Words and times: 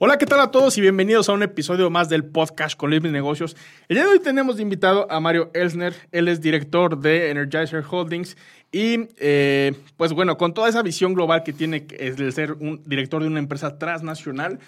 Hola, 0.00 0.16
¿qué 0.16 0.26
tal 0.26 0.38
a 0.38 0.52
todos 0.52 0.78
y 0.78 0.80
bienvenidos 0.80 1.28
a 1.28 1.32
un 1.32 1.42
episodio 1.42 1.90
más 1.90 2.08
del 2.08 2.24
podcast 2.24 2.78
con 2.78 2.90
Luis 2.90 3.02
Negocios? 3.02 3.56
El 3.88 3.96
día 3.96 4.04
de 4.04 4.10
hoy 4.10 4.20
tenemos 4.20 4.54
de 4.54 4.62
invitado 4.62 5.10
a 5.10 5.18
Mario 5.18 5.50
Elsner, 5.54 5.92
él 6.12 6.28
es 6.28 6.40
director 6.40 7.00
de 7.00 7.30
Energizer 7.30 7.82
Holdings 7.90 8.36
y 8.70 9.08
eh, 9.18 9.74
pues 9.96 10.12
bueno, 10.12 10.38
con 10.38 10.54
toda 10.54 10.68
esa 10.68 10.82
visión 10.82 11.14
global 11.14 11.42
que 11.42 11.52
tiene 11.52 11.88
el 11.98 12.32
ser 12.32 12.52
un 12.52 12.80
director 12.86 13.22
de 13.22 13.28
una 13.28 13.40
empresa 13.40 13.76
transnacional, 13.76 14.60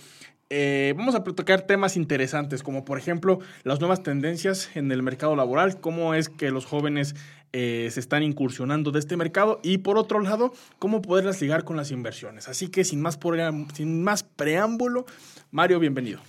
eh, 0.50 0.94
vamos 0.96 1.14
a 1.14 1.22
tocar 1.22 1.62
temas 1.62 1.96
interesantes, 1.96 2.64
como 2.64 2.84
por 2.84 2.98
ejemplo 2.98 3.38
las 3.62 3.78
nuevas 3.78 4.02
tendencias 4.02 4.68
en 4.74 4.90
el 4.90 5.02
mercado 5.02 5.36
laboral, 5.36 5.80
cómo 5.80 6.12
es 6.14 6.28
que 6.28 6.50
los 6.50 6.66
jóvenes 6.66 7.14
eh, 7.52 7.88
se 7.92 8.00
están 8.00 8.24
incursionando 8.24 8.90
de 8.90 8.98
este 8.98 9.16
mercado 9.16 9.60
y 9.62 9.78
por 9.78 9.96
otro 9.96 10.18
lado, 10.18 10.52
cómo 10.78 11.02
poderlas 11.02 11.40
ligar 11.40 11.62
con 11.62 11.76
las 11.76 11.92
inversiones. 11.92 12.48
Así 12.48 12.68
que 12.68 12.84
sin 12.84 13.00
más, 13.00 13.16
preámbulo, 13.16 15.06
Mario, 15.52 15.78
bienvenido. 15.78 16.20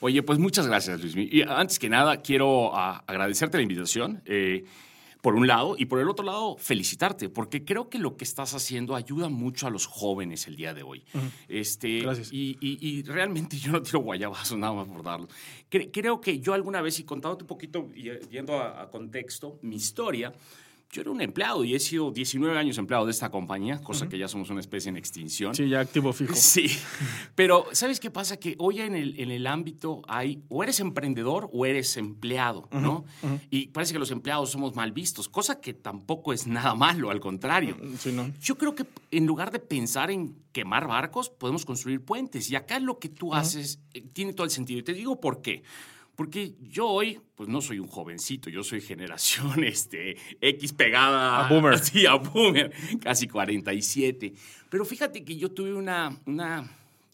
Oye, 0.00 0.22
pues 0.22 0.38
muchas 0.38 0.66
gracias, 0.68 1.00
Luis. 1.00 1.16
Y 1.16 1.42
antes 1.42 1.78
que 1.78 1.88
nada, 1.88 2.18
quiero 2.18 2.76
ah, 2.76 3.02
agradecerte 3.06 3.56
la 3.56 3.62
invitación. 3.62 4.22
Eh, 4.26 4.64
por 5.24 5.36
un 5.36 5.46
lado, 5.46 5.74
y 5.78 5.86
por 5.86 6.00
el 6.00 6.10
otro 6.10 6.22
lado, 6.22 6.54
felicitarte, 6.58 7.30
porque 7.30 7.64
creo 7.64 7.88
que 7.88 7.98
lo 7.98 8.14
que 8.14 8.24
estás 8.24 8.52
haciendo 8.52 8.94
ayuda 8.94 9.30
mucho 9.30 9.66
a 9.66 9.70
los 9.70 9.86
jóvenes 9.86 10.46
el 10.48 10.54
día 10.54 10.74
de 10.74 10.82
hoy. 10.82 11.02
este, 11.48 12.00
Gracias. 12.00 12.28
Y, 12.30 13.02
realmente 13.06 13.56
yo 13.64 13.72
no 13.72 13.80
tiro 13.80 14.00
guayabazos 14.00 14.58
nada 14.58 14.74
más 14.74 14.86
por 14.86 15.02
darlo. 15.02 15.26
creo 15.70 16.20
que 16.20 16.40
yo 16.40 16.52
alguna 16.52 16.82
vez, 16.82 17.00
y 17.00 17.04
contándote 17.04 17.44
un 17.44 17.48
poquito, 17.48 17.90
yendo 18.30 18.60
a 18.60 18.90
contexto, 18.90 19.58
mi 19.62 19.76
historia, 19.76 20.30
yo 20.94 21.02
era 21.02 21.10
un 21.10 21.20
empleado 21.20 21.64
y 21.64 21.74
he 21.74 21.80
sido 21.80 22.12
19 22.12 22.56
años 22.56 22.78
empleado 22.78 23.04
de 23.04 23.10
esta 23.10 23.28
compañía, 23.28 23.80
cosa 23.82 24.08
que 24.08 24.16
ya 24.16 24.28
somos 24.28 24.48
una 24.50 24.60
especie 24.60 24.90
en 24.90 24.96
extinción. 24.96 25.52
Sí, 25.52 25.68
ya 25.68 25.80
activo 25.80 26.12
fijo. 26.12 26.34
Sí, 26.54 26.70
pero 27.34 27.66
¿sabes 27.72 27.98
qué 27.98 28.10
pasa? 28.12 28.36
Que 28.36 28.54
hoy 28.58 28.80
en 28.80 28.94
el, 28.94 29.18
en 29.18 29.32
el 29.32 29.46
ámbito 29.48 30.02
hay, 30.06 30.44
o 30.48 30.62
eres 30.62 30.78
emprendedor 30.78 31.50
o 31.52 31.66
eres 31.66 31.96
empleado, 31.96 32.68
¿no? 32.70 33.04
Y 33.50 33.68
parece 33.68 33.92
que 33.92 33.98
los 33.98 34.12
empleados 34.12 34.50
somos 34.50 34.76
mal 34.76 34.92
vistos, 34.92 35.28
cosa 35.28 35.60
que 35.60 35.74
tampoco 35.74 36.32
es 36.32 36.46
nada 36.46 36.76
malo, 36.76 37.10
al 37.10 37.18
contrario. 37.18 37.76
Mm, 37.80 37.94
sí, 37.96 38.12
¿no? 38.12 38.30
Yo 38.40 38.56
creo 38.56 38.76
que 38.76 38.86
en 39.10 39.26
lugar 39.26 39.50
de 39.50 39.58
pensar 39.58 40.12
en 40.12 40.36
quemar 40.52 40.86
barcos, 40.86 41.28
podemos 41.28 41.64
construir 41.64 42.04
puentes. 42.04 42.48
Y 42.50 42.56
acá 42.56 42.78
lo 42.78 42.98
que 42.98 43.08
tú 43.08 43.34
haces 43.34 43.80
eh, 43.92 44.02
tiene 44.12 44.32
todo 44.32 44.44
el 44.44 44.50
sentido. 44.50 44.78
Y 44.78 44.84
te 44.84 44.94
digo 44.94 45.20
por 45.20 45.42
qué. 45.42 45.64
Porque 46.16 46.54
yo 46.60 46.88
hoy, 46.88 47.20
pues 47.34 47.48
no 47.48 47.60
soy 47.60 47.78
un 47.78 47.88
jovencito, 47.88 48.48
yo 48.50 48.62
soy 48.62 48.80
generación 48.80 49.64
este, 49.64 50.16
X 50.40 50.72
pegada. 50.72 51.46
A 51.46 51.48
boomer. 51.48 51.78
Sí, 51.78 52.06
a 52.06 52.14
boomer, 52.14 52.72
casi 53.00 53.26
47. 53.26 54.32
Pero 54.68 54.84
fíjate 54.84 55.24
que 55.24 55.36
yo 55.36 55.50
tuve 55.50 55.74
una, 55.74 56.16
una 56.26 56.68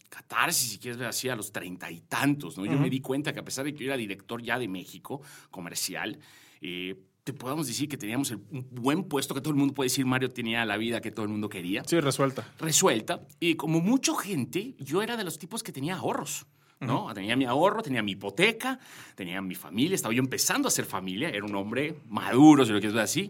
catarsis, 0.09 0.71
si 0.71 0.77
quieres 0.77 0.97
ver 0.97 1.07
así, 1.07 1.29
a 1.29 1.35
los 1.35 1.51
treinta 1.51 1.89
y 1.89 2.01
tantos, 2.01 2.57
¿no? 2.57 2.65
Yo 2.65 2.77
me 2.77 2.89
di 2.89 2.99
cuenta 2.99 3.33
que 3.33 3.39
a 3.39 3.43
pesar 3.43 3.65
de 3.65 3.73
que 3.73 3.79
yo 3.79 3.85
era 3.85 3.97
director 3.97 4.41
ya 4.41 4.59
de 4.59 4.67
México, 4.67 5.21
comercial, 5.49 6.19
eh, 6.61 6.95
te 7.23 7.33
podemos 7.33 7.67
decir 7.67 7.87
que 7.87 7.97
teníamos 7.97 8.31
un 8.31 8.67
buen 8.71 9.03
puesto, 9.03 9.33
que 9.33 9.41
todo 9.41 9.51
el 9.51 9.59
mundo 9.59 9.73
puede 9.73 9.85
decir, 9.85 10.05
Mario 10.05 10.31
tenía 10.31 10.65
la 10.65 10.77
vida 10.77 11.01
que 11.01 11.11
todo 11.11 11.23
el 11.23 11.31
mundo 11.31 11.49
quería. 11.49 11.83
Sí, 11.85 11.99
resuelta. 11.99 12.47
Resuelta. 12.59 13.27
Y 13.39 13.55
como 13.55 13.79
mucha 13.79 14.15
gente, 14.19 14.75
yo 14.79 15.01
era 15.01 15.17
de 15.17 15.23
los 15.23 15.37
tipos 15.37 15.63
que 15.63 15.71
tenía 15.71 15.95
ahorros. 15.95 16.45
¿No? 16.81 17.13
Tenía 17.13 17.35
mi 17.35 17.45
ahorro, 17.45 17.81
tenía 17.81 18.03
mi 18.03 18.11
hipoteca, 18.11 18.79
tenía 19.15 19.41
mi 19.41 19.55
familia, 19.55 19.95
estaba 19.95 20.13
yo 20.13 20.21
empezando 20.21 20.67
a 20.67 20.69
hacer 20.69 20.85
familia, 20.85 21.29
era 21.29 21.45
un 21.45 21.55
hombre 21.55 21.95
maduro, 22.09 22.65
si 22.65 22.71
lo 22.71 22.79
quieres 22.79 22.93
ver 22.93 23.03
así, 23.03 23.29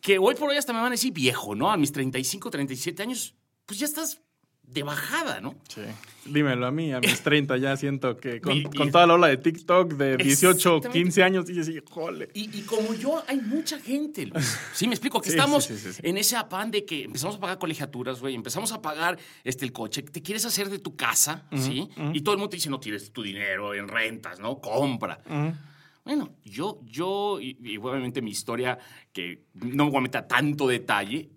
que 0.00 0.18
hoy 0.18 0.34
por 0.34 0.50
hoy 0.50 0.56
hasta 0.56 0.72
me 0.72 0.78
van 0.78 0.88
a 0.88 0.90
decir 0.90 1.12
viejo, 1.12 1.54
¿no? 1.54 1.70
A 1.70 1.76
mis 1.76 1.90
35, 1.90 2.50
37 2.50 3.02
años, 3.02 3.34
pues 3.64 3.80
ya 3.80 3.86
estás 3.86 4.20
de 4.66 4.82
bajada, 4.82 5.40
¿no? 5.40 5.54
Sí. 5.68 5.82
Dímelo 6.26 6.66
a 6.66 6.70
mí, 6.70 6.92
a 6.92 7.00
mis 7.00 7.20
30 7.22 7.56
ya 7.56 7.76
siento 7.76 8.16
que 8.16 8.40
con, 8.40 8.90
toda 8.90 9.06
la 9.06 9.14
ola 9.14 9.28
de 9.28 9.36
TikTok 9.36 9.92
de 9.94 10.16
18, 10.16 10.80
15 10.92 11.22
años, 11.22 11.50
y 11.50 11.60
así, 11.60 11.78
jole. 11.88 12.28
Y, 12.34 12.58
y, 12.58 12.62
como 12.62 12.94
yo, 12.94 13.22
hay 13.26 13.40
mucha 13.40 13.78
gente, 13.78 14.30
Sí, 14.72 14.86
me 14.88 14.94
explico, 14.94 15.20
que 15.20 15.28
estamos 15.30 15.70
en 16.02 16.16
ese 16.18 16.36
afán 16.36 16.70
de 16.70 16.84
que 16.84 17.04
empezamos 17.04 17.36
a 17.36 17.40
pagar 17.40 17.58
colegiaturas, 17.58 18.20
güey, 18.20 18.34
empezamos 18.34 18.72
a 18.72 18.82
pagar 18.82 19.18
este, 19.44 19.64
el 19.64 19.72
coche, 19.72 20.02
te 20.02 20.22
quieres 20.22 20.44
hacer 20.44 20.68
de 20.68 20.78
tu 20.78 20.96
casa, 20.96 21.46
¿sí? 21.56 21.88
Y 22.12 22.20
todo 22.20 22.34
el 22.34 22.38
mundo 22.38 22.50
te 22.50 22.56
dice, 22.56 22.70
no 22.70 22.80
tienes 22.80 23.12
tu 23.12 23.22
dinero 23.22 23.74
en 23.74 23.88
rentas, 23.88 24.40
¿no? 24.40 24.60
Compra. 24.60 25.20
Bueno, 26.04 26.36
yo, 26.44 26.80
yo, 26.84 27.40
y, 27.40 27.76
obviamente 27.78 28.22
mi 28.22 28.30
historia, 28.30 28.78
que 29.12 29.46
no 29.54 29.86
me 29.86 29.90
voy 29.90 29.98
a 29.98 30.02
meter 30.02 30.20
a 30.20 30.28
tanto 30.28 30.68
detalle, 30.68 31.30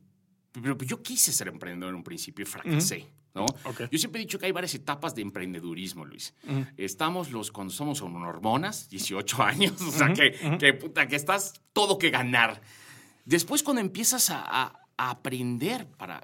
pero 0.51 0.77
yo 0.77 1.01
quise 1.01 1.31
ser 1.31 1.47
emprendedor 1.47 1.91
en 1.91 1.95
un 1.95 2.03
principio 2.03 2.43
y 2.43 2.45
fracasé. 2.45 3.07
¿No? 3.33 3.45
Yo 3.91 3.97
siempre 3.97 4.21
he 4.21 4.25
dicho 4.25 4.39
que 4.39 4.47
hay 4.47 4.51
varias 4.51 4.73
etapas 4.75 5.15
de 5.15 5.21
emprendedurismo, 5.21 6.05
Luis. 6.05 6.33
Estamos 6.77 7.31
los 7.31 7.51
cuando 7.51 7.73
somos 7.73 8.01
hormonas, 8.01 8.89
18 8.89 9.43
años, 9.43 9.81
o 9.81 9.91
sea, 9.91 10.13
que, 10.13 10.57
que, 10.59 10.73
puta, 10.73 11.07
que 11.07 11.15
estás 11.15 11.53
todo 11.73 11.97
que 11.97 12.09
ganar. 12.09 12.61
Después 13.25 13.63
cuando 13.63 13.81
empiezas 13.81 14.29
a, 14.31 14.73
aprender, 14.97 15.87
para, 15.97 16.21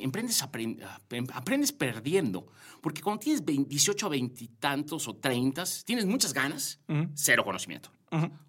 emprendes, 0.00 0.42
aprendes 0.42 1.72
perdiendo. 1.72 2.46
Porque 2.80 3.00
cuando 3.00 3.20
tienes 3.20 3.44
18 3.44 4.06
a 4.06 4.08
20 4.08 4.48
tantos 4.58 5.08
o 5.08 5.16
30, 5.16 5.64
tienes 5.84 6.06
muchas 6.06 6.32
ganas, 6.32 6.80
cero 7.14 7.44
conocimiento. 7.44 7.90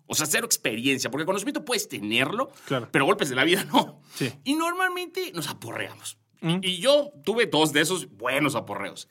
O 0.05 0.15
sea, 0.15 0.25
cero 0.25 0.45
experiencia, 0.45 1.09
porque 1.09 1.25
conocimiento 1.25 1.63
puedes 1.63 1.87
tenerlo, 1.87 2.51
pero 2.91 3.05
golpes 3.05 3.29
de 3.29 3.35
la 3.35 3.43
vida 3.43 3.63
no. 3.65 4.01
Y 4.43 4.55
normalmente 4.55 5.31
nos 5.33 5.47
aporreamos. 5.47 6.17
Y, 6.43 6.77
yo 6.77 7.11
tuve 7.23 7.45
dos 7.45 7.71
de 7.73 7.81
esos 7.81 8.09
buenos 8.11 8.55
aporreos. 8.55 9.07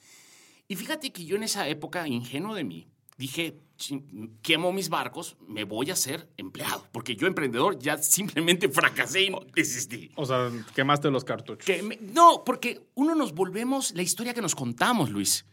Y 0.69 0.77
fíjate 0.77 1.13
que 1.13 1.25
yo 1.25 1.37
en 1.37 1.43
esa 1.43 1.69
época, 1.69 2.07
ingenuo 2.07 2.55
de 2.55 2.65
mí, 2.65 2.89
dije, 3.17 3.59
quemo 4.43 4.73
mis 4.73 4.89
barcos, 4.89 5.37
me 5.47 5.65
voy 5.65 5.91
a 5.91 5.97
ser 5.97 6.29
empleado. 6.37 6.87
Porque 6.93 7.17
yo, 7.17 7.27
emprendedor, 7.27 7.79
ya 7.79 7.99
simplemente 7.99 8.69
fracasé 8.69 9.23
y 9.23 9.33
desistí. 9.55 10.11
O 10.17 10.27
sea, 10.27 10.51
quemaste 10.75 11.11
los 11.11 11.25
cartuchos. 11.25 11.67
no, 12.01 12.43
porque 12.45 12.81
uno 12.95 13.15
nos 13.15 13.33
volvemos 13.35 13.93
la 13.95 14.03
historia 14.03 14.35
que 14.35 14.43
nos 14.43 14.55
contamos, 14.55 15.11
Luis. 15.11 15.45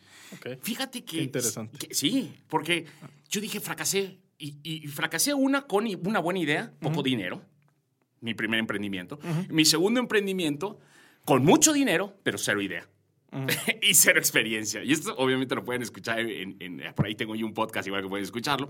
Fíjate 0.61 1.03
que... 1.03 1.23
interesante. 1.23 1.87
sí, 1.91 2.33
porque 2.47 2.85
yo 3.29 3.41
dije, 3.41 3.59
fracasé. 3.59 4.19
Y, 4.41 4.87
fracasé 4.87 5.33
una 5.33 5.63
con 5.63 5.85
una 6.05 6.19
buena 6.19 6.39
idea, 6.39 6.73
poco 6.79 7.03
dinero. 7.03 7.41
Mi 8.21 8.33
primer 8.33 8.59
emprendimiento. 8.59 9.19
Mi 9.49 9.65
segundo 9.65 9.99
emprendimiento 9.99 10.79
con 11.29 11.45
mucho 11.45 11.73
dinero, 11.73 12.15
pero 12.23 12.39
cero 12.39 12.59
idea. 12.59 12.89
y 13.83 13.93
cero 13.93 14.17
experiencia. 14.17 14.83
Y 14.83 14.93
esto 14.93 15.13
obviamente 15.15 15.53
lo 15.53 15.63
pueden 15.63 15.83
escuchar, 15.83 16.19
en, 16.21 16.81
por 16.95 17.05
ahí 17.05 17.13
tengo 17.13 17.35
yo 17.35 17.45
un 17.45 17.53
podcast 17.53 17.85
igual 17.85 18.01
que 18.01 18.09
pueden 18.09 18.23
escucharlo. 18.23 18.67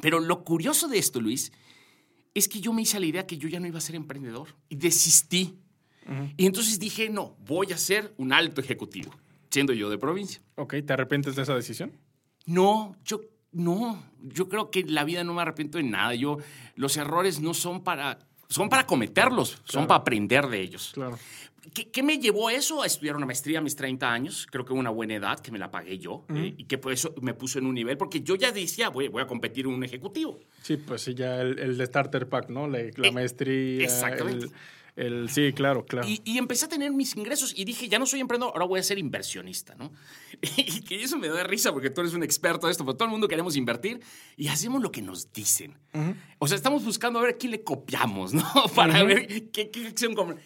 Pero 0.00 0.20
lo 0.20 0.44
curioso 0.44 0.86
de 0.86 0.98
esto, 0.98 1.20
Luis, 1.20 1.50
es 2.34 2.46
que 2.46 2.60
yo 2.60 2.72
me 2.72 2.82
hice 2.82 3.00
la 3.00 3.06
idea 3.06 3.26
que 3.26 3.36
yo 3.36 3.48
ya 3.48 3.58
no 3.58 3.66
iba 3.66 3.78
a 3.78 3.80
ser 3.80 3.96
emprendedor 3.96 4.46
y 4.68 4.76
desistí. 4.76 5.58
Y 6.36 6.46
entonces 6.46 6.78
dije, 6.78 7.10
no, 7.10 7.36
voy 7.40 7.72
a 7.72 7.76
ser 7.76 8.14
un 8.16 8.32
alto 8.32 8.60
ejecutivo, 8.60 9.12
siendo 9.50 9.72
yo 9.72 9.90
de 9.90 9.98
provincia. 9.98 10.40
Ok, 10.54 10.76
¿te 10.86 10.92
arrepientes 10.92 11.34
de 11.34 11.42
esa 11.42 11.56
decisión? 11.56 11.90
No, 12.44 12.94
yo 13.04 13.22
no, 13.50 14.00
yo 14.20 14.48
creo 14.48 14.70
que 14.70 14.84
la 14.84 15.02
vida 15.02 15.24
no 15.24 15.34
me 15.34 15.42
arrepiento 15.42 15.78
de 15.78 15.84
nada. 15.84 16.14
Yo, 16.14 16.38
los 16.74 16.96
errores 16.96 17.40
no 17.40 17.54
son 17.54 17.82
para, 17.82 18.25
son 18.48 18.68
para 18.68 18.86
cometerlos, 18.86 19.60
son 19.64 19.86
para 19.86 20.00
aprender 20.00 20.46
de 20.48 20.60
ellos. 20.60 20.92
Claro. 20.94 21.18
¿Qué, 21.72 22.02
me 22.02 22.18
llevó 22.18 22.48
eso? 22.48 22.82
A 22.82 22.86
estudiar 22.86 23.16
una 23.16 23.26
maestría 23.26 23.58
a 23.58 23.62
mis 23.62 23.74
30 23.74 24.10
años. 24.10 24.46
Creo 24.50 24.64
que 24.64 24.72
una 24.72 24.90
buena 24.90 25.14
edad, 25.14 25.40
que 25.40 25.50
me 25.50 25.58
la 25.58 25.70
pagué 25.70 25.98
yo. 25.98 26.24
Eh, 26.34 26.54
y 26.56 26.64
que 26.64 26.78
por 26.78 26.92
eso 26.92 27.12
me 27.20 27.34
puso 27.34 27.58
en 27.58 27.66
un 27.66 27.74
nivel, 27.74 27.96
porque 27.96 28.20
yo 28.20 28.36
ya 28.36 28.52
decía, 28.52 28.88
voy, 28.88 29.08
voy 29.08 29.22
a 29.22 29.26
competir 29.26 29.66
en 29.66 29.72
un 29.72 29.82
ejecutivo. 29.82 30.38
Sí, 30.62 30.76
pues 30.76 31.02
sí, 31.02 31.14
ya 31.14 31.40
el, 31.40 31.58
el 31.58 31.84
starter 31.84 32.28
pack, 32.28 32.50
¿no? 32.50 32.68
La, 32.68 32.78
la 32.96 33.08
eh, 33.08 33.12
maestría. 33.12 33.82
Exactamente. 33.82 34.46
El, 34.46 34.52
sí, 35.28 35.52
claro, 35.52 35.84
claro. 35.84 36.06
Y, 36.08 36.38
empecé 36.38 36.64
a 36.66 36.68
tener 36.68 36.90
mis 36.92 37.16
ingresos 37.16 37.52
y 37.56 37.64
dije, 37.64 37.88
ya 37.88 37.98
no 37.98 38.06
soy 38.06 38.20
emprendedor, 38.20 38.52
ahora 38.54 38.66
voy 38.66 38.80
a 38.80 38.82
ser 38.82 38.98
inversionista, 38.98 39.74
¿no? 39.74 39.92
Y 40.56 40.80
que 40.82 41.02
eso 41.02 41.18
me 41.18 41.28
da 41.28 41.44
risa 41.44 41.72
porque 41.72 41.90
tú 41.90 42.00
eres 42.00 42.14
un 42.14 42.22
experto 42.22 42.66
de 42.66 42.72
esto, 42.72 42.84
pero 42.84 42.96
todo 42.96 43.06
el 43.06 43.10
mundo 43.10 43.28
queremos 43.28 43.56
invertir 43.56 44.00
y 44.36 44.48
hacemos 44.48 44.82
lo 44.82 44.90
que 44.90 45.02
nos 45.02 45.32
dicen. 45.32 45.78
O 46.38 46.46
sea, 46.46 46.56
estamos 46.56 46.84
buscando 46.84 47.18
a 47.18 47.22
ver 47.22 47.34
a 47.34 47.36
quién 47.36 47.52
le 47.52 47.62
copiamos, 47.62 48.34
¿no? 48.34 48.44
Para 48.74 49.02
ver 49.02 49.50
qué, 49.50 49.70
qué 49.70 49.86
acción 49.86 50.14
comprar. 50.14 50.40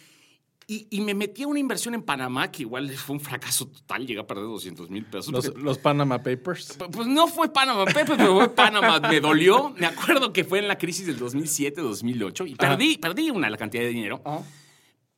Y, 0.73 1.01
me 1.01 1.15
metí 1.15 1.43
a 1.43 1.49
una 1.49 1.59
inversión 1.59 1.95
en 1.95 2.03
Panamá 2.03 2.53
que 2.53 2.63
igual 2.63 2.89
fue 2.97 3.15
un 3.15 3.21
fracaso 3.21 3.67
total, 3.67 4.07
llegué 4.07 4.21
a 4.21 4.27
perder 4.27 4.45
200 4.45 4.89
mil 4.89 5.05
pesos. 5.05 5.53
Los, 5.57 5.79
Panama 5.79 6.23
Papers. 6.23 6.79
Pues 6.93 7.09
no 7.09 7.27
fue 7.27 7.53
Panama 7.53 7.85
Papers, 7.87 8.17
pero 8.17 8.37
fue 8.37 8.49
Panamá. 8.51 9.01
Me 9.01 9.21
dolió. 9.21 9.71
Me 9.71 9.87
acuerdo 9.87 10.33
que 10.33 10.45
fue 10.45 10.61
en 10.61 10.69
la 10.69 10.79
crisis 10.79 11.09
del 11.09 11.19
2007-2008 11.19 12.51
y 12.51 12.55
perdí, 12.55 12.99
perdí 12.99 13.31
una 13.31 13.51
la 13.51 13.57
cantidad 13.57 13.83
de 13.83 13.89
dinero. 13.89 14.23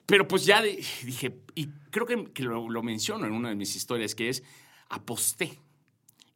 Pero 0.07 0.27
pues 0.27 0.47
ya 0.47 0.63
dije, 0.63 1.43
y 1.55 1.67
creo 1.91 2.07
que, 2.07 2.43
lo, 2.43 2.71
lo 2.71 2.83
menciono 2.83 3.27
en 3.27 3.33
una 3.33 3.51
de 3.51 3.55
mis 3.55 3.77
historias, 3.77 4.15
que 4.15 4.31
es 4.31 4.43
aposté. 4.89 5.61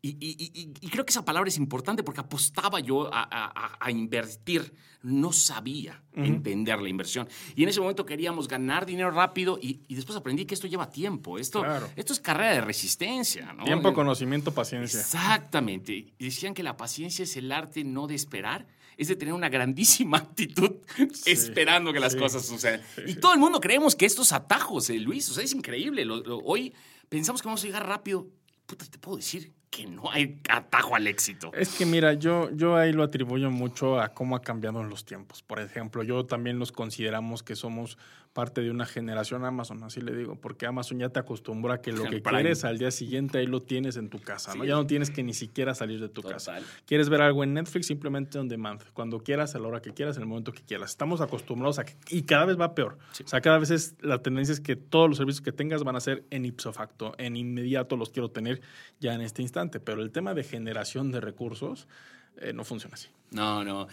Y, 0.08 0.88
creo 0.90 1.04
que 1.04 1.10
esa 1.10 1.24
palabra 1.24 1.48
es 1.48 1.56
importante 1.56 2.02
porque 2.02 2.20
apostaba 2.20 2.80
yo 2.80 3.10
a, 3.12 3.90
invertir. 3.90 4.74
No 5.02 5.32
sabía 5.32 6.02
entender 6.14 6.80
la 6.80 6.88
inversión. 6.88 7.28
Y 7.54 7.62
en 7.62 7.68
ese 7.68 7.80
momento 7.80 8.04
queríamos 8.04 8.48
ganar 8.48 8.86
dinero 8.86 9.10
rápido 9.10 9.58
y, 9.60 9.94
después 9.94 10.16
aprendí 10.16 10.44
que 10.46 10.54
esto 10.54 10.66
lleva 10.66 10.90
tiempo. 10.90 11.38
Esto, 11.38 11.64
esto 11.94 12.12
es 12.12 12.20
carrera 12.20 12.52
de 12.54 12.60
resistencia. 12.60 13.54
Tiempo, 13.64 13.92
conocimiento, 13.92 14.52
paciencia. 14.52 15.00
Exactamente. 15.00 16.12
decían 16.18 16.54
que 16.54 16.62
la 16.62 16.76
paciencia 16.76 17.22
es 17.22 17.36
el 17.36 17.52
arte 17.52 17.84
no 17.84 18.06
de 18.06 18.14
esperar, 18.14 18.66
es 18.96 19.08
de 19.08 19.16
tener 19.16 19.34
una 19.34 19.48
grandísima 19.48 20.18
actitud 20.18 20.76
esperando 21.26 21.92
que 21.92 22.00
las 22.00 22.16
cosas 22.16 22.44
sucedan. 22.46 22.80
y 23.06 23.14
todo 23.16 23.32
el 23.34 23.38
mundo 23.38 23.60
creemos 23.60 23.94
que 23.94 24.06
estos 24.06 24.32
atajos, 24.32 24.90
eh, 24.90 24.98
Luis, 24.98 25.28
o 25.30 25.34
sea, 25.34 25.44
es 25.44 25.52
increíble. 25.52 26.06
hoy 26.44 26.72
pensamos 27.08 27.42
que 27.42 27.48
vamos 27.48 27.62
a 27.62 27.66
llegar 27.66 27.86
rápido. 27.86 28.28
Puta, 28.66 28.84
te 28.86 28.98
puedo 28.98 29.18
decir 29.18 29.52
que 29.70 29.86
no 29.86 30.10
hay 30.10 30.38
atajo 30.48 30.94
al 30.96 31.06
éxito. 31.06 31.50
Es 31.54 31.76
que 31.76 31.86
mira, 31.86 32.14
yo, 32.14 32.50
yo 32.52 32.76
ahí 32.76 32.92
lo 32.92 33.02
atribuyo 33.02 33.50
mucho 33.50 34.00
a 34.00 34.14
cómo 34.14 34.36
ha 34.36 34.42
cambiado 34.42 34.80
en 34.80 34.88
los 34.88 35.04
tiempos. 35.04 35.42
Por 35.42 35.60
ejemplo, 35.60 36.02
yo 36.02 36.24
también 36.24 36.58
nos 36.58 36.72
consideramos 36.72 37.42
que 37.42 37.56
somos 37.56 37.98
parte 38.36 38.60
de 38.60 38.70
una 38.70 38.84
generación 38.84 39.46
Amazon, 39.46 39.82
así 39.82 40.02
le 40.02 40.14
digo, 40.14 40.36
porque 40.36 40.66
Amazon 40.66 40.98
ya 40.98 41.08
te 41.08 41.18
acostumbra 41.18 41.76
a 41.76 41.80
que 41.80 41.90
lo 41.90 42.04
que 42.10 42.20
quieres 42.20 42.64
al 42.64 42.76
día 42.76 42.90
siguiente 42.90 43.38
ahí 43.38 43.46
lo 43.46 43.62
tienes 43.62 43.96
en 43.96 44.10
tu 44.10 44.18
casa, 44.18 44.54
¿no? 44.54 44.66
Ya 44.66 44.74
no 44.74 44.86
tienes 44.86 45.10
que 45.10 45.22
ni 45.22 45.32
siquiera 45.32 45.74
salir 45.74 46.02
de 46.02 46.10
tu 46.10 46.20
casa. 46.20 46.58
Quieres 46.84 47.08
ver 47.08 47.22
algo 47.22 47.44
en 47.44 47.54
Netflix, 47.54 47.86
simplemente 47.86 48.38
on 48.38 48.46
demand, 48.46 48.82
cuando 48.92 49.20
quieras, 49.20 49.54
a 49.54 49.58
la 49.58 49.68
hora 49.68 49.80
que 49.80 49.94
quieras, 49.94 50.18
en 50.18 50.24
el 50.24 50.28
momento 50.28 50.52
que 50.52 50.60
quieras. 50.60 50.90
Estamos 50.90 51.22
acostumbrados 51.22 51.78
a 51.78 51.86
que, 51.86 51.94
y 52.10 52.24
cada 52.24 52.44
vez 52.44 52.60
va 52.60 52.74
peor. 52.74 52.98
O 53.24 53.26
sea, 53.26 53.40
cada 53.40 53.56
vez 53.56 53.70
es, 53.70 53.94
la 54.02 54.20
tendencia 54.20 54.52
es 54.52 54.60
que 54.60 54.76
todos 54.76 55.08
los 55.08 55.16
servicios 55.16 55.40
que 55.40 55.52
tengas 55.52 55.82
van 55.82 55.96
a 55.96 56.00
ser 56.00 56.26
en 56.28 56.44
ipso 56.44 56.74
facto, 56.74 57.14
en 57.16 57.36
inmediato 57.36 57.96
los 57.96 58.10
quiero 58.10 58.30
tener 58.30 58.60
ya 59.00 59.14
en 59.14 59.22
este 59.22 59.40
instante, 59.40 59.80
pero 59.80 60.02
el 60.02 60.10
tema 60.10 60.34
de 60.34 60.44
generación 60.44 61.10
de 61.10 61.22
recursos 61.22 61.88
eh, 62.36 62.52
no 62.52 62.64
funciona 62.64 62.96
así. 62.96 63.08
No, 63.30 63.64
no. 63.64 63.88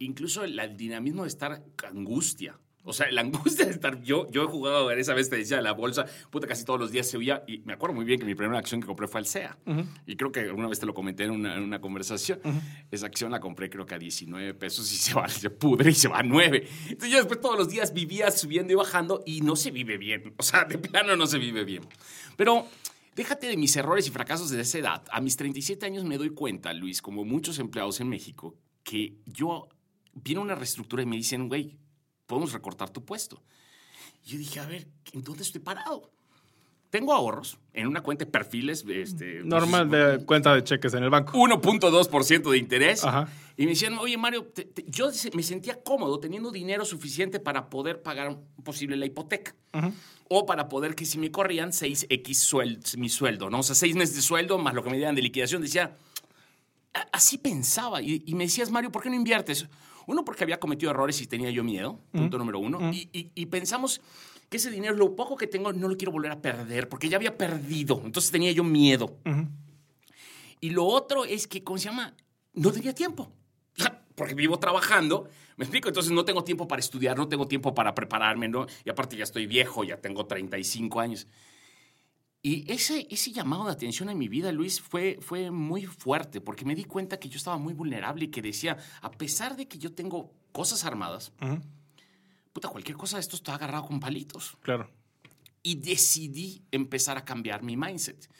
incluso 0.00 0.42
el 0.42 0.76
dinamismo 0.76 1.22
de 1.22 1.28
estar 1.28 1.62
angustia. 1.84 2.58
O 2.86 2.92
sea, 2.92 3.10
la 3.10 3.20
angustia 3.20 3.66
de 3.66 3.72
estar. 3.72 4.00
Yo, 4.02 4.30
yo 4.30 4.44
he 4.44 4.46
jugado, 4.46 4.90
esa 4.92 5.12
vez 5.12 5.28
te 5.28 5.36
decía, 5.36 5.60
la 5.60 5.72
bolsa, 5.72 6.06
puta, 6.30 6.46
casi 6.46 6.64
todos 6.64 6.78
los 6.78 6.92
días 6.92 7.06
se 7.08 7.16
oía. 7.16 7.42
Y 7.46 7.58
me 7.58 7.72
acuerdo 7.72 7.96
muy 7.96 8.04
bien 8.04 8.20
que 8.20 8.24
mi 8.24 8.36
primera 8.36 8.58
acción 8.58 8.80
que 8.80 8.86
compré 8.86 9.08
fue 9.08 9.20
el 9.20 9.26
SEA. 9.26 9.58
Y 10.06 10.16
creo 10.16 10.30
que 10.30 10.40
alguna 10.40 10.68
vez 10.68 10.78
te 10.78 10.86
lo 10.86 10.94
comenté 10.94 11.24
en 11.24 11.32
una, 11.32 11.80
conversación. 11.80 12.40
Esa 12.90 13.06
acción 13.06 13.32
la 13.32 13.40
compré, 13.40 13.68
creo 13.68 13.84
que 13.84 13.96
a 13.96 13.98
19 13.98 14.54
pesos 14.54 14.90
y 14.92 14.96
se 14.96 15.14
va, 15.14 15.28
se 15.28 15.50
pudre 15.50 15.90
y 15.90 15.94
se 15.94 16.08
va 16.08 16.20
a 16.20 16.22
9. 16.22 16.68
Entonces 16.84 17.10
yo 17.10 17.18
después 17.18 17.40
todos 17.40 17.58
los 17.58 17.68
días 17.68 17.92
vivía 17.92 18.30
subiendo 18.30 18.72
y 18.72 18.76
bajando 18.76 19.22
y 19.26 19.40
no 19.40 19.56
se 19.56 19.72
vive 19.72 19.98
bien. 19.98 20.34
O 20.36 20.42
sea, 20.42 20.64
de 20.64 20.78
plano 20.78 21.16
no 21.16 21.26
se 21.26 21.38
vive 21.38 21.64
bien. 21.64 21.82
Pero. 22.36 22.66
Déjate 23.16 23.46
de 23.46 23.56
mis 23.56 23.74
errores 23.76 24.06
y 24.06 24.10
fracasos 24.10 24.50
de 24.50 24.60
esa 24.60 24.76
edad. 24.76 25.02
A 25.10 25.22
mis 25.22 25.38
37 25.38 25.86
años 25.86 26.04
me 26.04 26.18
doy 26.18 26.28
cuenta, 26.28 26.74
Luis, 26.74 27.00
como 27.00 27.24
muchos 27.24 27.58
empleados 27.58 27.98
en 28.02 28.10
México, 28.10 28.58
que 28.82 29.14
yo 29.24 29.70
viene 30.12 30.42
una 30.42 30.54
reestructura 30.54 31.02
y 31.02 31.06
me 31.06 31.16
dicen, 31.16 31.48
güey, 31.48 31.78
podemos 32.26 32.52
recortar 32.52 32.90
tu 32.90 33.04
puesto. 33.04 33.42
Y 34.24 34.30
yo 34.30 34.38
dije, 34.38 34.60
a 34.60 34.66
ver, 34.66 34.86
¿en 35.12 35.22
dónde 35.22 35.42
estoy 35.42 35.60
parado? 35.60 36.10
Tengo 36.90 37.12
ahorros 37.12 37.58
en 37.72 37.86
una 37.88 38.00
cuenta 38.02 38.24
de 38.24 38.30
perfiles. 38.30 38.84
Este, 38.88 39.42
Normal 39.44 39.90
de 39.90 40.24
cuenta 40.24 40.54
de 40.54 40.62
cheques 40.64 40.94
en 40.94 41.02
el 41.02 41.10
banco. 41.10 41.36
1.2% 41.36 42.50
de 42.50 42.58
interés. 42.58 43.02
Y 43.56 43.64
me 43.64 43.70
decían, 43.70 43.98
oye, 43.98 44.16
Mario, 44.16 44.52
yo 44.86 45.10
me 45.34 45.42
sentía 45.42 45.82
cómodo 45.82 46.20
teniendo 46.20 46.50
dinero 46.50 46.84
suficiente 46.84 47.40
para 47.40 47.68
poder 47.68 48.02
pagar 48.02 48.38
posible 48.62 48.96
la 48.96 49.06
hipoteca. 49.06 49.54
O 50.28 50.46
para 50.46 50.68
poder 50.68 50.94
que 50.94 51.04
si 51.04 51.18
me 51.18 51.30
corrían 51.30 51.70
6X 51.70 52.96
mi 52.96 53.08
sueldo, 53.08 53.50
¿no? 53.50 53.60
O 53.60 53.62
sea, 53.62 53.74
seis 53.74 53.94
meses 53.94 54.16
de 54.16 54.22
sueldo 54.22 54.58
más 54.58 54.74
lo 54.74 54.82
que 54.82 54.90
me 54.90 54.96
dieran 54.96 55.14
de 55.14 55.22
liquidación. 55.22 55.62
Decía, 55.62 55.96
así 57.12 57.38
pensaba. 57.38 58.00
Y, 58.00 58.22
y 58.26 58.34
me 58.34 58.44
decías, 58.44 58.70
Mario, 58.70 58.90
¿por 58.90 59.02
qué 59.02 59.10
no 59.10 59.16
inviertes? 59.16 59.66
Uno, 60.06 60.24
porque 60.24 60.44
había 60.44 60.60
cometido 60.60 60.90
errores 60.90 61.20
y 61.20 61.26
tenía 61.26 61.50
yo 61.50 61.64
miedo, 61.64 62.00
punto 62.12 62.38
número 62.38 62.58
uno. 62.58 62.90
y, 62.92 63.46
pensamos 63.46 64.00
que 64.48 64.56
ese 64.58 64.70
dinero, 64.70 64.94
lo 64.94 65.16
poco 65.16 65.36
que 65.36 65.46
tengo, 65.46 65.72
no 65.72 65.88
lo 65.88 65.96
quiero 65.96 66.12
volver 66.12 66.30
a 66.30 66.40
perder, 66.40 66.88
porque 66.88 67.08
ya 67.08 67.16
había 67.16 67.36
perdido. 67.36 68.00
Entonces 68.04 68.30
tenía 68.30 68.52
yo 68.52 68.64
miedo. 68.64 69.16
Y 70.60 70.70
lo 70.70 70.84
otro 70.84 71.24
es 71.24 71.46
que, 71.46 71.62
¿cómo 71.62 71.78
se 71.78 71.86
llama? 71.86 72.14
No 72.54 72.72
tenía 72.72 72.94
tiempo. 72.94 73.30
Porque 74.14 74.34
vivo 74.34 74.58
trabajando, 74.58 75.28
me 75.56 75.64
explico, 75.64 75.88
entonces 75.88 76.10
no 76.10 76.24
tengo 76.24 76.42
tiempo 76.42 76.66
para 76.66 76.80
estudiar, 76.80 77.18
no 77.18 77.28
tengo 77.28 77.46
tiempo 77.46 77.74
para 77.74 77.94
prepararme, 77.94 78.48
¿no? 78.48 78.66
Y 78.84 78.88
aparte 78.88 79.14
ya 79.14 79.24
estoy 79.24 79.46
viejo, 79.46 79.84
ya 79.84 79.98
tengo 79.98 80.24
35 80.24 81.00
años. 81.00 81.26
Y 82.46 82.64
ese, 82.70 83.08
ese 83.10 83.32
llamado 83.32 83.64
de 83.64 83.72
atención 83.72 84.08
en 84.08 84.18
mi 84.18 84.28
vida, 84.28 84.52
Luis, 84.52 84.80
fue, 84.80 85.18
fue 85.20 85.50
muy 85.50 85.84
fuerte 85.84 86.40
porque 86.40 86.64
me 86.64 86.76
di 86.76 86.84
cuenta 86.84 87.18
que 87.18 87.28
yo 87.28 87.38
estaba 87.38 87.58
muy 87.58 87.74
vulnerable 87.74 88.26
y 88.26 88.28
que 88.28 88.40
decía, 88.40 88.78
a 89.02 89.10
pesar 89.10 89.56
de 89.56 89.66
que 89.66 89.78
yo 89.78 89.92
tengo 89.92 90.32
cosas 90.52 90.84
armadas, 90.84 91.32
puta, 92.52 92.68
cualquier 92.68 92.96
cosa 92.96 93.16
de 93.16 93.22
esto 93.22 93.34
está 93.34 93.56
agarrado 93.56 93.86
con 93.86 93.98
palitos. 93.98 94.56
Claro. 94.60 94.88
Y 95.64 95.74
decidí 95.74 96.62
empezar 96.70 97.18
a 97.18 97.24
cambiar 97.24 97.64
mi 97.64 97.76
mindset. 97.76 98.30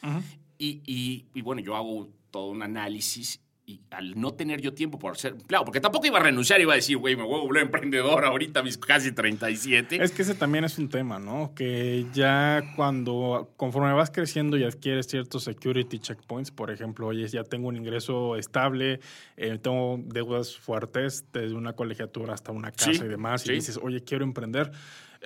y, 0.57 0.81
y, 0.85 1.25
y, 1.33 1.41
bueno, 1.41 1.61
yo 1.61 1.75
hago 1.75 2.07
todo 2.31 2.51
un 2.51 2.63
análisis 2.63 3.41
y 3.69 3.81
al 3.91 4.17
no 4.19 4.33
tener 4.33 4.61
yo 4.61 4.73
tiempo 4.73 4.97
por 4.97 5.17
ser 5.17 5.33
empleado, 5.33 5.65
porque 5.65 5.81
tampoco 5.81 6.07
iba 6.07 6.19
a 6.19 6.23
renunciar, 6.23 6.61
iba 6.61 6.71
a 6.71 6.77
decir, 6.77 6.95
güey, 6.95 7.17
me 7.17 7.23
voy 7.23 7.41
a 7.41 7.43
volver 7.43 7.63
emprendedor 7.63 8.23
ahorita, 8.23 8.63
mis 8.63 8.77
casi 8.77 9.11
37. 9.11 10.01
Es 10.01 10.11
que 10.13 10.21
ese 10.21 10.35
también 10.35 10.63
es 10.63 10.77
un 10.77 10.87
tema, 10.87 11.19
¿no? 11.19 11.51
Que 11.53 12.05
ya 12.13 12.63
cuando, 12.77 13.51
conforme 13.57 13.91
vas 13.91 14.09
creciendo 14.09 14.55
y 14.55 14.63
adquieres 14.63 15.07
ciertos 15.07 15.43
security 15.43 15.99
checkpoints, 15.99 16.49
por 16.49 16.71
ejemplo, 16.71 17.07
oye, 17.07 17.27
ya 17.27 17.43
tengo 17.43 17.67
un 17.67 17.75
ingreso 17.75 18.37
estable, 18.37 19.01
eh, 19.35 19.59
tengo 19.61 19.99
deudas 20.01 20.57
fuertes, 20.57 21.25
desde 21.33 21.53
una 21.53 21.73
colegiatura 21.73 22.33
hasta 22.33 22.53
una 22.53 22.71
casa 22.71 23.03
y 23.03 23.09
demás, 23.09 23.45
y 23.47 23.51
dices, 23.51 23.77
oye, 23.83 24.01
quiero 24.01 24.23
emprender, 24.23 24.71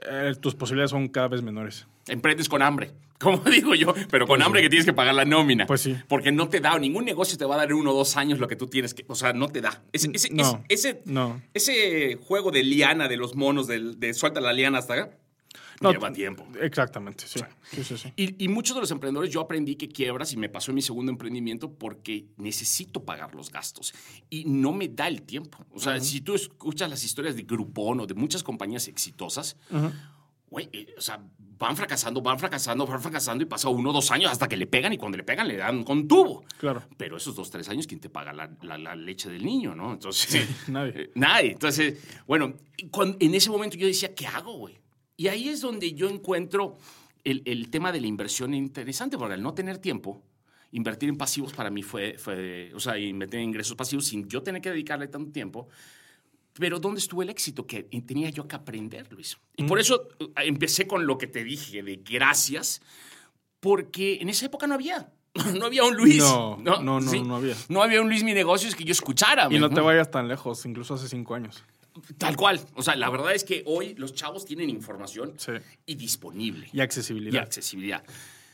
eh, 0.09 0.33
tus 0.41 0.55
posibilidades 0.55 0.89
son 0.89 1.09
cada 1.09 1.27
vez 1.27 1.43
menores. 1.43 1.85
Emprendes 2.07 2.49
con 2.49 2.63
hambre. 2.63 2.91
Como 3.21 3.37
digo 3.49 3.75
yo, 3.75 3.93
pero 4.09 4.25
con 4.25 4.37
pues 4.37 4.45
hambre 4.45 4.61
que 4.61 4.69
tienes 4.69 4.85
que 4.85 4.93
pagar 4.93 5.13
la 5.13 5.25
nómina. 5.25 5.65
Pues 5.65 5.81
sí. 5.81 5.95
Porque 6.07 6.31
no 6.31 6.49
te 6.49 6.59
da, 6.59 6.77
ningún 6.79 7.05
negocio 7.05 7.37
te 7.37 7.45
va 7.45 7.55
a 7.55 7.57
dar 7.59 7.73
uno 7.73 7.91
o 7.91 7.93
dos 7.93 8.17
años 8.17 8.39
lo 8.39 8.47
que 8.47 8.55
tú 8.55 8.67
tienes 8.67 8.93
que. 8.93 9.05
O 9.07 9.15
sea, 9.15 9.33
no 9.33 9.47
te 9.47 9.61
da. 9.61 9.83
Ese, 9.91 10.09
ese, 10.13 10.31
ese, 10.69 11.03
ese 11.53 12.17
juego 12.21 12.51
de 12.51 12.63
liana 12.63 13.07
de 13.07 13.17
los 13.17 13.35
monos, 13.35 13.67
de, 13.67 13.95
de 13.95 14.13
suelta 14.13 14.41
la 14.41 14.53
liana 14.53 14.79
hasta 14.79 14.93
acá, 14.93 15.17
lleva 15.89 16.11
tiempo. 16.11 16.47
Exactamente, 16.59 17.25
sí. 17.27 17.39
sí, 17.71 17.83
sí, 17.83 17.97
sí. 17.97 18.13
Y, 18.15 18.43
y, 18.43 18.47
muchos 18.47 18.75
de 18.75 18.81
los 18.81 18.91
emprendedores, 18.91 19.31
yo 19.31 19.41
aprendí 19.41 19.75
que 19.75 19.87
quiebras 19.87 20.33
y 20.33 20.37
me 20.37 20.49
pasó 20.49 20.71
en 20.71 20.75
mi 20.75 20.81
segundo 20.81 21.11
emprendimiento 21.11 21.71
porque 21.73 22.27
necesito 22.37 23.03
pagar 23.03 23.33
los 23.33 23.51
gastos 23.51 23.93
y 24.29 24.45
no 24.45 24.71
me 24.73 24.87
da 24.87 25.07
el 25.07 25.23
tiempo. 25.23 25.59
O 25.71 25.79
sea, 25.79 25.99
si 25.99 26.21
tú 26.21 26.35
escuchas 26.35 26.89
las 26.89 27.03
historias 27.03 27.35
de 27.35 27.43
Groupon 27.43 28.01
o 28.01 28.07
de 28.07 28.13
muchas 28.13 28.43
compañías 28.43 28.87
exitosas, 28.87 29.57
güey, 30.51 30.69
eh, 30.73 30.93
o 30.97 31.01
sea, 31.01 31.19
van 31.57 31.77
fracasando, 31.77 32.21
van 32.21 32.37
fracasando, 32.37 32.85
van 32.85 33.01
fracasando 33.01 33.41
y 33.43 33.47
pasa 33.47 33.69
uno 33.69 33.93
dos 33.93 34.11
años 34.11 34.29
hasta 34.29 34.47
que 34.47 34.57
le 34.57 34.67
pegan 34.67 34.91
y 34.91 34.97
cuando 34.97 35.17
le 35.17 35.23
pegan 35.23 35.47
le 35.47 35.55
dan 35.55 35.83
con 35.83 36.07
tubo. 36.07 36.43
Claro. 36.59 36.83
Pero 36.97 37.17
esos 37.17 37.35
dos, 37.35 37.49
tres 37.49 37.69
años, 37.69 37.87
¿quién 37.87 38.01
te 38.01 38.09
paga 38.09 38.33
la, 38.33 38.51
la, 38.61 38.95
leche 38.95 39.29
del 39.29 39.45
niño, 39.45 39.73
no? 39.73 39.93
Entonces, 39.93 40.67
nadie. 40.67 40.93
Eh, 40.95 41.11
nadie. 41.15 41.51
Entonces, 41.53 41.97
bueno, 42.27 42.53
en 43.19 43.33
ese 43.33 43.49
momento 43.49 43.77
yo 43.77 43.87
decía, 43.87 44.13
¿qué 44.13 44.27
hago, 44.27 44.57
güey? 44.57 44.77
Y 45.15 45.29
ahí 45.29 45.47
es 45.47 45.61
donde 45.61 45.93
yo 45.93 46.09
encuentro 46.09 46.77
el, 47.23 47.43
el, 47.45 47.69
tema 47.69 47.93
de 47.93 48.01
la 48.01 48.07
inversión 48.07 48.53
interesante, 48.53 49.17
porque 49.17 49.35
al 49.35 49.41
no 49.41 49.53
tener 49.53 49.77
tiempo, 49.77 50.21
invertir 50.71 51.07
en 51.07 51.17
pasivos 51.17 51.53
para 51.53 51.69
mí 51.69 51.81
fue, 51.81 52.17
fue, 52.17 52.71
o 52.73 52.79
sea, 52.79 52.97
invertir 52.97 53.39
en 53.39 53.49
ingresos 53.49 53.75
pasivos 53.77 54.05
sin 54.05 54.27
yo 54.27 54.43
tener 54.43 54.61
que 54.61 54.71
dedicarle 54.71 55.07
tanto 55.07 55.31
tiempo, 55.31 55.69
pero 56.61 56.79
¿dónde 56.79 56.99
estuvo 56.99 57.23
el 57.23 57.29
éxito 57.31 57.65
que 57.65 57.81
tenía 58.05 58.29
yo 58.29 58.47
que 58.47 58.55
aprender, 58.55 59.11
Luis? 59.11 59.35
Y 59.57 59.63
por 59.63 59.79
mm. 59.79 59.81
eso 59.81 60.09
eh, 60.19 60.25
empecé 60.45 60.85
con 60.85 61.07
lo 61.07 61.17
que 61.17 61.25
te 61.25 61.43
dije 61.43 61.81
de 61.81 61.95
gracias, 61.95 62.83
porque 63.59 64.19
en 64.21 64.29
esa 64.29 64.45
época 64.45 64.67
no 64.67 64.75
había. 64.75 65.11
No 65.57 65.65
había 65.65 65.85
un 65.85 65.95
Luis. 65.95 66.17
No, 66.17 66.57
no, 66.57 66.83
no, 66.83 66.99
no, 66.99 67.35
había. 67.35 67.55
No 67.69 67.81
había 67.81 68.01
un 68.01 68.09
Luis 68.09 68.23
Mi 68.23 68.33
Negocios 68.33 68.75
que 68.75 68.83
yo 68.83 68.91
escuchara. 68.91 69.47
Y 69.49 69.57
no 69.57 69.69
te 69.69 69.81
vayas 69.81 70.11
tan 70.11 70.27
lejos, 70.27 70.65
incluso 70.65 70.93
hace 70.93 71.07
cinco 71.07 71.33
años. 71.33 71.63
Tal 72.17 72.35
cual. 72.35 72.59
O 72.75 72.83
sea, 72.83 72.95
la 72.95 73.09
verdad 73.09 73.33
es 73.33 73.43
que 73.43 73.63
hoy 73.65 73.95
los 73.95 74.13
chavos 74.13 74.45
tienen 74.45 74.69
información 74.69 75.33
y 75.85 75.95
disponible. 75.95 76.69
Y 76.73 76.81
accesibilidad. 76.81 77.33
Y 77.33 77.37
accesibilidad. 77.37 78.03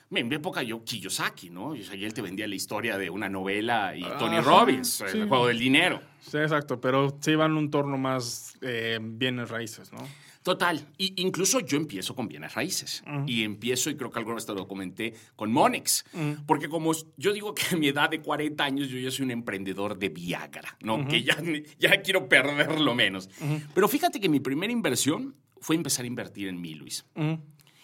En 0.09 0.27
mi 0.27 0.35
época 0.35 0.63
yo, 0.63 0.83
Kiyosaki, 0.83 1.49
¿no? 1.49 1.75
Y 1.75 1.81
él 2.03 2.13
te 2.13 2.21
vendía 2.21 2.47
la 2.47 2.55
historia 2.55 2.97
de 2.97 3.09
una 3.09 3.27
novela 3.27 3.95
y 3.95 4.01
Tony 4.01 4.35
Ajá, 4.37 4.49
Robbins, 4.49 5.03
sí. 5.05 5.17
el 5.17 5.27
juego 5.27 5.47
del 5.47 5.59
dinero. 5.59 6.01
Sí, 6.21 6.37
exacto, 6.37 6.79
pero 6.79 7.17
van 7.37 7.51
en 7.51 7.57
un 7.57 7.71
torno 7.71 7.97
más 7.97 8.57
eh, 8.61 8.99
bienes 9.01 9.49
raíces, 9.49 9.91
¿no? 9.91 9.99
Total. 10.47 10.87
Y 10.97 11.21
incluso 11.21 11.59
yo 11.59 11.75
empiezo 11.75 12.15
con 12.15 12.29
bienes 12.29 12.53
raíces. 12.53 13.03
Y 13.25 13.43
empiezo, 13.43 13.89
y 13.89 13.97
creo 13.97 14.09
que 14.11 14.19
alguna 14.19 14.35
vez 14.35 14.45
te 14.45 14.53
lo 14.53 14.65
comenté, 14.65 15.13
con 15.35 15.51
Monex. 15.51 16.05
Porque 16.45 16.69
como 16.69 16.93
yo 17.17 17.33
digo 17.33 17.53
que 17.53 17.63
a 17.75 17.77
mi 17.77 17.89
edad 17.89 18.09
de 18.09 18.21
40 18.21 18.63
años 18.63 18.87
yo 18.87 18.97
ya 18.97 19.11
soy 19.11 19.25
un 19.25 19.31
emprendedor 19.31 19.97
de 19.99 20.07
Viagra, 20.07 20.77
¿no? 20.79 21.05
Que 21.05 21.21
ya, 21.21 21.35
ya 21.79 22.01
quiero 22.01 22.29
perderlo 22.29 22.95
menos. 22.95 23.29
Pero 23.75 23.89
fíjate 23.89 24.21
que 24.21 24.29
mi 24.29 24.39
primera 24.39 24.71
inversión 24.71 25.35
fue 25.59 25.75
empezar 25.75 26.05
a 26.05 26.07
invertir 26.07 26.47
en 26.47 26.61
mí, 26.61 26.75
Luis. 26.75 27.05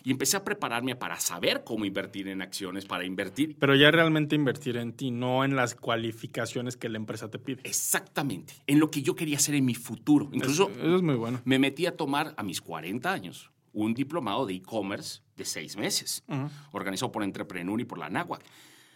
Y 0.04 0.12
empecé 0.12 0.38
a 0.38 0.44
prepararme 0.44 0.96
para 0.96 1.20
saber 1.20 1.64
cómo 1.64 1.86
invertir 1.86 2.28
en 2.28 2.42
acciones, 2.42 2.86
para 2.86 3.06
invertir 3.06 3.56
Pero 3.58 3.76
ya 3.76 3.90
realmente 3.90 4.36
invertir 4.36 4.78
en 4.78 4.94
ti, 4.94 5.12
no 5.12 5.46
en 5.46 5.56
las 5.56 5.76
cualificaciones 5.76 6.76
que 6.76 6.90
la 6.90 6.98
empresa 6.98 7.30
te 7.30 7.40
pide. 7.40 7.62
exactamente 7.64 8.54
en 8.68 8.80
lo 8.80 8.92
que 8.92 9.02
yo 9.02 9.16
quería 9.16 9.38
hacer 9.38 9.56
en 9.56 9.66
mi 9.66 9.76
futuro. 9.76 10.30
Incluso 10.32 10.70
Eso, 10.70 10.80
eso 10.80 10.96
es 10.98 11.02
muy 11.02 11.16
bueno. 11.16 11.42
me 11.46 11.60
metí 11.60 11.86
a 11.86 11.96
tomar 11.96 12.34
a 12.38 12.44
mis 12.44 12.62
40 12.62 13.12
años 13.12 13.52
un 13.74 13.94
diplomado 13.94 14.46
de 14.46 14.54
e-commerce 14.54 15.22
de 15.36 15.46
seis 15.46 15.76
meses, 15.76 16.24
organizado 16.72 17.12
por 17.12 17.24
Entrepreneur 17.24 17.80
y 17.82 17.86
por 17.86 17.98
la 17.98 18.10
NAWAC. 18.10 18.44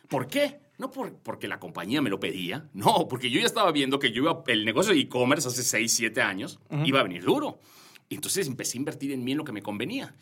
¿Por 0.08 0.28
qué? 0.28 0.60
No 0.78 0.92
por, 0.92 1.16
porque 1.16 1.48
la 1.48 1.60
compañía 1.60 2.02
me 2.02 2.10
lo 2.10 2.20
pedía, 2.20 2.70
no, 2.74 3.08
porque 3.10 3.30
yo 3.30 3.40
ya 3.40 3.46
estaba 3.48 3.72
viendo 3.72 3.98
que 3.98 4.12
yo 4.12 4.22
iba, 4.22 4.44
el 4.48 4.64
negocio 4.66 4.94
de 4.94 5.00
e-commerce 5.00 5.48
hace 5.48 5.64
6, 5.64 5.92
7 5.92 6.22
años 6.22 6.60
iba 6.86 7.00
a 7.00 7.04
venir 7.04 7.24
duro. 7.24 7.60
Y 8.10 8.16
entonces 8.16 8.48
empecé 8.48 8.78
a 8.78 8.80
invertir 8.80 9.12
en 9.12 9.24
mí 9.24 9.34
en 9.34 9.40
lo 9.40 9.44
que 9.44 9.52
me 9.52 9.62
convenía. 9.62 10.16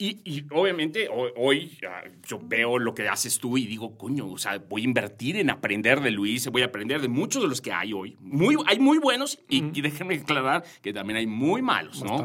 Y, 0.00 0.20
y 0.24 0.44
obviamente 0.52 1.08
hoy, 1.10 1.76
yo 2.24 2.38
veo 2.40 2.78
lo 2.78 2.94
que 2.94 3.08
haces 3.08 3.40
tú 3.40 3.58
y 3.58 3.66
digo, 3.66 3.98
coño, 3.98 4.28
o 4.28 4.38
sea, 4.38 4.56
voy 4.58 4.82
a 4.82 4.84
invertir 4.84 5.36
en 5.36 5.50
aprender 5.50 6.00
de 6.00 6.12
Luis, 6.12 6.46
voy 6.48 6.62
a 6.62 6.66
aprender 6.66 7.00
de 7.00 7.08
muchos 7.08 7.42
de 7.42 7.48
los 7.48 7.60
que 7.60 7.72
hay 7.72 7.92
hoy. 7.92 8.16
Muy, 8.20 8.56
hay 8.66 8.78
muy 8.78 8.98
buenos 8.98 9.40
y, 9.48 9.76
y 9.76 9.80
déjenme 9.82 10.14
aclarar 10.14 10.64
que 10.82 10.92
también 10.92 11.16
hay 11.16 11.26
muy 11.26 11.62
malos, 11.62 12.02
¿no? 12.04 12.16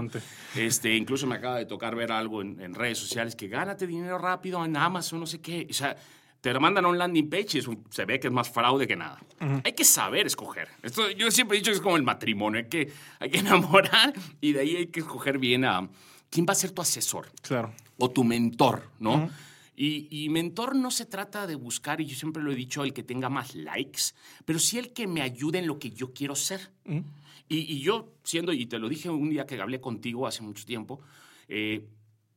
Este, 0.56 0.96
incluso 0.96 1.26
me 1.26 1.34
acaba 1.36 1.58
de 1.58 1.66
tocar 1.66 1.96
ver 1.96 2.12
algo 2.12 2.44
en, 2.44 2.62
en 2.62 2.76
redes 2.76 3.00
sociales 3.00 3.36
que 3.36 3.48
gánate 3.48 3.88
dinero 3.88 4.20
rápido 4.20 4.64
en 4.64 4.78
Amazon, 4.78 5.20
no 5.22 5.26
sé 5.26 5.42
qué. 5.42 5.66
O 5.68 5.74
sea, 5.74 5.96
te 6.42 6.54
lo 6.54 6.60
mandan 6.60 6.86
a 6.86 6.90
un 6.90 6.98
landing 7.00 7.28
page 7.28 7.48
y 7.56 7.58
es 7.58 7.68
un- 7.68 7.84
se 7.90 8.06
ve 8.06 8.20
que 8.20 8.28
es 8.28 8.34
más 8.34 8.52
fraude 8.52 8.86
que 8.86 8.96
nada. 8.96 9.20
Hay 9.64 9.74
que 9.74 9.84
saber 9.84 10.28
escoger. 10.28 10.68
Esto, 10.84 11.10
yo 11.10 11.32
siempre 11.32 11.58
he 11.58 11.60
dicho 11.62 11.72
que 11.72 11.78
es 11.78 11.82
como 11.82 11.98
el 11.98 12.04
matrimonio. 12.04 12.60
Hay 12.60 12.70
que, 12.70 12.92
hay 13.20 13.30
que 13.32 13.40
enamorar 13.40 14.14
y 14.42 14.52
de 14.52 14.60
ahí 14.60 14.76
hay 14.76 14.88
que 14.88 15.00
escoger 15.00 15.40
bien 15.40 15.66
a 15.66 15.90
quién 16.34 16.46
va 16.50 16.54
a 16.54 16.56
ser 16.56 16.72
tu 16.72 16.82
asesor 16.82 17.32
Claro. 17.42 17.72
o 18.00 18.10
tu 18.10 18.24
mentor, 18.24 18.90
¿no? 19.00 19.30
y, 19.76 20.08
y 20.10 20.30
mentor 20.30 20.76
no 20.76 20.90
se 20.92 21.06
trata 21.06 21.46
de 21.48 21.56
buscar, 21.56 22.02
y 22.02 22.06
yo 22.06 22.16
siempre 22.16 22.42
lo 22.44 22.52
he 22.52 22.56
dicho, 22.56 22.84
el 22.84 22.94
que 22.94 23.04
tenga 23.04 23.30
más 23.30 23.54
likes, 23.56 24.02
pero 24.46 24.58
sí 24.60 24.78
el 24.80 24.94
que 24.94 25.06
me 25.08 25.22
ayude 25.22 25.60
en 25.60 25.68
lo 25.68 25.78
que 25.80 25.92
yo 25.92 26.14
quiero 26.14 26.36
ser. 26.36 26.72
y, 26.86 27.58
y 27.58 27.80
yo, 27.82 28.14
siendo, 28.24 28.52
y 28.54 28.66
te 28.66 28.80
lo 28.80 28.90
dije 28.90 29.10
un 29.10 29.30
día 29.30 29.46
que 29.46 29.60
hablé 29.62 29.80
contigo 29.80 30.26
hace 30.28 30.42
mucho 30.42 30.66
tiempo, 30.66 31.02
eh, 31.48 31.86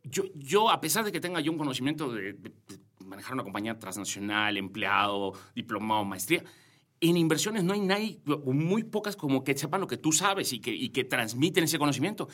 yo, 0.05 0.25
yo, 0.35 0.71
a 0.71 0.81
pesar 0.81 1.05
de 1.05 1.11
que 1.13 1.21
tenga 1.21 1.41
yo 1.41 1.51
un 1.53 1.59
conocimiento 1.59 2.13
de, 2.13 2.33
de- 2.35 2.53
de 2.69 2.79
manejar 3.05 3.35
una 3.35 3.43
compañía 3.45 3.79
transnacional, 3.79 4.57
empleado, 4.57 5.33
diplomado, 5.55 6.05
maestría, 6.05 6.43
en 7.01 7.17
inversiones 7.17 7.63
no 7.65 7.73
hay 7.75 7.81
nadie, 7.81 8.21
muy 8.45 8.83
pocas 8.85 9.15
como 9.17 9.45
que 9.45 9.57
sepan 9.57 9.81
lo 9.81 9.87
que 9.87 9.97
tú 9.97 10.11
sabes 10.13 10.53
y 10.53 10.59
que, 10.61 10.73
y 10.75 10.89
que 10.89 11.05
transmiten 11.05 11.65
ese 11.65 11.79
conocimiento. 11.79 12.29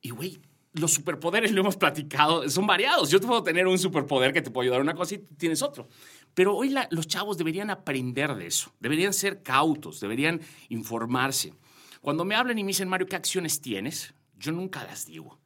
Y, 0.00 0.10
güey, 0.10 0.38
los 0.74 0.92
superpoderes, 0.92 1.52
lo 1.52 1.60
hemos 1.62 1.76
platicado, 1.76 2.48
son 2.48 2.66
variados. 2.66 3.10
Yo 3.10 3.20
te 3.20 3.26
puedo 3.26 3.42
tener 3.42 3.66
un 3.66 3.78
superpoder 3.78 4.32
que 4.32 4.42
te 4.42 4.50
puede 4.50 4.66
ayudar 4.66 4.80
a 4.80 4.82
una 4.84 4.94
cosa 4.94 5.14
y 5.14 5.18
tú 5.18 5.34
tienes 5.36 5.62
otro. 5.62 5.88
Pero 6.34 6.54
hoy 6.56 6.68
la- 6.68 6.86
los 6.90 7.06
chavos 7.08 7.36
deberían 7.38 7.70
aprender 7.70 8.34
de 8.36 8.46
eso, 8.46 8.72
deberían 8.80 9.12
ser 9.12 9.42
cautos, 9.42 9.98
deberían 10.00 10.40
informarse. 10.68 11.52
Cuando 12.00 12.24
me 12.24 12.34
hablan 12.36 12.58
y 12.58 12.64
me 12.64 12.68
dicen, 12.68 12.88
Mario, 12.88 13.06
¿qué 13.08 13.16
acciones 13.16 13.60
tienes? 13.60 14.14
Yo 14.38 14.52
nunca 14.52 14.84
las 14.84 15.06
digo. 15.06 15.38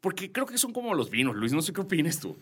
Porque 0.00 0.32
creo 0.32 0.46
que 0.46 0.56
son 0.56 0.72
como 0.72 0.94
los 0.94 1.10
vinos, 1.10 1.36
Luis. 1.36 1.52
No 1.52 1.60
sé 1.60 1.74
qué 1.74 1.82
opinas 1.82 2.18
tú. 2.18 2.36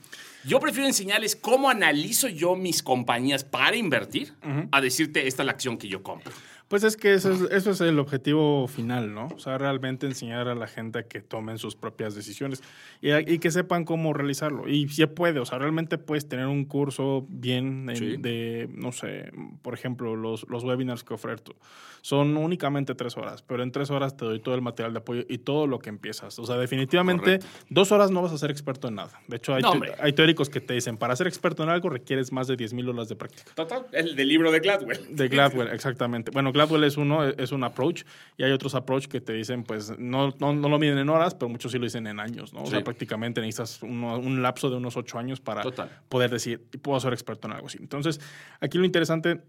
Yo 0.45 0.61
prefiero 0.61 0.87
enseñarles 0.87 1.35
cómo 1.35 1.68
analizo 1.68 2.28
yo 2.28 2.54
mis 2.54 2.85
compañías 2.85 3.42
para 3.42 3.76
invertir 3.76 4.33
a 4.71 4.80
decirte 4.80 5.26
esta 5.26 5.42
es 5.42 5.47
la 5.47 5.52
acción 5.52 5.76
que 5.76 5.88
yo 5.88 6.02
compro. 6.04 6.33
Pues 6.69 6.85
es 6.85 6.97
que 6.99 7.15
eso 7.15 7.33
es, 7.33 7.41
eso 7.51 7.71
es 7.71 7.81
el 7.81 7.99
objetivo 7.99 8.69
final, 8.69 9.15
¿no? 9.15 9.29
O 9.35 9.39
sea, 9.39 9.57
realmente 9.57 10.07
enseñar 10.07 10.49
a 10.49 10.55
la 10.55 10.67
gente 10.67 10.99
a 10.99 11.03
que 11.05 11.23
tomen 11.23 11.57
sus 11.57 11.77
propias 11.77 12.15
decisiones 12.15 12.63
y, 13.01 13.11
a- 13.11 13.21
y 13.21 13.39
que 13.39 13.51
sepan 13.51 13.87
cómo 13.87 14.13
realizarlo. 14.13 14.69
Y 14.69 14.87
si 14.91 15.07
puede, 15.07 15.41
o 15.41 15.47
sea, 15.47 15.59
realmente 15.59 15.97
puedes 15.97 16.29
tener 16.29 16.47
un 16.47 16.67
curso 16.67 17.25
bien 17.31 17.89
en- 17.89 17.97
Sí. 17.97 18.17
de, 18.19 18.69
no 18.75 18.93
sé, 18.93 19.33
por 19.63 19.73
ejemplo, 19.73 20.15
los, 20.15 20.47
los 20.51 20.63
webinars 20.63 21.05
que 21.05 21.15
oferto. 21.15 21.57
Son 22.01 22.37
únicamente 22.37 22.95
tres 22.95 23.17
horas, 23.17 23.43
pero 23.43 23.63
en 23.63 23.73
tres 23.73 23.91
horas 23.91 24.17
te 24.17 24.25
doy 24.25 24.39
todo 24.39 24.55
el 24.55 24.63
material 24.63 24.93
de 24.93 24.99
apoyo 25.01 25.25
y 25.29 25.39
todo 25.39 25.67
lo 25.67 25.79
que 25.81 25.89
empiezas. 25.89 26.39
O 26.39 26.47
sea, 26.47 26.57
definitivamente 26.57 27.39
Correcto. 27.41 27.47
dos 27.71 27.91
horas 27.93 28.11
no 28.11 28.23
vas 28.23 28.33
a 28.33 28.39
ser 28.39 28.51
experto 28.53 28.89
en 28.89 28.95
nada. 28.97 29.21
De 29.27 29.37
hecho, 29.39 29.53
hay, 29.55 29.63
No, 29.63 29.71
te- 29.71 29.75
hombre. 29.77 29.93
hay 30.01 30.13
teóricos 30.13 30.49
que 30.49 30.61
te 30.61 30.75
dicen, 30.75 30.97
para 30.97 31.17
ser 31.17 31.27
experto 31.27 31.63
en 31.65 31.71
algo 31.71 31.89
requieres 31.89 32.31
más 32.31 32.47
de 32.47 32.57
10 32.57 32.73
mil 32.75 32.89
horas 32.89 33.09
de 33.09 33.17
práctica. 33.17 33.51
Total, 33.55 33.87
el 33.93 34.15
del 34.15 34.29
libro 34.29 34.53
de 34.53 34.61
Gladwell. 34.61 35.17
De 35.17 35.29
Gladwell, 35.29 35.69
exactamente. 35.69 36.31
Bueno, 36.31 36.53
Gladwell 36.59 36.85
es 36.85 36.97
uno, 36.97 37.25
es 37.25 37.53
un 37.53 37.62
approach, 37.65 38.03
y 38.37 38.43
hay 38.43 38.50
otros 38.53 38.75
approach 38.75 39.07
que 39.07 39.21
te 39.21 39.33
dicen, 39.33 39.62
pues, 39.65 39.97
no, 39.99 40.35
no, 40.41 40.53
no 40.53 40.69
lo 40.69 40.79
miden 40.79 40.99
en 40.99 41.09
horas, 41.09 41.35
pero 41.35 41.49
muchos 41.49 41.73
sí 41.73 41.79
lo 41.79 41.85
dicen 41.85 42.07
en 42.07 42.19
años, 42.21 42.53
¿no? 42.53 42.62
O 42.62 42.67
sea, 42.67 42.83
prácticamente 42.85 43.41
necesitas 43.41 43.83
uno- 43.83 44.19
un 44.19 44.43
lapso 44.43 44.69
de 44.71 44.77
unos 44.77 44.97
ocho 44.97 45.19
años 45.19 45.41
para 45.41 45.62
Total. 45.62 45.88
poder 46.09 46.31
decir, 46.31 46.61
puedo 46.83 46.99
ser 47.00 47.12
experto 47.12 47.47
en 47.49 47.55
algo 47.55 47.69
así. 47.69 47.79
Entonces, 47.81 48.21
aquí 48.61 48.77
lo 48.79 48.85
interesante 48.85 49.41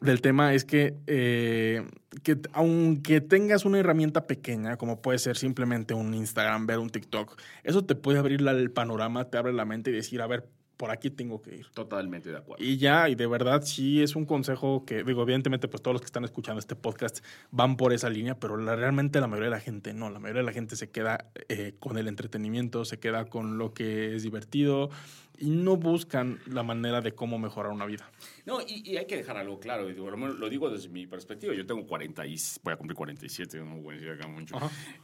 del 0.00 0.20
tema 0.20 0.54
es 0.54 0.64
que, 0.64 0.94
eh, 1.06 1.86
que 2.24 2.36
aunque 2.52 3.20
tengas 3.20 3.64
una 3.64 3.78
herramienta 3.78 4.26
pequeña, 4.26 4.76
como 4.76 5.00
puede 5.00 5.18
ser 5.18 5.36
simplemente 5.36 5.94
un 5.94 6.12
Instagram, 6.14 6.66
ver 6.66 6.78
un 6.80 6.90
TikTok, 6.90 7.40
eso 7.62 7.84
te 7.84 7.94
puede 7.94 8.18
abrir 8.18 8.40
la- 8.40 8.50
el 8.52 8.70
panorama, 8.72 9.24
te 9.30 9.38
abre 9.38 9.52
la 9.52 9.64
mente 9.64 9.90
y 9.90 9.94
decir, 9.94 10.20
a 10.20 10.26
ver, 10.26 10.48
por 10.76 10.90
aquí 10.90 11.10
tengo 11.10 11.40
que 11.40 11.54
ir. 11.56 11.66
Totalmente 11.72 12.30
de 12.30 12.38
acuerdo. 12.38 12.64
Y 12.64 12.76
ya, 12.78 13.08
y 13.08 13.14
de 13.14 13.26
verdad 13.26 13.62
sí 13.62 14.02
es 14.02 14.16
un 14.16 14.26
consejo 14.26 14.84
que, 14.84 15.04
digo, 15.04 15.22
evidentemente, 15.22 15.68
pues 15.68 15.82
todos 15.82 15.94
los 15.94 16.00
que 16.02 16.06
están 16.06 16.24
escuchando 16.24 16.58
este 16.58 16.74
podcast 16.76 17.24
van 17.50 17.76
por 17.76 17.92
esa 17.92 18.10
línea, 18.10 18.38
pero 18.38 18.56
la- 18.56 18.76
realmente 18.76 19.20
la 19.20 19.26
mayoría 19.28 19.50
de 19.50 19.56
la 19.56 19.60
gente 19.60 19.94
no. 19.94 20.10
La 20.10 20.18
mayoría 20.18 20.42
de 20.42 20.46
la 20.46 20.52
gente 20.52 20.76
se 20.76 20.90
queda 20.90 21.30
eh, 21.48 21.74
con 21.78 21.96
el 21.98 22.08
entretenimiento, 22.08 22.84
se 22.84 22.98
queda 22.98 23.26
con 23.26 23.58
lo 23.58 23.72
que 23.72 24.14
es 24.16 24.22
divertido 24.22 24.90
y 25.38 25.50
no 25.50 25.76
buscan 25.76 26.38
la 26.46 26.62
manera 26.62 27.00
de 27.00 27.12
cómo 27.12 27.38
mejorar 27.38 27.72
una 27.72 27.86
vida. 27.86 28.10
No, 28.46 28.60
y, 28.60 28.88
y 28.88 28.96
hay 28.96 29.06
que 29.06 29.16
dejar 29.16 29.36
algo 29.36 29.58
claro, 29.58 29.88
y 29.90 29.94
digo, 29.94 30.10
lo, 30.10 30.28
lo 30.28 30.48
digo 30.48 30.70
desde 30.70 30.88
mi 30.88 31.06
perspectiva. 31.06 31.54
Yo 31.54 31.66
tengo 31.66 31.86
40 31.86 32.26
y 32.26 32.36
voy 32.62 32.72
a 32.72 32.76
cumplir 32.76 32.96
47, 32.96 33.58
no 33.58 33.76
voy 33.80 33.94
a 33.94 33.98
decir 33.98 34.12
acá 34.12 34.28
mucho. 34.28 34.56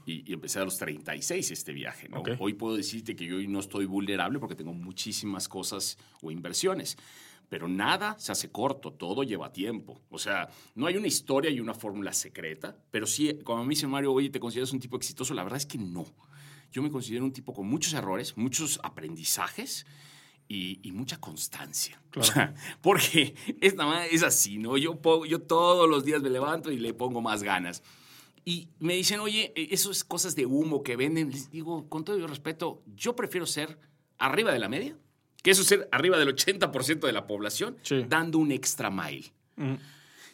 Y, 0.06 0.30
y 0.30 0.34
empecé 0.34 0.60
a 0.60 0.64
los 0.64 0.76
36 0.78 1.50
este 1.50 1.72
viaje. 1.72 2.08
¿no? 2.08 2.22
Hoy 2.38 2.54
puedo 2.54 2.76
decirte 2.76 3.16
que 3.16 3.26
yo 3.26 3.37
hoy 3.37 3.49
no 3.49 3.60
estoy 3.60 3.87
vulnerable 3.87 4.38
porque 4.38 4.54
tengo 4.54 4.72
muchísimas 4.72 5.49
cosas 5.49 5.99
o 6.22 6.30
inversiones. 6.30 6.96
Pero 7.49 7.66
nada 7.66 8.16
se 8.16 8.30
hace 8.30 8.52
corto, 8.52 8.92
todo 8.92 9.25
lleva 9.25 9.52
tiempo. 9.52 10.00
O 10.10 10.18
sea, 10.18 10.49
no 10.76 10.87
hay 10.87 10.96
una 10.96 11.08
historia 11.08 11.50
y 11.50 11.58
una 11.58 11.75
fórmula 11.75 12.12
secreta, 12.12 12.76
pero 12.92 13.06
sí, 13.08 13.40
como 13.42 13.64
me 13.64 13.70
dice 13.70 13.88
Mario, 13.88 14.12
oye, 14.12 14.30
¿te 14.30 14.38
consideras 14.38 14.72
un 14.72 14.78
tipo 14.78 14.96
exitoso? 14.96 15.34
La 15.34 15.42
verdad 15.42 15.56
es 15.56 15.66
que 15.66 15.76
no. 15.76 16.06
Yo 16.70 16.80
me 16.80 16.90
considero 16.90 17.25
un 17.25 17.32
tipo 17.32 17.52
con 17.52 17.66
muchos 17.66 17.92
errores, 17.94 18.37
muchos 18.37 18.78
aprendizajes 18.84 19.84
y, 20.50 20.80
y 20.83 20.90
mucha 20.90 21.19
constancia. 21.21 22.02
O 22.16 22.25
sea, 22.25 22.52
porque 22.83 23.35
esta 23.61 24.04
es 24.07 24.25
así, 24.25 24.59
¿no? 24.59 24.76
Yo, 24.76 24.99
yo 25.25 25.40
todos 25.40 25.88
los 25.88 26.04
días 26.04 26.21
me 26.23 26.28
levanto 26.28 26.73
y 26.73 26.78
le 26.78 26.92
pongo 26.92 27.21
más 27.21 27.45
ganas. 27.45 27.83
Y 28.45 28.69
me 28.80 28.95
dicen, 28.97 29.21
oye, 29.21 29.52
eh, 29.54 29.69
eso 29.71 29.92
es 29.92 30.02
cosas 30.02 30.35
de 30.35 30.47
humo 30.47 30.83
que 30.83 30.97
venden. 30.97 31.30
Les 31.30 31.50
digo, 31.52 31.88
con 31.88 32.04
todo 32.04 32.16
el 32.16 32.26
respeto, 32.28 32.83
yo 32.97 33.14
prefiero 33.14 33.47
ser 33.47 33.78
arriba 34.19 34.52
de 34.52 34.59
la 34.59 34.69
media, 34.69 34.97
que 35.40 35.52
eso 35.52 35.62
es 35.62 35.69
ser 35.69 35.88
arriba 35.92 36.19
del 36.19 36.35
80% 36.35 37.07
de 37.07 37.12
la 37.12 37.26
población, 37.28 37.76
Sí. 37.83 38.04
dando 38.09 38.38
un 38.38 38.50
extra 38.50 38.90
mile. 38.90 39.33
Mm, 39.57 39.75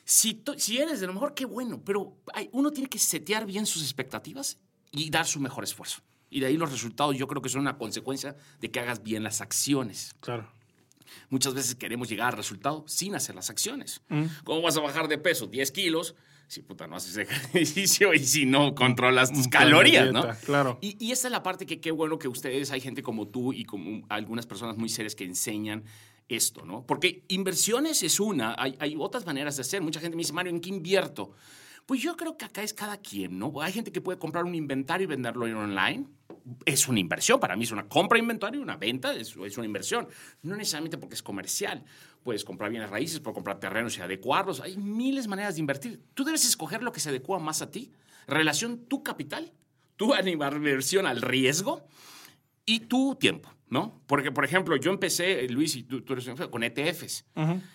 Si, 0.08 0.40
si 0.56 0.78
eres 0.78 1.00
de 1.00 1.08
lo 1.08 1.12
mejor, 1.14 1.34
qué 1.34 1.44
bueno, 1.44 1.82
pero 1.84 2.16
hay- 2.32 2.48
uno 2.52 2.70
tiene 2.70 2.88
que 2.88 2.98
setear 2.98 3.44
bien 3.44 3.66
sus 3.66 3.82
expectativas 3.82 4.56
y 4.92 5.10
dar 5.10 5.26
su 5.26 5.40
mejor 5.40 5.64
esfuerzo. 5.64 6.00
Y 6.30 6.40
de 6.40 6.46
ahí 6.46 6.56
los 6.56 6.70
resultados 6.70 7.16
yo 7.16 7.26
creo 7.26 7.42
que 7.42 7.48
son 7.48 7.60
una 7.62 7.78
consecuencia 7.78 8.36
de 8.60 8.70
que 8.70 8.80
hagas 8.80 9.02
bien 9.02 9.22
las 9.22 9.40
acciones. 9.40 10.14
claro. 10.20 10.48
Muchas 11.30 11.54
veces 11.54 11.74
queremos 11.74 12.08
llegar 12.08 12.28
al 12.28 12.36
resultado 12.36 12.84
sin 12.86 13.14
hacer 13.14 13.34
las 13.34 13.48
acciones. 13.50 14.02
Mm. 14.08 14.24
¿Cómo 14.44 14.62
vas 14.62 14.76
a 14.76 14.80
bajar 14.80 15.08
de 15.08 15.18
peso? 15.18 15.46
10 15.46 15.70
kilos. 15.72 16.14
Si 16.48 16.62
puta 16.62 16.86
no 16.86 16.96
haces 16.96 17.16
ejercicio 17.16 18.14
y 18.14 18.20
si 18.20 18.46
no 18.46 18.74
controlas 18.74 19.32
tus 19.32 19.48
calorías, 19.48 20.12
¿no? 20.12 20.24
claro. 20.44 20.78
Y, 20.80 20.96
y 21.04 21.10
esa 21.10 21.26
es 21.26 21.32
la 21.32 21.42
parte 21.42 21.66
que 21.66 21.80
qué 21.80 21.90
bueno 21.90 22.18
que 22.18 22.28
ustedes, 22.28 22.70
hay 22.70 22.80
gente 22.80 23.02
como 23.02 23.26
tú 23.26 23.52
y 23.52 23.64
como 23.64 24.06
algunas 24.08 24.46
personas 24.46 24.76
muy 24.76 24.88
serias 24.88 25.16
que 25.16 25.24
enseñan 25.24 25.84
esto, 26.28 26.64
¿no? 26.64 26.84
Porque 26.86 27.24
inversiones 27.28 28.02
es 28.02 28.20
una, 28.20 28.54
hay, 28.58 28.76
hay 28.78 28.94
otras 28.98 29.26
maneras 29.26 29.56
de 29.56 29.62
hacer. 29.62 29.82
Mucha 29.82 30.00
gente 30.00 30.16
me 30.16 30.20
dice, 30.20 30.32
Mario, 30.32 30.50
¿en 30.50 30.60
qué 30.60 30.68
invierto? 30.68 31.32
Pues 31.86 32.02
yo 32.02 32.16
creo 32.16 32.36
que 32.36 32.44
acá 32.44 32.62
es 32.62 32.74
cada 32.74 32.98
quien, 32.98 33.38
¿no? 33.38 33.52
Hay 33.62 33.72
gente 33.72 33.92
que 33.92 34.00
puede 34.00 34.18
comprar 34.18 34.44
un 34.44 34.54
inventario 34.54 35.04
y 35.04 35.06
venderlo 35.06 35.46
en 35.46 35.54
online 35.54 36.06
es 36.64 36.88
una 36.88 37.00
inversión. 37.00 37.40
Para 37.40 37.56
mí 37.56 37.64
es 37.64 37.72
una 37.72 37.88
compra 37.88 38.16
de 38.16 38.22
inventario, 38.22 38.60
una 38.60 38.76
venta, 38.76 39.14
es, 39.14 39.36
una 39.36 39.66
inversión. 39.66 40.08
No 40.42 40.56
necesariamente 40.56 40.98
porque 40.98 41.14
es 41.14 41.22
comercial. 41.22 41.84
Puedes 42.22 42.44
comprar 42.44 42.70
bienes 42.70 42.90
raíces, 42.90 43.20
puedes 43.20 43.34
comprar 43.34 43.60
terrenos 43.60 43.96
y 43.98 44.00
adecuarlos. 44.00 44.60
Hay 44.60 44.76
miles 44.76 45.28
maneras 45.28 45.54
de 45.54 45.60
invertir. 45.60 46.02
Tú 46.14 46.24
debes 46.24 46.44
escoger 46.44 46.82
lo 46.82 46.92
que 46.92 47.00
se 47.00 47.10
adecua 47.10 47.38
más 47.38 47.62
a 47.62 47.70
ti. 47.70 47.92
Relación 48.26 48.86
tu 48.86 49.02
capital, 49.02 49.52
tu 49.96 50.12
inversión 50.14 51.06
al 51.06 51.22
riesgo 51.22 51.86
y 52.66 52.80
tu 52.80 53.14
tiempo. 53.14 53.56
¿no? 53.68 54.00
Porque, 54.06 54.30
por 54.30 54.44
ejemplo, 54.44 54.76
yo 54.76 54.92
empecé, 54.92 55.48
Luis, 55.48 55.74
y 55.74 55.82
tú, 55.82 56.02
eres 56.12 56.28
con 56.50 56.62
ETFs. 56.62 57.24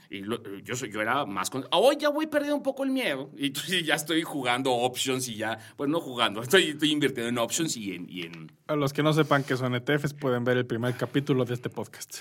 Y 0.09 0.21
yo, 0.63 0.75
soy, 0.75 0.91
yo 0.91 1.01
era 1.01 1.25
más 1.25 1.49
con... 1.49 1.65
Hoy 1.71 1.97
ya 1.99 2.09
voy 2.09 2.27
perdiendo 2.27 2.55
un 2.55 2.63
poco 2.63 2.83
el 2.83 2.91
miedo. 2.91 3.29
Y 3.37 3.51
ya 3.83 3.95
estoy 3.95 4.23
jugando 4.23 4.71
options 4.71 5.27
y 5.27 5.35
ya... 5.35 5.57
Bueno, 5.77 5.93
no 5.93 5.99
jugando, 5.99 6.41
estoy, 6.43 6.69
estoy 6.69 6.91
invirtiendo 6.91 7.29
en 7.29 7.37
options 7.37 7.75
y 7.75 7.93
en, 7.93 8.09
y 8.09 8.21
en... 8.21 8.51
A 8.67 8.75
los 8.75 8.93
que 8.93 9.03
no 9.03 9.11
sepan 9.11 9.43
qué 9.43 9.57
son 9.57 9.75
ETFs 9.75 10.13
pueden 10.13 10.45
ver 10.45 10.57
el 10.57 10.65
primer 10.65 10.95
capítulo 10.95 11.43
de 11.43 11.55
este 11.55 11.69
podcast. 11.69 12.19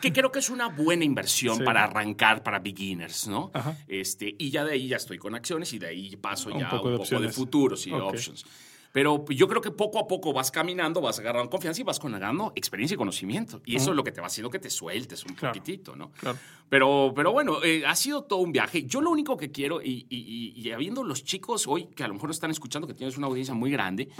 Que, 0.00 0.12
creo 0.12 0.32
que 0.32 0.38
es 0.38 0.48
una 0.48 0.68
buena 0.68 1.04
inversión 1.04 1.62
para 1.62 1.84
arrancar 1.84 2.42
para 2.42 2.58
beginners, 2.58 3.28
¿no? 3.28 3.52
Este, 3.86 4.34
y 4.38 4.50
ya 4.50 4.64
de 4.64 4.72
ahí 4.72 4.88
ya 4.88 4.96
estoy 4.96 5.18
con 5.18 5.34
acciones 5.34 5.72
y 5.74 5.78
de 5.78 5.88
ahí 5.88 6.16
paso 6.16 6.48
ya 6.50 6.56
un 6.56 6.70
poco, 6.70 6.88
un 6.88 6.96
poco 6.98 7.20
de, 7.20 7.28
futuros 7.28 7.86
y 7.86 7.90
de 7.90 7.96
options. 7.96 8.46
Pero 8.94 9.24
yo 9.28 9.48
creo 9.48 9.60
que 9.60 9.72
poco 9.72 9.98
a 9.98 10.06
poco 10.06 10.32
vas 10.32 10.52
caminando, 10.52 11.00
vas 11.00 11.18
agarrando 11.18 11.50
confianza 11.50 11.80
y 11.80 11.84
vas 11.84 11.98
ganando 11.98 12.52
experiencia 12.54 12.94
y 12.94 12.96
conocimiento. 12.96 13.60
Y 13.66 13.74
eso 13.74 13.90
es 13.90 13.96
lo 13.96 14.04
que 14.04 14.12
te 14.12 14.20
va 14.20 14.28
haciendo 14.28 14.50
que 14.50 14.60
te 14.60 14.70
sueltes 14.70 15.24
un 15.24 15.34
poquitito, 15.34 15.96
¿no? 15.96 16.12
Claro. 16.12 16.38
Pero, 16.68 17.12
pero 17.12 17.32
bueno, 17.32 17.56
eh, 17.64 17.82
ha 17.84 17.96
sido 17.96 18.22
todo 18.22 18.38
un 18.38 18.52
viaje. 18.52 18.84
Yo 18.84 19.00
lo 19.00 19.10
único 19.10 19.36
que 19.36 19.50
quiero, 19.50 19.82
y, 19.82 20.06
y, 20.08 20.70
habiendo 20.70 21.02
los 21.02 21.24
chicos 21.24 21.66
hoy 21.66 21.86
que 21.86 22.04
a 22.04 22.08
lo 22.08 22.14
mejor 22.14 22.30
están 22.30 22.52
escuchando, 22.52 22.86
que 22.86 22.94
tienes 22.94 23.18
una 23.18 23.26
audiencia 23.26 23.52
muy 23.52 23.72
grande, 23.72 24.10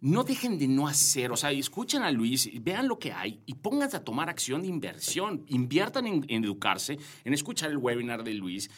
no 0.00 0.24
dejen 0.24 0.58
de 0.58 0.68
no 0.68 0.88
hacer, 0.88 1.30
o 1.30 1.36
sea, 1.36 1.50
escuchen 1.50 2.02
a 2.02 2.10
Luis, 2.10 2.50
vean 2.62 2.88
lo 2.88 2.98
que 2.98 3.12
hay 3.12 3.42
y 3.44 3.56
pónganse 3.56 3.98
a 3.98 4.04
tomar 4.04 4.30
acción 4.30 4.62
de 4.62 4.68
inversión. 4.68 5.44
Inviertan 5.48 6.06
en, 6.06 6.24
en 6.28 6.44
educarse, 6.44 6.98
en 7.24 7.34
escuchar 7.34 7.70
el 7.70 7.76
webinar 7.76 8.24
de 8.24 8.32
Luis, 8.32 8.70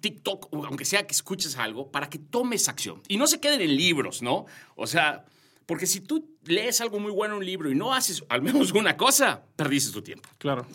TikTok, 0.00 0.48
aunque 0.52 0.84
sea 0.84 1.06
que 1.06 1.12
escuches 1.12 1.56
algo, 1.56 1.90
para 1.90 2.08
que 2.08 2.18
tomes 2.18 2.68
acción. 2.68 3.02
Y 3.08 3.16
no 3.16 3.26
se 3.26 3.40
queden 3.40 3.60
en 3.60 3.76
libros, 3.76 4.22
¿no? 4.22 4.46
O 4.74 4.86
sea, 4.86 5.24
porque 5.66 5.86
si 5.86 6.00
tú 6.00 6.36
lees 6.44 6.80
algo 6.80 7.00
muy 7.00 7.10
bueno 7.10 7.34
en 7.34 7.38
un 7.38 7.46
libro 7.46 7.70
y 7.70 7.74
no 7.74 7.92
haces 7.92 8.24
al 8.28 8.42
menos 8.42 8.72
una 8.72 8.96
cosa, 8.96 9.44
perdiste 9.56 9.92
tu 9.92 10.02
tiempo. 10.02 10.28
Claro. 10.38 10.66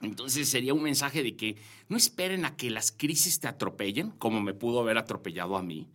Entonces 0.00 0.48
sería 0.48 0.74
un 0.74 0.82
mensaje 0.82 1.22
de 1.22 1.36
que 1.36 1.56
no 1.88 1.96
esperen 1.96 2.44
a 2.44 2.56
que 2.56 2.70
las 2.70 2.92
crisis 2.92 3.40
te 3.40 3.48
atropellen, 3.48 4.10
como 4.12 4.40
me 4.40 4.54
pudo 4.54 4.80
haber 4.80 4.96
atropellado 4.96 5.56
a 5.56 5.62
mí, 5.62 5.88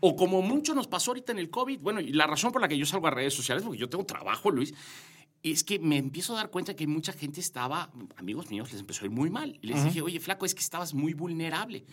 o 0.00 0.14
como 0.14 0.42
mucho 0.42 0.74
nos 0.74 0.86
pasó 0.86 1.10
ahorita 1.10 1.32
en 1.32 1.38
el 1.38 1.50
COVID. 1.50 1.80
Bueno, 1.80 2.00
y 2.00 2.12
la 2.12 2.28
razón 2.28 2.52
por 2.52 2.62
la 2.62 2.68
que 2.68 2.78
yo 2.78 2.86
salgo 2.86 3.08
a 3.08 3.10
redes 3.10 3.34
sociales, 3.34 3.64
porque 3.64 3.78
yo 3.78 3.88
tengo 3.88 4.04
trabajo, 4.04 4.50
Luis, 4.50 4.74
es 5.42 5.64
que 5.64 5.78
me 5.78 5.96
empiezo 5.96 6.34
a 6.34 6.36
dar 6.36 6.50
cuenta 6.50 6.74
que 6.74 6.86
mucha 6.86 7.12
gente 7.12 7.40
estaba, 7.40 7.90
amigos 8.16 8.50
míos, 8.50 8.70
les 8.72 8.80
empezó 8.80 9.02
a 9.02 9.06
ir 9.06 9.12
muy 9.12 9.30
mal. 9.30 9.58
Y 9.62 9.68
les 9.68 9.84
dije, 9.84 10.02
oye, 10.02 10.20
flaco, 10.20 10.44
es 10.44 10.54
que 10.54 10.60
estabas 10.60 10.94
muy 10.94 11.14
vulnerable. 11.14 11.84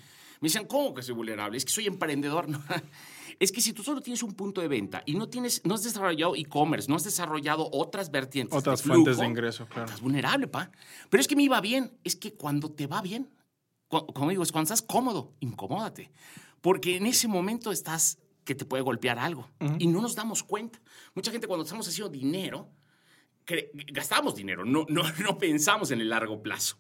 Me 0.41 0.47
decían, 0.47 0.65
¿cómo 0.65 0.93
que 0.93 1.01
soy 1.01 1.15
vulnerable? 1.15 1.57
Es 1.57 1.65
que 1.65 1.71
soy 1.71 1.87
emprendedor. 1.87 2.47
Es 3.37 3.51
que 3.51 3.59
si 3.59 3.73
tú 3.73 3.83
solo 3.83 3.99
tienes 3.99 4.23
un 4.23 4.31
punto 4.31 4.61
de 4.61 4.69
venta 4.69 5.03
y 5.05 5.13
no, 5.15 5.27
tienes, 5.27 5.61
no 5.65 5.75
has 5.75 5.83
desarrollado 5.83 6.37
e-commerce, 6.37 6.87
no 6.87 6.95
has 6.95 7.03
desarrollado 7.03 7.69
otras 7.73 8.09
vertientes. 8.09 8.57
Otras 8.57 8.81
fuentes 8.81 9.17
de 9.17 9.25
ingreso, 9.25 9.65
claro. 9.65 9.85
Estás 9.87 9.99
vulnerable, 9.99 10.47
pa. 10.47 10.71
Pero 11.09 11.19
es 11.19 11.27
que 11.27 11.35
me 11.35 11.43
iba 11.43 11.59
bien. 11.59 11.91
Es 12.05 12.15
que 12.15 12.33
cuando 12.33 12.71
te 12.71 12.87
va 12.87 13.01
bien, 13.01 13.29
como 13.89 14.29
digo, 14.29 14.41
es 14.41 14.53
cuando 14.53 14.71
estás 14.71 14.81
cómodo, 14.81 15.33
incomódate. 15.41 16.11
Porque 16.61 16.95
en 16.95 17.07
ese 17.07 17.27
momento 17.27 17.73
estás 17.73 18.19
que 18.45 18.55
te 18.55 18.63
puede 18.63 18.83
golpear 18.83 19.19
algo. 19.19 19.49
Y 19.79 19.87
no 19.87 20.01
nos 20.01 20.15
damos 20.15 20.43
cuenta. 20.43 20.79
Mucha 21.13 21.31
gente 21.31 21.47
cuando 21.47 21.63
estamos 21.63 21.87
haciendo 21.87 22.09
dinero, 22.09 22.69
gastamos 23.91 24.35
dinero, 24.35 24.65
no, 24.65 24.85
no, 24.89 25.03
no 25.23 25.37
pensamos 25.37 25.91
en 25.91 26.01
el 26.01 26.09
largo 26.09 26.41
plazo. 26.41 26.77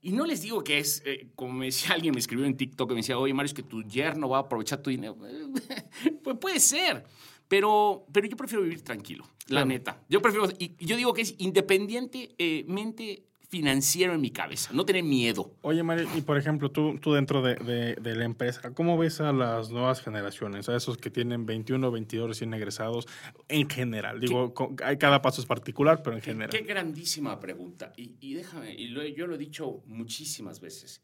Y 0.00 0.12
no 0.12 0.24
les 0.26 0.42
digo 0.42 0.62
que 0.62 0.78
es, 0.78 1.02
eh, 1.04 1.28
como 1.34 1.52
me 1.52 1.66
decía 1.66 1.90
alguien, 1.94 2.14
me 2.14 2.20
escribió 2.20 2.46
en 2.46 2.56
TikTok, 2.56 2.90
me 2.90 2.96
decía, 2.96 3.18
oye, 3.18 3.34
Mario, 3.34 3.48
es 3.48 3.54
que 3.54 3.62
tu 3.62 3.82
yerno 3.82 4.28
va 4.28 4.38
a 4.38 4.40
aprovechar 4.42 4.82
tu 4.82 4.90
dinero. 4.90 5.16
pues 6.22 6.36
puede 6.38 6.60
ser, 6.60 7.04
pero, 7.48 8.06
pero 8.12 8.26
yo 8.26 8.36
prefiero 8.36 8.62
vivir 8.62 8.82
tranquilo, 8.82 9.28
la 9.48 9.64
neta. 9.64 10.02
Yo 10.08 10.20
prefiero, 10.22 10.48
y 10.58 10.74
yo 10.84 10.96
digo 10.96 11.14
que 11.14 11.22
es 11.22 11.34
independientemente 11.38 13.27
financiero 13.48 14.12
en 14.14 14.20
mi 14.20 14.30
cabeza, 14.30 14.70
no 14.74 14.84
tener 14.84 15.02
miedo. 15.02 15.54
Oye, 15.62 15.82
Mario, 15.82 16.06
y 16.14 16.20
por 16.20 16.36
ejemplo, 16.36 16.70
tú, 16.70 16.98
tú 16.98 17.14
dentro 17.14 17.40
de, 17.42 17.96
la 18.02 18.24
empresa, 18.24 18.74
¿cómo 18.74 18.98
ves 18.98 19.20
a 19.20 19.32
las 19.32 19.70
nuevas 19.70 20.02
generaciones, 20.02 20.68
a 20.68 20.76
esos 20.76 20.98
que 20.98 21.10
tienen 21.10 21.46
21, 21.46 21.90
22 21.90 22.28
recién 22.28 22.52
egresados 22.52 23.06
en 23.48 23.68
general? 23.68 24.20
Digo, 24.20 24.52
hay 24.84 24.98
cada 24.98 25.22
paso 25.22 25.40
es 25.40 25.46
particular, 25.46 26.02
pero 26.02 26.16
en 26.16 26.22
general. 26.22 26.50
Qué 26.50 26.62
grandísima 26.62 27.40
pregunta. 27.40 27.92
Y, 27.96 28.34
déjame, 28.34 28.74
y 28.74 28.92
yo 29.14 29.26
lo 29.26 29.34
he 29.34 29.38
dicho 29.38 29.82
muchísimas 29.86 30.60
veces. 30.60 31.02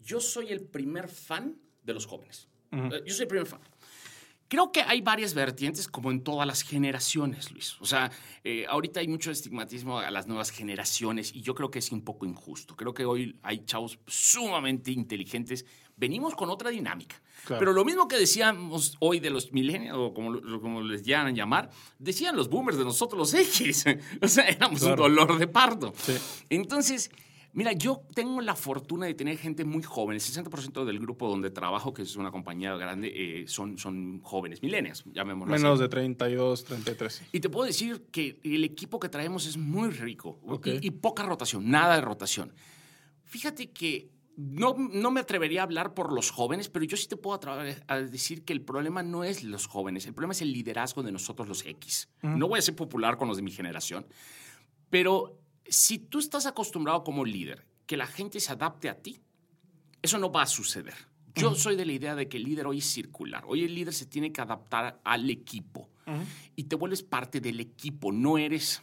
Yo 0.00 0.20
soy 0.20 0.48
el 0.48 0.60
primer 0.60 1.08
fan 1.08 1.56
de 1.82 1.94
los 1.94 2.06
jóvenes. 2.06 2.48
Eh, 2.72 3.02
yo 3.06 3.14
soy 3.14 3.22
el 3.22 3.28
primer 3.28 3.46
fan. 3.46 3.60
Creo 4.48 4.70
que 4.70 4.82
hay 4.82 5.00
varias 5.00 5.34
vertientes 5.34 5.88
como 5.88 6.10
en 6.10 6.22
todas 6.22 6.46
las 6.46 6.62
generaciones, 6.62 7.50
Luis. 7.50 7.76
O 7.80 7.84
sea, 7.84 8.12
eh, 8.44 8.64
ahorita 8.68 9.00
hay 9.00 9.08
mucho 9.08 9.30
estigmatismo 9.30 9.98
a 9.98 10.10
las 10.10 10.28
nuevas 10.28 10.50
generaciones 10.50 11.34
y 11.34 11.42
yo 11.42 11.54
creo 11.54 11.70
que 11.70 11.80
es 11.80 11.90
un 11.90 12.02
poco 12.02 12.26
injusto. 12.26 12.76
Creo 12.76 12.94
que 12.94 13.04
hoy 13.04 13.36
hay 13.42 13.64
chavos 13.64 13.98
sumamente 14.06 14.92
inteligentes. 14.92 15.66
Venimos 15.96 16.34
con 16.36 16.48
otra 16.50 16.70
dinámica. 16.70 17.20
Pero 17.48 17.72
lo 17.72 17.84
mismo 17.84 18.08
que 18.08 18.16
decíamos 18.16 18.96
hoy 19.00 19.20
de 19.20 19.30
los 19.30 19.52
millennials, 19.52 19.96
o 19.96 20.14
como, 20.14 20.40
como 20.60 20.80
les 20.82 21.02
llaman 21.02 21.34
llamar, 21.34 21.70
decían 21.98 22.36
los 22.36 22.48
boomers 22.48 22.78
de 22.78 22.84
nosotros 22.84 23.18
los 23.18 23.34
X. 23.34 23.84
o 24.22 24.28
sea, 24.28 24.44
éramos 24.48 24.82
un 24.82 24.96
dolor 24.96 25.38
de 25.38 25.46
parto. 25.46 25.92
Entonces, 26.50 27.10
Mira, 27.56 27.72
yo 27.72 28.02
tengo 28.14 28.42
la 28.42 28.54
fortuna 28.54 29.06
de 29.06 29.14
tener 29.14 29.38
gente 29.38 29.64
muy 29.64 29.82
joven. 29.82 30.16
El 30.16 30.20
60% 30.20 30.84
del 30.84 30.98
grupo 30.98 31.26
donde 31.26 31.50
trabajo, 31.50 31.94
que 31.94 32.02
es 32.02 32.14
una 32.16 32.30
compañía 32.30 32.76
grande, 32.76 33.10
eh, 33.14 33.48
son, 33.48 33.78
son 33.78 34.20
jóvenes, 34.20 34.62
milenias, 34.62 35.02
llamémoslo 35.06 35.54
Menos 35.54 35.78
de 35.78 35.88
32, 35.88 36.64
33. 36.64 37.22
Y 37.32 37.40
te 37.40 37.48
puedo 37.48 37.64
decir 37.64 38.08
que 38.12 38.38
el 38.44 38.62
equipo 38.62 39.00
que 39.00 39.08
traemos 39.08 39.46
es 39.46 39.56
muy 39.56 39.88
rico 39.88 40.38
y, 40.66 40.90
poca 40.90 41.22
rotación, 41.22 41.70
nada 41.70 41.94
de 41.94 42.02
rotación. 42.02 42.52
Fíjate 43.24 43.70
que 43.70 44.10
no, 44.36 44.74
no, 44.76 45.10
me 45.10 45.20
atrevería 45.20 45.62
a 45.62 45.64
hablar 45.64 45.94
por 45.94 46.12
los 46.12 46.30
jóvenes, 46.30 46.68
pero 46.68 46.84
yo 46.84 46.98
sí 46.98 47.08
te 47.08 47.16
puedo 47.16 47.40
a 47.88 48.00
decir 48.00 48.44
que 48.44 48.52
el 48.52 48.60
problema 48.60 49.02
no 49.02 49.24
es 49.24 49.42
los 49.42 49.66
jóvenes, 49.66 50.04
el 50.04 50.12
problema 50.12 50.32
es 50.32 50.42
el 50.42 50.52
liderazgo 50.52 51.02
de 51.02 51.10
nosotros 51.10 51.48
los 51.48 51.64
X. 51.64 52.10
No 52.20 52.48
voy 52.48 52.58
a 52.58 52.62
ser 52.62 52.76
popular 52.76 53.16
con 53.16 53.28
los 53.28 53.38
de 53.38 53.42
mi 53.42 53.50
generación, 53.50 54.06
pero 54.90 55.40
si 55.68 55.98
tú 55.98 56.18
estás 56.18 56.46
acostumbrado 56.46 57.04
como 57.04 57.24
líder 57.24 57.66
que 57.86 57.96
la 57.96 58.06
gente 58.06 58.40
se 58.40 58.52
adapte 58.52 58.88
a 58.88 59.00
ti, 59.00 59.20
eso 60.02 60.18
no 60.18 60.30
va 60.30 60.42
a 60.42 60.46
suceder. 60.46 60.94
Yo 61.34 61.54
soy 61.54 61.76
de 61.76 61.84
la 61.84 61.92
idea 61.92 62.14
de 62.14 62.28
que 62.28 62.38
el 62.38 62.44
líder 62.44 62.66
hoy 62.66 62.78
es 62.78 62.86
circular. 62.86 63.44
Hoy 63.46 63.64
el 63.64 63.74
líder 63.74 63.92
se 63.92 64.06
tiene 64.06 64.32
que 64.32 64.40
adaptar 64.40 65.00
al 65.04 65.28
equipo 65.28 65.90
y 66.54 66.64
te 66.64 66.76
vuelves 66.76 67.02
parte 67.02 67.40
del 67.40 67.60
equipo, 67.60 68.12
no 68.12 68.38
eres... 68.38 68.82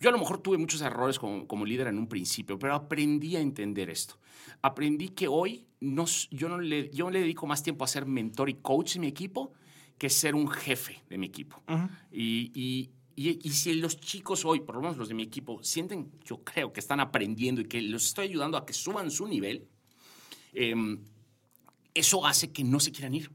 Yo 0.00 0.08
a 0.10 0.12
lo 0.12 0.18
mejor 0.18 0.40
tuve 0.40 0.58
muchos 0.58 0.80
errores 0.80 1.18
como, 1.18 1.64
líder 1.64 1.88
en 1.88 1.98
un 1.98 2.08
principio, 2.08 2.58
pero 2.58 2.74
aprendí 2.74 3.36
a 3.36 3.40
entender 3.40 3.90
esto. 3.90 4.18
Aprendí 4.62 5.08
que 5.08 5.28
hoy 5.28 5.66
no, 5.80 6.04
yo, 6.30 6.48
no 6.48 6.60
le, 6.60 6.90
yo 6.90 7.10
le 7.10 7.20
dedico 7.20 7.46
más 7.46 7.62
tiempo 7.62 7.84
a 7.84 7.88
ser 7.88 8.06
mentor 8.06 8.48
y 8.48 8.54
coach 8.54 8.94
de 8.94 9.00
mi 9.00 9.06
equipo 9.08 9.52
que 9.96 10.08
ser 10.08 10.34
un 10.34 10.48
jefe 10.48 11.02
de 11.08 11.18
mi 11.18 11.26
equipo. 11.26 11.62
y, 12.12 12.52
y, 12.54 12.90
si 13.18 13.74
los 13.74 13.98
chicos 14.00 14.44
hoy, 14.44 14.60
por 14.60 14.76
lo 14.76 14.82
menos 14.82 14.96
los 14.96 15.08
de 15.08 15.14
mi 15.14 15.24
equipo, 15.24 15.62
sienten, 15.62 16.12
yo 16.24 16.44
creo 16.44 16.72
que 16.72 16.80
están 16.80 17.00
aprendiendo 17.00 17.60
y 17.60 17.64
que 17.64 17.82
los 17.82 18.06
estoy 18.06 18.26
ayudando 18.26 18.56
a 18.56 18.64
que 18.64 18.72
suban 18.72 19.10
su 19.10 19.26
nivel, 19.26 19.66
em, 20.52 21.00
eso 21.94 22.24
hace 22.24 22.52
que 22.52 22.62
no 22.62 22.78
se 22.78 22.92
quieran 22.92 23.14
ir. 23.14 23.30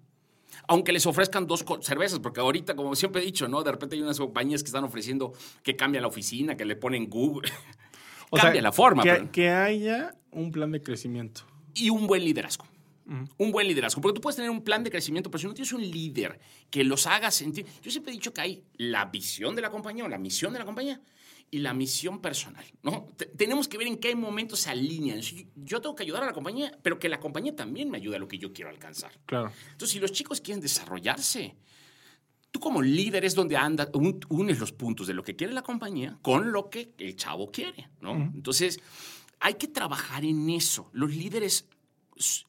Aunque 0.67 0.93
les 0.93 1.06
ofrezcan 1.06 1.46
dos 1.46 1.65
cervezas, 1.82 2.19
porque 2.19 2.39
ahorita, 2.39 2.76
como 2.76 2.96
siempre 2.96 3.22
he 3.22 3.26
dicho, 3.26 3.48
¿no? 3.50 3.62
De 3.63 3.72
repente 3.72 3.96
hay 3.96 4.02
unas 4.02 4.17
compañías 4.17 4.63
que 4.63 4.67
están 4.67 4.86
ofreciendo 4.86 5.34
que 5.62 5.76
cambian 5.76 6.04
la 6.04 6.08
oficina, 6.08 6.56
que 6.56 6.63
le 6.65 6.76
ponen 6.76 7.10
Google. 7.10 7.52
O 8.30 8.38
Cambia 8.38 8.63
la 8.63 8.72
forma. 8.72 9.04
que 9.32 9.50
haya 9.52 10.15
un 10.32 10.52
plan 10.52 10.72
de 10.72 10.82
crecimiento. 10.82 11.41
Y 11.76 11.91
un 11.91 12.08
buen 12.08 12.26
liderazgo. 12.26 12.65
Un 13.06 13.52
buen 13.52 13.68
liderazgo. 13.68 14.02
Porque 14.02 14.16
tú 14.16 14.22
puedes 14.22 14.36
tener 14.36 14.50
un 14.50 14.63
plan 14.63 14.84
de 14.84 14.89
crecimiento, 14.89 15.30
pero 15.30 15.42
si 15.42 15.48
no 15.48 15.54
tienes 15.54 15.74
un 15.74 15.82
líder 15.82 16.39
que 16.70 16.84
los 16.84 17.06
haga 17.08 17.32
sentir. 17.32 17.66
Yo 17.82 17.92
siempre 17.92 18.12
he 18.12 18.16
dicho 18.16 18.34
que 18.34 18.42
hay 18.42 18.63
la 18.78 19.06
visión 19.06 19.56
de 19.56 19.62
la 19.62 19.70
compañía 19.70 20.06
o 20.06 20.08
la 20.08 20.18
misión 20.18 20.54
de 20.54 20.60
la 20.60 20.66
compañía 20.66 21.02
y 21.54 21.60
la 21.60 21.74
misión 21.74 22.20
personal. 22.20 22.66
¿no? 22.82 23.10
tenemos 23.38 23.68
que 23.68 23.78
ver 23.78 23.86
en 23.86 23.98
qué 23.98 24.16
momento 24.16 24.56
se 24.56 24.72
alinean. 24.72 25.22
Yo 25.56 25.82
tengo 25.82 25.96
que 25.96 26.02
ayudar 26.02 26.24
a 26.24 26.26
la 26.26 26.34
compañía, 26.34 26.76
pero 26.82 26.98
que 26.98 27.08
la 27.08 27.20
compañía 27.20 27.56
también 27.56 27.92
me 27.92 27.98
ayude 27.98 28.16
a 28.16 28.20
lo 28.20 28.28
que 28.28 28.39
yo 28.39 28.52
quiero 28.52 28.72
alcanzar. 28.72 29.12
Claro. 29.28 29.52
Entonces, 29.72 29.92
si 29.92 30.00
los 30.00 30.12
chicos 30.12 30.42
quieren 30.42 30.62
desarrollarse, 30.62 31.56
tú 32.50 32.60
como 32.60 32.82
líder 32.82 33.24
es 33.26 33.36
donde 33.36 33.56
anda, 33.56 33.88
unes 34.30 34.60
los 34.60 34.72
puntos 34.72 35.06
de 35.06 35.13
lo 35.13 35.24
que 35.24 35.36
quiere 35.36 35.54
la 35.54 35.62
compañía 35.62 36.18
con 36.24 36.52
lo 36.52 36.72
que 36.72 36.94
el 36.98 37.16
chavo 37.16 37.52
quiere. 37.52 37.88
¿no? 38.02 38.13
Entonces, 38.13 38.80
hay 39.39 39.54
que 39.54 39.68
trabajar 39.68 40.26
en 40.26 40.50
eso. 40.50 40.89
Los 40.92 41.16
líderes 41.16 41.68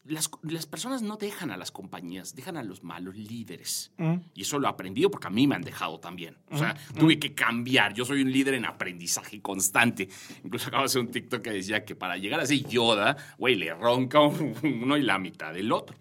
las, 0.05 0.29
las, 0.43 0.65
personas 0.65 1.01
no 1.01 1.17
dejan 1.17 1.51
a 1.51 1.57
las 1.57 1.71
compañías, 1.71 2.35
dejan 2.35 2.57
a 2.57 2.63
los 2.63 2.83
malos 2.83 3.15
líderes. 3.15 3.91
Mm. 3.97 4.15
Y 4.33 4.41
eso 4.41 4.59
lo 4.59 4.67
he 4.67 4.69
aprendido 4.69 5.09
porque 5.09 5.27
a 5.27 5.31
mí 5.31 5.47
me 5.47 5.55
han 5.55 5.61
dejado 5.61 5.99
también. 5.99 6.37
O 6.51 6.57
sea, 6.57 6.75
tuve 6.97 7.17
que 7.19 7.33
cambiar. 7.33 7.93
Yo 7.93 8.05
soy 8.05 8.21
un 8.21 8.31
líder 8.31 8.53
en 8.55 8.65
aprendizaje 8.65 9.41
constante. 9.41 10.07
Incluso 10.43 10.67
acabo 10.67 10.83
de 10.83 10.85
hacer 10.85 11.01
un 11.01 11.09
TikTok 11.09 11.41
que 11.41 11.51
decía 11.51 11.83
que 11.83 11.95
para 11.95 12.17
llegar 12.17 12.39
a 12.39 12.45
ser 12.45 12.65
Yoda, 12.67 13.17
güey, 13.37 13.55
le 13.55 13.73
ronca 13.73 14.19
uno 14.21 14.97
y 14.97 15.01
la 15.01 15.17
mitad 15.17 15.53
del 15.53 15.71
otro. 15.71 15.95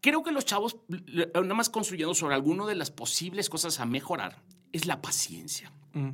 Creo 0.00 0.22
que 0.22 0.32
los 0.32 0.44
chavos, 0.44 0.76
nada 0.88 1.54
más 1.54 1.70
construyendo 1.70 2.14
sobre 2.14 2.34
alguna 2.34 2.66
de 2.66 2.74
las 2.74 2.90
posibles 2.90 3.48
cosas 3.48 3.78
a 3.80 3.86
mejorar, 3.86 4.42
es 4.72 4.86
la 4.86 5.00
paciencia. 5.00 5.72
Mm. 5.92 6.10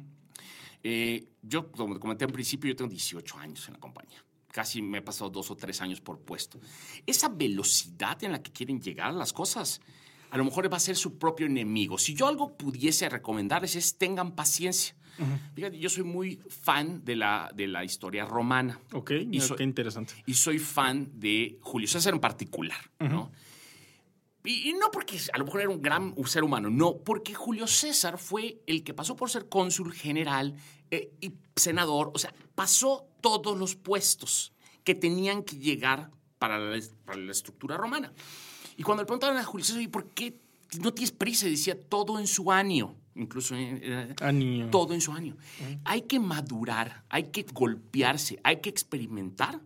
Eh, 0.85 1.29
yo, 1.42 1.72
como 1.72 1.98
comenté 1.98 2.24
al 2.24 2.33
principio, 2.33 2.68
yo 2.68 2.77
tengo 2.77 2.90
18 2.90 3.38
años 3.38 3.66
en 3.66 3.74
la 3.74 3.81
compañía 3.81 4.22
casi 4.59 4.83
me 4.83 4.99
he 4.99 5.03
pasado 5.03 5.31
dos 5.31 5.53
o 5.53 5.57
tres 5.57 5.81
años 5.81 6.01
por 6.01 6.18
puesto. 6.18 6.59
Esa 7.07 7.29
velocidad 7.29 8.21
en 8.25 8.33
la 8.33 8.42
que 8.42 8.51
quieren 8.51 8.81
llegar 8.81 9.14
las 9.14 9.33
cosas, 9.33 9.81
a 10.31 10.37
lo 10.37 10.44
mejor 10.44 10.68
va 10.73 10.79
a 10.79 10.81
ser 10.81 10.97
su 10.97 11.16
propio 11.16 11.47
enemigo. 11.47 11.97
Si 11.97 12.12
yo 12.12 12.27
algo 12.27 12.57
pudiese 12.57 13.09
recomendarles 13.09 13.77
es 13.77 13.97
tengan 13.99 14.35
paciencia. 14.35 14.97
Fíjate, 15.55 15.79
yo 15.79 15.88
soy 15.88 16.03
muy 16.03 16.40
fan 16.49 17.05
de 17.05 17.14
la, 17.14 17.53
de 17.55 17.68
la 17.68 17.85
historia 17.85 18.25
romana. 18.25 18.81
Ok, 18.94 19.12
y 19.31 19.38
qué 19.38 19.62
interesante. 19.62 20.14
Y 20.27 20.35
soy 20.35 20.59
fan 20.59 21.09
de 21.14 21.59
Julio 21.61 21.87
César 21.87 22.14
en 22.14 22.21
particular, 22.21 22.79
¿no? 22.99 23.31
Y, 24.49 24.73
no 24.73 24.91
porque 24.91 25.21
a 25.31 25.37
lo 25.37 25.45
mejor 25.45 25.61
era 25.61 25.69
un 25.69 25.83
gran 25.83 26.15
ser 26.27 26.43
humano, 26.43 26.71
no, 26.71 26.97
porque 26.97 27.35
Julio 27.35 27.67
César 27.67 28.17
fue 28.17 28.63
el 28.67 28.83
que 28.83 28.95
pasó 28.95 29.15
por 29.15 29.29
ser 29.29 29.47
cónsul 29.51 29.93
general 29.93 30.57
eh, 30.91 31.13
y 31.21 31.35
senador, 31.55 32.11
o 32.15 32.19
sea, 32.19 32.33
pasó 32.55 33.07
todos 33.21 33.59
los 33.59 33.77
puestos 33.77 34.55
que 34.85 34.95
tenían 34.95 35.43
que 35.43 35.57
llegar 35.59 36.11
para 36.39 36.59
la, 36.59 36.81
para 37.05 37.19
la 37.19 37.31
estructura 37.31 37.77
romana. 37.77 38.11
Y 38.79 38.83
cuando 38.85 39.03
le 39.03 39.07
preguntaron 39.07 39.37
a 39.37 39.45
Julio 39.45 39.67
César, 39.67 39.83
¿y 39.83 39.89
por 39.89 40.09
qué 40.15 40.41
no 40.81 40.95
tienes 40.95 41.13
prisa? 41.13 41.47
Y 41.47 41.51
decía, 41.51 41.79
todo 41.79 42.19
en 42.19 42.27
su 42.27 42.51
año. 42.51 42.97
Incluso 43.17 43.55
eh, 43.55 44.15
año. 44.23 44.71
todo 44.71 44.95
en 44.95 45.03
su 45.03 45.13
año. 45.13 45.37
Hay 45.85 46.03
que 46.03 46.21
madurar, 46.21 47.05
hay 47.11 47.25
que 47.25 47.45
golpearse, 47.53 48.41
hay 48.45 48.63
que 48.63 48.71
experimentar 48.71 49.61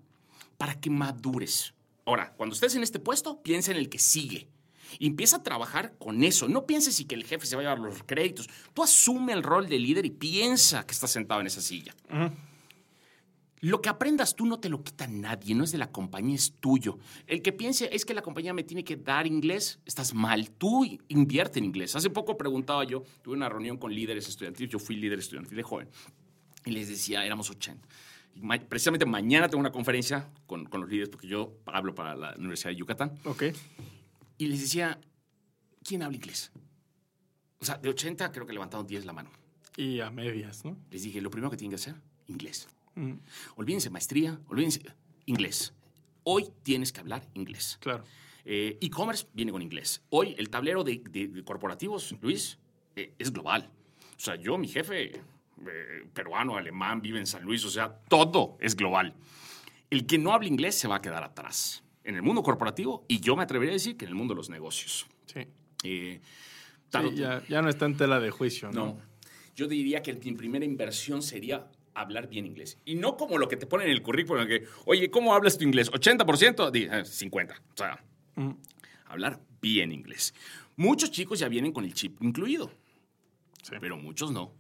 para 0.57 0.81
que 0.81 0.90
madures. 0.90 1.73
Ahora, 2.05 2.33
cuando 2.37 2.55
estés 2.55 2.75
en 2.75 2.83
este 2.83 2.99
puesto, 2.99 3.42
piensa 3.42 3.71
en 3.71 3.77
el 3.77 3.88
que 3.88 4.01
sigue. 4.01 4.49
Y 4.98 5.07
empieza 5.07 5.37
a 5.37 5.42
trabajar 5.42 5.94
con 5.98 6.22
eso. 6.24 6.48
No 6.48 6.66
pienses 6.66 6.98
y 7.00 7.05
que 7.05 7.14
el 7.14 7.24
jefe 7.24 7.46
se 7.46 7.57
va 7.57 7.62
a 7.62 7.64
llevar 7.64 7.78
los 7.78 8.02
créditos. 8.05 8.48
Tú 8.74 8.83
asume 8.83 9.33
el 9.33 9.42
rol 9.42 9.68
de 9.68 9.78
líder 9.78 10.07
y 10.07 10.11
piensa 10.11 10.87
que 10.87 10.92
estás 10.92 11.11
sentado 11.11 11.40
en 11.40 11.46
esa 11.46 11.61
silla. 11.61 11.94
Lo 13.62 13.81
que 13.81 13.88
aprendas 13.88 14.35
tú 14.35 14.44
no 14.44 14.59
te 14.59 14.68
lo 14.68 14.83
quita 14.83 15.07
nadie, 15.07 15.55
no 15.55 15.62
es 15.62 15.70
de 15.70 15.78
la 15.78 15.92
compañía, 15.92 16.35
es 16.35 16.55
tuyo. 16.59 16.98
El 17.28 17.42
que 17.42 17.52
piense 17.52 17.88
es 17.92 18.05
que 18.05 18.12
la 18.12 18.20
compañía 18.20 18.52
me 18.52 18.64
tiene 18.64 18.83
que 18.83 18.96
dar 18.96 19.24
inglés, 19.24 19.78
estás 19.87 20.14
mal. 20.14 20.50
Tú 20.50 20.85
invierte 21.07 21.61
en 21.61 21.66
inglés. 21.66 21.94
Hace 21.94 22.11
poco 22.11 22.37
preguntaba 22.37 22.83
yo, 22.83 23.05
tuve 23.22 23.37
una 23.37 23.48
reunión 23.48 23.76
con 23.76 23.94
líderes 23.94 24.28
estudiantiles, 24.28 24.68
yo 24.68 24.81
fui 24.81 24.96
líder 24.96 25.20
estudiantil 25.20 25.57
de 25.57 25.62
joven, 25.62 25.88
y 26.64 26.72
les 26.72 26.88
decía, 26.88 27.24
éramos 27.24 27.50
80. 27.50 27.87
precisamente 28.68 29.07
mañana 29.07 29.48
tengo 29.48 29.61
una 29.61 29.70
conferencia 29.70 30.28
con, 30.48 30.64
con, 30.64 30.81
los 30.81 30.90
líderes 30.90 31.11
porque 31.11 31.28
yo 31.28 31.52
hablo 31.66 31.94
para 31.94 32.16
la 32.16 32.35
Universidad 32.37 32.70
de 32.70 32.76
Yucatán. 32.76 33.12
Ok. 33.22 33.44
Y 34.38 34.47
les 34.47 34.61
decía, 34.61 35.01
¿quién 35.85 36.03
habla 36.03 36.16
inglés? 36.16 36.53
O 37.61 37.64
sea, 37.64 37.77
de 37.79 37.88
80 37.88 38.33
creo 38.33 38.47
que 38.47 38.53
levantaron 38.53 38.87
10 38.87 39.05
la 39.05 39.12
mano. 39.12 39.31
Y 39.77 40.01
a 40.01 40.11
medias, 40.11 40.64
¿no? 40.64 40.77
Les 40.90 41.03
dije, 41.03 41.21
lo 41.21 41.31
primero 41.31 41.51
que 41.51 41.57
tienen 41.57 41.71
que 41.71 41.77
hacer, 41.77 41.95
inglés. 42.27 42.68
Mm. 42.95 43.14
Olvídense 43.57 43.88
maestría, 43.88 44.38
olvídense 44.49 44.83
inglés. 45.27 45.73
Hoy 46.25 46.49
tienes 46.62 46.92
que 46.92 47.01
hablar 47.01 47.27
inglés. 47.35 47.79
Claro. 47.81 48.05
Eh, 48.45 48.79
e-commerce 48.81 49.27
viene 49.33 49.53
con 49.53 49.62
inglés. 49.62 50.03
Hoy 50.11 50.35
el 50.38 50.51
tablero 50.51 50.85
de, 50.85 51.42
corporativos, 51.45 52.14
Luis, 52.21 52.59
eh, 52.97 53.14
es 53.18 53.33
global. 53.33 53.71
O 54.16 54.21
sea, 54.21 54.37
yo, 54.37 54.59
mi 54.59 54.68
jefe, 54.68 55.12
eh, 55.16 56.07
peruano, 56.12 56.57
alemán, 56.57 57.01
vive 57.01 57.18
en 57.18 57.27
San 57.27 57.42
Luis, 57.45 57.64
o 57.64 57.71
sea, 57.71 58.01
todo 58.09 58.57
es 58.61 58.77
global. 58.77 59.14
El 59.90 60.07
que 60.07 60.18
no 60.18 60.33
habla 60.33 60.49
inglés 60.49 60.75
se 60.75 60.88
va 60.88 60.97
a 60.97 61.03
quedar 61.03 61.23
atrás 61.23 61.83
en 62.05 62.15
el 62.15 62.23
mundo 62.23 62.43
corporativo 62.43 63.05
y 63.09 63.21
yo 63.21 63.37
me 63.37 63.43
atrevería 63.43 63.73
a 63.73 63.75
decir 63.75 63.97
que 63.97 64.05
en 64.05 64.11
el 64.11 64.15
mundo 64.15 64.35
de 64.35 64.38
los 64.38 64.51
negocios. 64.51 65.07
Sí. 65.27 66.21
ya, 67.15 67.43
ya, 67.49 67.62
no 67.62 67.69
está 67.69 67.87
en 67.87 67.97
tela 67.97 68.21
de 68.21 68.31
juicio, 68.31 68.71
¿no? 68.71 68.87
No. 68.87 69.12
Yo 69.55 69.69
diría 69.69 70.03
que 70.03 70.15
mi 70.15 70.33
primera 70.33 70.65
inversión 70.65 71.23
sería 71.23 71.69
hablar 71.95 72.29
bien 72.29 72.47
inglés. 72.47 72.79
Y 72.85 72.95
no 72.95 73.17
como 73.17 73.38
lo 73.38 73.49
que 73.49 73.57
te 73.57 73.67
ponen 73.67 73.88
en 73.88 73.93
el 73.93 74.03
currículum, 74.03 74.47
que, 74.47 74.67
oye, 74.87 75.11
¿cómo 75.11 75.35
hablas 75.35 75.59
tu 75.59 75.65
inglés? 75.65 75.91
¿80%? 75.91 77.05
50. 77.05 77.55
O 77.55 77.77
sea, 77.77 78.05
hablar 79.07 79.41
bien 79.61 79.93
inglés. 79.93 80.35
Muchos 80.77 81.11
chicos 81.11 81.38
ya 81.38 81.49
vienen 81.49 81.73
con 81.73 81.85
el 81.85 81.93
chip 81.93 82.23
incluido, 82.23 82.73
pero 83.81 83.97
muchos 83.97 84.33
no. 84.33 84.55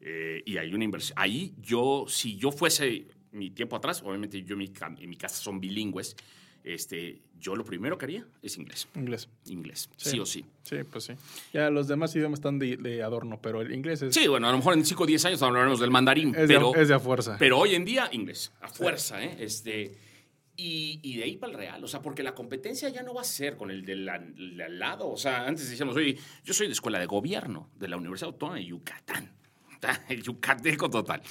Eh, 0.00 0.42
y 0.44 0.56
hay 0.58 0.72
una 0.74 0.84
inversión. 0.84 1.18
Ahí 1.18 1.54
yo, 1.58 2.04
si 2.08 2.36
yo 2.36 2.52
fuese 2.52 3.08
mi 3.32 3.50
tiempo 3.50 3.76
atrás, 3.76 4.02
obviamente 4.02 4.42
yo 4.42 4.54
en 4.54 5.08
mi 5.10 5.16
casa 5.16 5.36
son 5.36 5.60
bilingües, 5.60 6.16
este, 6.64 7.20
yo 7.38 7.56
lo 7.56 7.64
primero 7.64 7.96
que 7.98 8.04
haría 8.04 8.26
es 8.42 8.56
inglés. 8.58 8.88
Inglés. 8.94 9.28
Inglés, 9.46 9.88
sí, 9.96 10.18
o 10.20 10.26
sí. 10.26 10.44
Sí, 10.62 10.76
pues 10.90 11.04
sí. 11.04 11.14
Ya 11.52 11.70
los 11.70 11.88
demás 11.88 12.14
idiomas 12.14 12.38
están 12.38 12.58
de, 12.58 13.02
adorno, 13.02 13.40
pero 13.40 13.62
el 13.62 13.72
inglés 13.72 14.02
es... 14.02 14.14
Sí, 14.14 14.28
bueno, 14.28 14.48
a 14.48 14.52
lo 14.52 14.58
mejor 14.58 14.74
en 14.74 14.84
5 14.84 15.02
o 15.02 15.06
10 15.06 15.24
años 15.26 15.42
hablaremos 15.42 15.80
del 15.80 15.90
mandarín. 15.90 16.34
Es, 16.34 16.46
pero, 16.46 16.72
de, 16.72 16.82
es 16.82 16.88
de 16.88 16.94
a 16.94 17.00
fuerza. 17.00 17.36
Pero 17.38 17.58
hoy 17.58 17.74
en 17.74 17.84
día, 17.84 18.08
inglés, 18.12 18.52
a 18.60 18.68
fuerza, 18.68 19.22
¿eh? 19.22 19.36
Este, 19.40 19.96
y, 20.56 21.00
y, 21.02 21.16
de 21.16 21.24
ahí 21.24 21.36
para 21.36 21.52
el 21.52 21.58
real, 21.58 21.82
o 21.82 21.88
sea, 21.88 22.02
porque 22.02 22.22
la 22.22 22.34
competencia 22.34 22.90
ya 22.90 23.02
no 23.02 23.14
va 23.14 23.22
a 23.22 23.24
ser 23.24 23.56
con 23.56 23.70
el 23.70 23.84
del, 23.84 24.06
al 24.08 24.78
lado. 24.78 25.08
O 25.08 25.16
sea, 25.16 25.46
antes 25.46 25.70
decíamos, 25.70 25.96
oye, 25.96 26.18
yo 26.44 26.52
soy 26.52 26.66
de 26.66 26.74
escuela 26.74 26.98
de 26.98 27.06
gobierno 27.06 27.70
de 27.76 27.88
la 27.88 27.96
Universidad 27.96 28.28
Autónoma 28.32 28.58
de 28.58 28.66
Yucatán. 28.66 29.32
El 30.08 30.22
yucateco 30.22 30.90
total. 30.90 31.22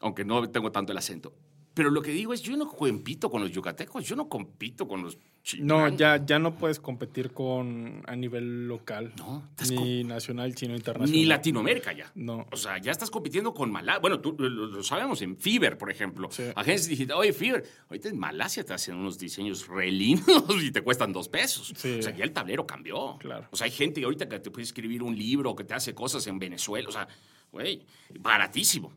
Aunque 0.00 0.24
no 0.24 0.48
tengo 0.48 0.72
tanto 0.72 0.92
el 0.92 0.98
acento. 0.98 1.34
Pero 1.78 1.90
lo 1.90 2.02
que 2.02 2.10
digo 2.10 2.34
es, 2.34 2.42
yo 2.42 2.56
no 2.56 2.66
compito 2.66 3.30
con 3.30 3.40
los 3.40 3.52
yucatecos, 3.52 4.04
yo 4.04 4.16
no 4.16 4.28
compito 4.28 4.88
con 4.88 5.00
los 5.00 5.16
No, 5.60 5.88
ya, 5.90 6.26
ya 6.26 6.40
no 6.40 6.56
puedes 6.56 6.80
competir 6.80 7.30
con 7.30 8.02
a 8.08 8.16
nivel 8.16 8.66
local. 8.66 9.12
No, 9.16 9.48
ni 9.70 10.02
nacional, 10.02 10.56
sino 10.56 10.74
internacional. 10.74 11.12
Ni 11.12 11.24
Latinoamérica 11.24 11.92
ya. 11.92 12.10
No. 12.16 12.48
O 12.50 12.56
sea, 12.56 12.78
ya 12.78 12.90
estás 12.90 13.12
compitiendo 13.12 13.54
con 13.54 13.70
Malasia. 13.70 14.00
Bueno, 14.00 14.18
tú 14.18 14.34
lo, 14.36 14.82
sabemos 14.82 15.22
en 15.22 15.36
Fiverr, 15.36 15.78
por 15.78 15.88
ejemplo. 15.88 16.28
Agencias 16.56 16.88
digitales, 16.88 17.20
oye, 17.20 17.32
Fiverr, 17.32 17.62
ahorita 17.88 18.08
en 18.08 18.18
Malasia 18.18 18.64
te 18.64 18.74
hacen 18.74 18.96
unos 18.96 19.16
diseños 19.16 19.68
re 19.68 19.92
lindos 19.92 20.44
y 20.60 20.72
te 20.72 20.82
cuestan 20.82 21.12
dos 21.12 21.28
pesos. 21.28 21.70
O 21.70 21.76
sea, 21.76 22.12
ya 22.12 22.24
el 22.24 22.32
tablero 22.32 22.66
cambió. 22.66 23.18
Claro. 23.20 23.46
O 23.52 23.56
sea, 23.56 23.66
hay 23.66 23.70
gente 23.70 24.02
ahorita 24.02 24.28
que 24.28 24.40
te 24.40 24.50
puede 24.50 24.64
escribir 24.64 25.04
un 25.04 25.16
libro, 25.16 25.54
que 25.54 25.62
te 25.62 25.74
hace 25.74 25.94
cosas 25.94 26.26
en 26.26 26.40
Venezuela. 26.40 26.88
O 26.88 26.92
sea, 26.92 27.06
güey, 27.52 27.86
baratísimo. 28.18 28.92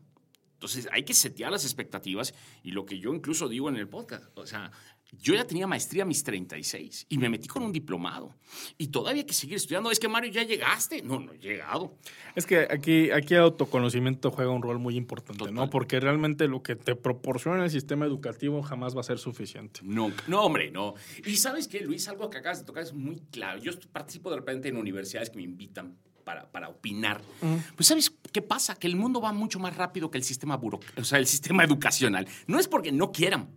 Entonces 0.62 0.88
hay 0.92 1.02
que 1.02 1.12
setear 1.12 1.50
las 1.50 1.64
expectativas 1.64 2.32
y 2.62 2.70
lo 2.70 2.86
que 2.86 3.00
yo 3.00 3.12
incluso 3.12 3.48
digo 3.48 3.68
en 3.68 3.74
el 3.74 3.88
podcast, 3.88 4.38
o 4.38 4.46
sea, 4.46 4.70
yo 5.10 5.34
ya 5.34 5.44
tenía 5.44 5.66
maestría 5.66 6.04
a 6.04 6.06
mis 6.06 6.22
36 6.22 7.06
y 7.08 7.18
me 7.18 7.28
metí 7.28 7.48
con 7.48 7.64
un 7.64 7.72
diplomado 7.72 8.32
y 8.78 8.86
todavía 8.86 9.22
hay 9.22 9.26
que 9.26 9.34
seguir 9.34 9.56
estudiando. 9.56 9.90
Es 9.90 9.98
que 9.98 10.06
Mario, 10.06 10.30
ya 10.30 10.44
llegaste. 10.44 11.02
No, 11.02 11.18
no 11.18 11.32
he 11.32 11.38
llegado. 11.38 11.98
Es 12.36 12.46
que 12.46 12.60
aquí, 12.70 13.10
aquí 13.10 13.34
autoconocimiento 13.34 14.30
juega 14.30 14.52
un 14.52 14.62
rol 14.62 14.78
muy 14.78 14.96
importante, 14.96 15.50
¿no? 15.50 15.68
Porque 15.68 15.98
realmente 15.98 16.46
lo 16.46 16.62
que 16.62 16.76
te 16.76 16.94
proporciona 16.94 17.64
el 17.64 17.70
sistema 17.70 18.06
educativo 18.06 18.62
jamás 18.62 18.96
va 18.96 19.00
a 19.00 19.04
ser 19.04 19.18
suficiente. 19.18 19.80
No, 19.82 20.12
no, 20.28 20.42
hombre, 20.42 20.70
no. 20.70 20.94
Y 21.26 21.36
sabes 21.38 21.66
qué, 21.66 21.80
Luis, 21.80 22.06
algo 22.06 22.30
que 22.30 22.38
acabas 22.38 22.60
de 22.60 22.66
tocar 22.66 22.84
es 22.84 22.92
muy 22.92 23.18
claro. 23.32 23.60
Yo 23.60 23.72
participo 23.92 24.30
de 24.30 24.36
repente 24.36 24.68
en 24.68 24.76
universidades 24.76 25.28
que 25.28 25.38
me 25.38 25.42
invitan 25.42 25.98
para, 26.24 26.50
para 26.50 26.68
opinar. 26.68 27.20
Pues 27.76 27.88
¿sabes 27.88 28.12
qué 28.32 28.42
pasa? 28.42 28.74
Que 28.74 28.86
el 28.86 28.96
mundo 28.96 29.20
va 29.20 29.32
mucho 29.32 29.58
más 29.58 29.76
rápido 29.76 30.10
que 30.10 30.18
el 30.18 30.24
sistema, 30.24 30.56
o 30.56 31.04
sea, 31.04 31.18
el 31.18 31.26
sistema 31.26 31.64
educacional. 31.64 32.26
No 32.46 32.58
es 32.58 32.68
porque 32.68 32.92
no 32.92 33.12
quieran, 33.12 33.48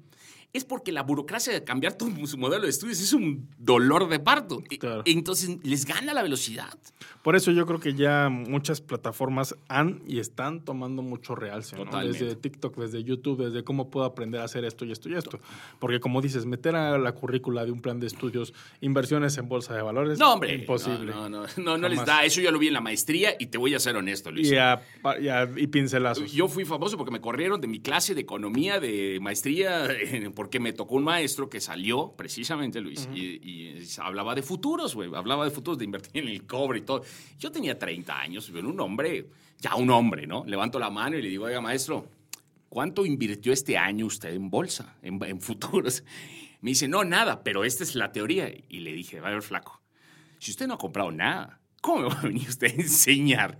es 0.56 0.64
porque 0.64 0.92
la 0.92 1.04
burocracia 1.04 1.52
de 1.52 1.64
cambiar 1.64 1.98
tu, 1.98 2.28
su 2.28 2.38
modelo 2.38 2.64
de 2.64 2.70
estudios 2.70 3.02
es 3.02 3.12
un 3.12 3.50
dolor 3.58 4.08
de 4.08 4.20
parto. 4.20 4.64
Entonces 5.06 5.58
les 5.64 5.86
gana 5.86 6.14
la 6.14 6.24
velocidad. 6.24 6.78
Por 7.24 7.36
eso 7.36 7.52
yo 7.52 7.66
creo 7.66 7.80
que 7.80 7.94
ya 7.94 8.30
muchas 8.30 8.82
plataformas 8.82 9.56
han 9.68 10.02
y 10.08 10.20
están 10.20 10.64
tomando 10.64 11.02
mucho 11.02 11.36
realce. 11.36 11.76
¿no? 11.76 11.86
Desde 12.04 12.36
TikTok, 12.36 12.78
desde 12.78 13.04
YouTube, 13.04 13.44
desde 13.44 13.64
cómo 13.64 13.90
puedo 13.90 14.06
aprender 14.06 14.42
a 14.42 14.46
hacer 14.46 14.64
esto 14.64 14.86
y 14.86 14.92
esto 14.92 15.10
y 15.10 15.16
esto. 15.16 15.40
Porque 15.80 16.00
como 16.00 16.22
dices, 16.22 16.46
meter 16.46 16.76
a 16.76 16.98
la 16.98 17.12
currícula 17.14 17.66
de 17.66 17.72
un 17.72 17.82
plan 17.82 18.00
de 18.00 18.08
estudios 18.08 18.54
inversiones 18.80 19.38
en 19.38 19.50
bolsa 19.50 19.76
de 19.76 19.82
valores. 19.82 20.20
No, 20.20 20.34
hombre. 20.34 20.54
Imposible. 20.54 21.12
No, 21.12 21.28
no, 21.28 21.46
no, 21.58 21.78
no, 21.78 21.90
les 21.90 22.06
da. 22.06 22.24
Eso 22.24 22.42
yo 22.42 22.52
lo 22.52 22.60
vi 22.60 22.68
en 22.68 22.74
la 22.74 22.82
maestría 22.82 23.36
y 23.40 23.48
te 23.48 23.58
voy 23.58 23.74
a 23.74 23.80
ser 23.80 23.96
honesto, 23.96 24.32
Luis. 24.32 24.52
Y, 24.52 24.56
a, 24.56 24.82
y, 25.58 25.68
pincelazos. 25.68 26.32
Yo 26.32 26.48
fui 26.48 26.64
famoso 26.64 26.96
porque 26.96 27.12
me 27.12 27.22
corrieron 27.22 27.60
de 27.60 27.68
mi 27.68 27.80
clase 27.80 28.14
de 28.14 28.22
economía, 28.22 28.80
de 28.80 29.18
maestría, 29.20 29.88
porque 30.46 30.60
me 30.60 30.74
tocó 30.74 30.94
un 30.94 31.04
maestro 31.04 31.50
que 31.50 31.60
salió, 31.60 32.14
precisamente, 32.16 32.80
Luis, 32.80 33.10
y, 33.16 33.84
hablaba 33.98 34.36
de 34.36 34.44
futuros, 34.44 34.94
güey. 34.94 35.10
Hablaba 35.16 35.44
de 35.44 35.50
futuros, 35.50 35.80
de 35.80 35.86
invertir 35.86 36.22
en 36.22 36.30
el 36.30 36.46
cobre 36.46 36.78
y 36.78 36.82
todo. 36.84 37.02
Yo 37.40 37.52
tenía 37.52 37.80
30 37.80 38.16
años, 38.16 38.52
pero 38.54 38.70
un 38.70 38.80
hombre, 38.80 39.26
ya 39.58 39.74
un 39.74 39.90
hombre, 39.90 40.28
¿no? 40.28 40.46
Levanto 40.46 40.78
la 40.78 40.92
mano 40.92 41.18
y 41.18 41.24
le 41.24 41.30
digo, 41.30 41.46
oiga, 41.46 41.62
maestro, 41.62 42.08
¿cuánto 42.70 43.08
invirtió 43.08 43.52
este 43.52 43.76
año 43.76 44.06
usted 44.06 44.36
en 44.36 44.52
bolsa, 44.52 44.96
en, 45.02 45.42
futuros? 45.42 46.04
Me 46.62 46.70
dice, 46.70 46.88
no, 46.88 47.04
nada, 47.04 47.44
pero 47.44 47.64
esta 47.64 47.84
es 47.84 47.96
la 47.96 48.12
teoría. 48.12 48.48
Y 48.70 48.82
le 48.82 48.94
dije, 48.94 49.22
va 49.22 49.30
a 49.30 49.32
ver, 49.32 49.42
flaco, 49.42 49.82
si 50.38 50.52
usted 50.52 50.68
no 50.68 50.76
ha 50.76 50.78
comprado 50.78 51.12
nada, 51.12 51.60
¿cómo 51.82 52.04
me 52.04 52.10
va 52.10 52.20
a 52.20 52.22
venir 52.22 52.48
usted 52.48 52.68
a 52.68 52.82
enseñar? 52.84 53.58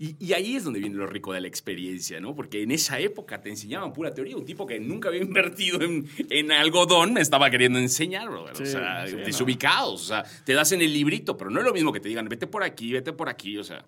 Y, 0.00 0.32
ahí 0.32 0.54
es 0.54 0.62
donde 0.62 0.78
viene 0.78 0.94
lo 0.94 1.08
rico 1.08 1.32
de 1.32 1.40
la 1.40 1.48
experiencia, 1.48 2.20
¿no? 2.20 2.32
Porque 2.34 2.62
en 2.62 2.70
esa 2.70 3.00
época 3.00 3.40
te 3.40 3.48
enseñaban 3.48 3.92
pura 3.92 4.14
teoría. 4.14 4.36
Un 4.36 4.44
tipo 4.44 4.64
que 4.64 4.78
nunca 4.78 5.08
había 5.08 5.22
invertido 5.22 5.80
en, 5.82 6.52
algodón 6.52 7.14
me 7.14 7.20
estaba 7.20 7.50
queriendo 7.50 7.80
enseñar, 7.80 8.28
o 8.28 8.54
sea, 8.54 9.04
desubicados. 9.04 10.02
O 10.02 10.06
sea, 10.06 10.24
te 10.44 10.54
das 10.54 10.70
en 10.70 10.82
el 10.82 10.92
librito, 10.92 11.36
pero 11.36 11.50
no 11.50 11.58
es 11.58 11.66
lo 11.66 11.72
mismo 11.72 11.92
que 11.92 11.98
te 11.98 12.08
digan, 12.08 12.28
vete 12.28 12.46
por 12.46 12.62
aquí, 12.62 12.92
vete 12.92 13.12
por 13.12 13.28
aquí, 13.28 13.58
o 13.58 13.64
sea. 13.64 13.84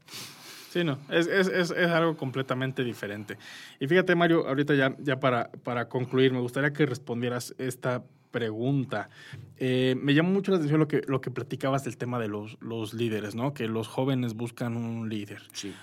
Sí, 0.71 0.85
no, 0.85 0.99
es, 1.11 1.27
es, 1.27 1.49
es, 1.49 1.71
es, 1.71 1.89
algo 1.91 2.17
completamente 2.17 2.85
diferente. 2.85 3.37
Y 3.81 3.89
fíjate, 3.89 4.15
Mario, 4.15 4.47
ahorita 4.47 4.75
ya, 4.75 4.97
ya 5.01 5.19
para, 5.19 5.51
para 5.65 5.89
concluir, 5.89 6.33
me 6.33 6.41
gustaría 6.41 6.73
que 6.73 6.87
respondieras 6.87 7.55
esta 7.59 8.05
pregunta. 8.31 9.11
Eh, 9.57 9.97
me 10.01 10.15
llamó 10.15 10.31
mucho 10.31 10.53
la 10.53 10.59
atención 10.59 10.79
lo 10.79 10.87
que, 10.87 11.03
lo 11.09 11.21
que 11.21 11.33
platicabas 11.33 11.83
del 11.83 11.97
tema 11.97 12.21
de 12.21 12.29
los, 12.29 12.57
los 12.61 12.95
líderes, 12.95 13.35
¿no? 13.35 13.53
Que 13.53 13.67
los 13.67 13.89
jóvenes 13.89 14.35
buscan 14.35 14.77
un 14.77 15.09
líder. 15.09 15.43
Sí 15.53 15.75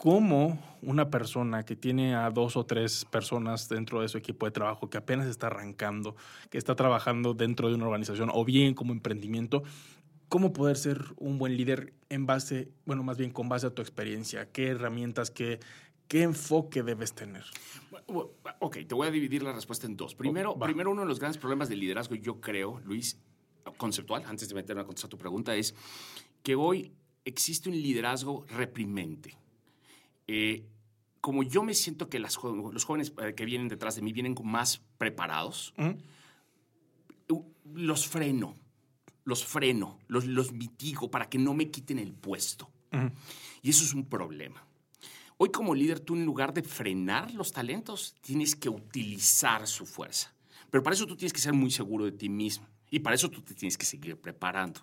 cómo 0.00 0.58
una 0.80 1.10
persona 1.10 1.62
que 1.62 1.76
tiene 1.76 2.14
a 2.14 2.30
dos 2.30 2.56
o 2.56 2.64
tres 2.64 3.04
personas 3.04 3.68
dentro 3.68 4.00
de 4.00 4.08
su 4.08 4.16
equipo 4.16 4.46
de 4.46 4.50
trabajo, 4.50 4.88
que 4.88 4.96
apenas 4.96 5.26
está 5.26 5.48
arrancando, 5.48 6.16
que 6.48 6.56
está 6.56 6.74
trabajando 6.74 7.34
dentro 7.34 7.68
de 7.68 7.74
una 7.74 7.84
organización 7.84 8.30
o 8.32 8.42
bien 8.46 8.72
como 8.72 8.94
emprendimiento, 8.94 9.62
cómo 10.30 10.54
poder 10.54 10.78
ser 10.78 11.04
un 11.18 11.36
buen 11.36 11.54
líder 11.54 11.92
en 12.08 12.24
base, 12.24 12.70
bueno, 12.86 13.02
más 13.02 13.18
bien 13.18 13.30
con 13.30 13.50
base 13.50 13.66
a 13.66 13.74
tu 13.74 13.82
experiencia, 13.82 14.50
qué 14.50 14.68
herramientas, 14.68 15.30
qué, 15.30 15.60
qué 16.08 16.22
enfoque 16.22 16.82
debes 16.82 17.12
tener. 17.12 17.44
Ok, 18.58 18.78
te 18.88 18.94
voy 18.94 19.06
a 19.06 19.10
dividir 19.10 19.42
la 19.42 19.52
respuesta 19.52 19.86
en 19.86 19.98
dos. 19.98 20.14
Primero, 20.14 20.58
primero 20.58 20.92
uno 20.92 21.02
de 21.02 21.08
los 21.08 21.18
grandes 21.18 21.36
problemas 21.36 21.68
del 21.68 21.78
liderazgo, 21.78 22.14
yo 22.14 22.40
creo, 22.40 22.80
Luis, 22.86 23.20
conceptual, 23.76 24.24
antes 24.26 24.48
de 24.48 24.54
meterme 24.54 24.80
a 24.80 24.86
contestar 24.86 25.10
tu 25.10 25.18
pregunta, 25.18 25.54
es 25.54 25.74
que 26.42 26.54
hoy 26.54 26.90
existe 27.26 27.68
un 27.68 27.74
liderazgo 27.74 28.46
reprimente 28.48 29.39
eh, 30.32 30.64
como 31.20 31.42
yo 31.42 31.64
me 31.64 31.74
siento 31.74 32.08
que 32.08 32.20
los 32.20 32.36
jóvenes 32.36 33.12
eh, 33.20 33.34
que 33.34 33.44
vienen 33.44 33.66
detrás 33.66 33.96
de 33.96 34.02
mí 34.02 34.12
vienen 34.12 34.36
más 34.44 34.80
preparados, 34.96 35.74
los 37.74 38.06
freno, 38.06 38.54
los 39.24 39.44
freno, 39.44 39.98
los, 40.06 40.26
los, 40.26 40.52
mitigo 40.52 41.10
para 41.10 41.28
que 41.28 41.38
no 41.38 41.52
me 41.52 41.68
quiten 41.68 41.98
el 41.98 42.14
puesto. 42.14 42.70
Y 43.60 43.70
eso 43.70 43.84
es 43.84 43.92
un 43.92 44.06
problema. 44.08 44.64
Hoy 45.36 45.50
como 45.50 45.74
líder, 45.74 45.98
tú 45.98 46.14
en 46.14 46.24
lugar 46.24 46.54
de 46.54 46.62
frenar 46.62 47.34
los 47.34 47.50
talentos, 47.50 48.14
tienes 48.20 48.54
que 48.54 48.68
utilizar 48.68 49.66
su 49.66 49.86
fuerza. 49.86 50.32
Pero 50.70 50.84
para 50.84 50.94
eso 50.94 51.06
tú 51.06 51.16
tienes 51.16 51.32
que 51.32 51.40
ser 51.40 51.54
muy 51.54 51.72
seguro 51.72 52.04
de 52.04 52.12
ti 52.12 52.28
mismo. 52.28 52.66
Y 52.88 53.00
para 53.00 53.16
eso 53.16 53.30
tú 53.30 53.42
te 53.42 53.54
tienes 53.54 53.76
que 53.76 53.84
seguir 53.84 54.16
preparando. 54.16 54.80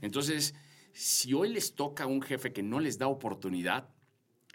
Entonces, 0.00 0.54
si 0.92 1.32
hoy 1.32 1.50
les 1.50 1.74
toca 1.76 2.04
a 2.04 2.06
un 2.08 2.22
jefe 2.22 2.52
que 2.52 2.62
no 2.62 2.80
les 2.80 2.98
da 2.98 3.06
oportunidad, 3.06 3.88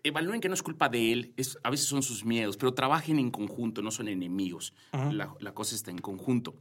evalúen 0.06 0.40
que 0.40 0.48
no 0.48 0.54
es 0.54 0.64
culpa 0.64 0.88
de 0.88 1.12
él, 1.12 1.34
es, 1.36 1.58
a 1.64 1.70
veces 1.70 1.88
son 1.88 2.04
sus 2.04 2.24
miedos, 2.24 2.58
pero 2.58 2.74
trabajen 2.74 3.18
en 3.18 3.32
conjunto, 3.32 3.82
no 3.82 3.92
son 3.92 4.08
enemigos. 4.08 4.74
La, 5.12 5.54
cosa 5.54 5.76
está 5.76 5.92
en 5.92 5.98
conjunto. 5.98 6.56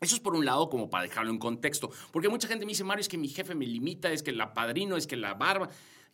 Eso 0.00 0.14
es 0.14 0.20
por 0.20 0.34
un 0.34 0.44
lado 0.44 0.68
como 0.68 0.88
para 0.88 1.04
dejarlo 1.04 1.30
en 1.30 1.38
contexto, 1.38 1.90
porque 2.12 2.28
mucha 2.28 2.46
gente 2.48 2.64
me 2.64 2.70
dice, 2.70 2.84
Mario, 2.84 3.00
es 3.00 3.08
que 3.08 3.18
mi 3.18 3.28
jefe 3.28 3.54
me 3.54 3.66
limita, 3.66 4.12
es 4.12 4.22
que 4.22 4.32
la 4.32 4.54
padrino, 4.54 4.96
es 4.96 5.06
que 5.06 5.16
la 5.16 5.34
barba. 5.34 5.68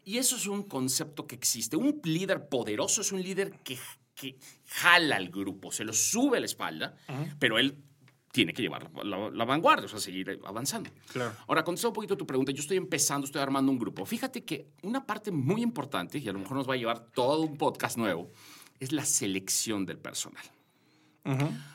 Y 0.05 0.19
eso 0.19 0.37
es 0.37 0.47
un 0.47 0.63
concepto 0.63 1.27
que 1.27 1.35
existe. 1.35 1.77
Un 1.77 2.01
líder 2.03 2.49
poderoso 2.49 3.03
es 3.03 3.13
un 3.13 3.23
líder 3.23 3.53
que, 3.63 3.79
que 4.15 4.37
jala 4.67 5.17
al 5.17 5.29
grupo, 5.29 5.73
se 5.73 5.85
lo 5.85 5.93
sube 5.93 6.39
a 6.39 6.41
la 6.41 6.47
espalda, 6.47 6.97
pero 7.39 7.59
él 7.59 7.77
tiene 8.33 8.55
que 8.55 8.63
llevar 8.63 8.91
la, 9.05 9.45
vanguardia, 9.45 9.85
o 9.85 9.89
sea, 9.89 10.01
seguir 10.01 10.41
avanzando. 10.45 10.91
Claro. 11.13 11.35
Ahora, 11.47 11.63
contestando 11.63 11.91
un 11.91 11.95
poquito 11.95 12.17
tu 12.17 12.27
pregunta, 12.27 12.51
yo 12.51 12.63
estoy 12.63 12.79
empezando, 12.79 13.27
estoy 13.27 13.43
armando 13.43 13.71
un 13.71 13.79
grupo. 13.79 14.07
Fíjate 14.07 14.43
que 14.43 14.71
una 14.83 15.05
parte 15.07 15.31
muy 15.31 15.63
importante, 15.63 16.19
y 16.19 16.27
a 16.29 16.33
lo 16.33 16.39
mejor 16.39 16.57
nos 16.57 16.69
va 16.69 16.75
a 16.75 16.79
llevar 16.79 17.11
todo 17.15 17.43
un 17.43 17.59
podcast 17.59 17.99
nuevo, 17.99 18.31
es 18.81 18.91
la 18.91 19.05
selección 19.05 19.85
del 19.85 19.99
personal. 19.99 20.45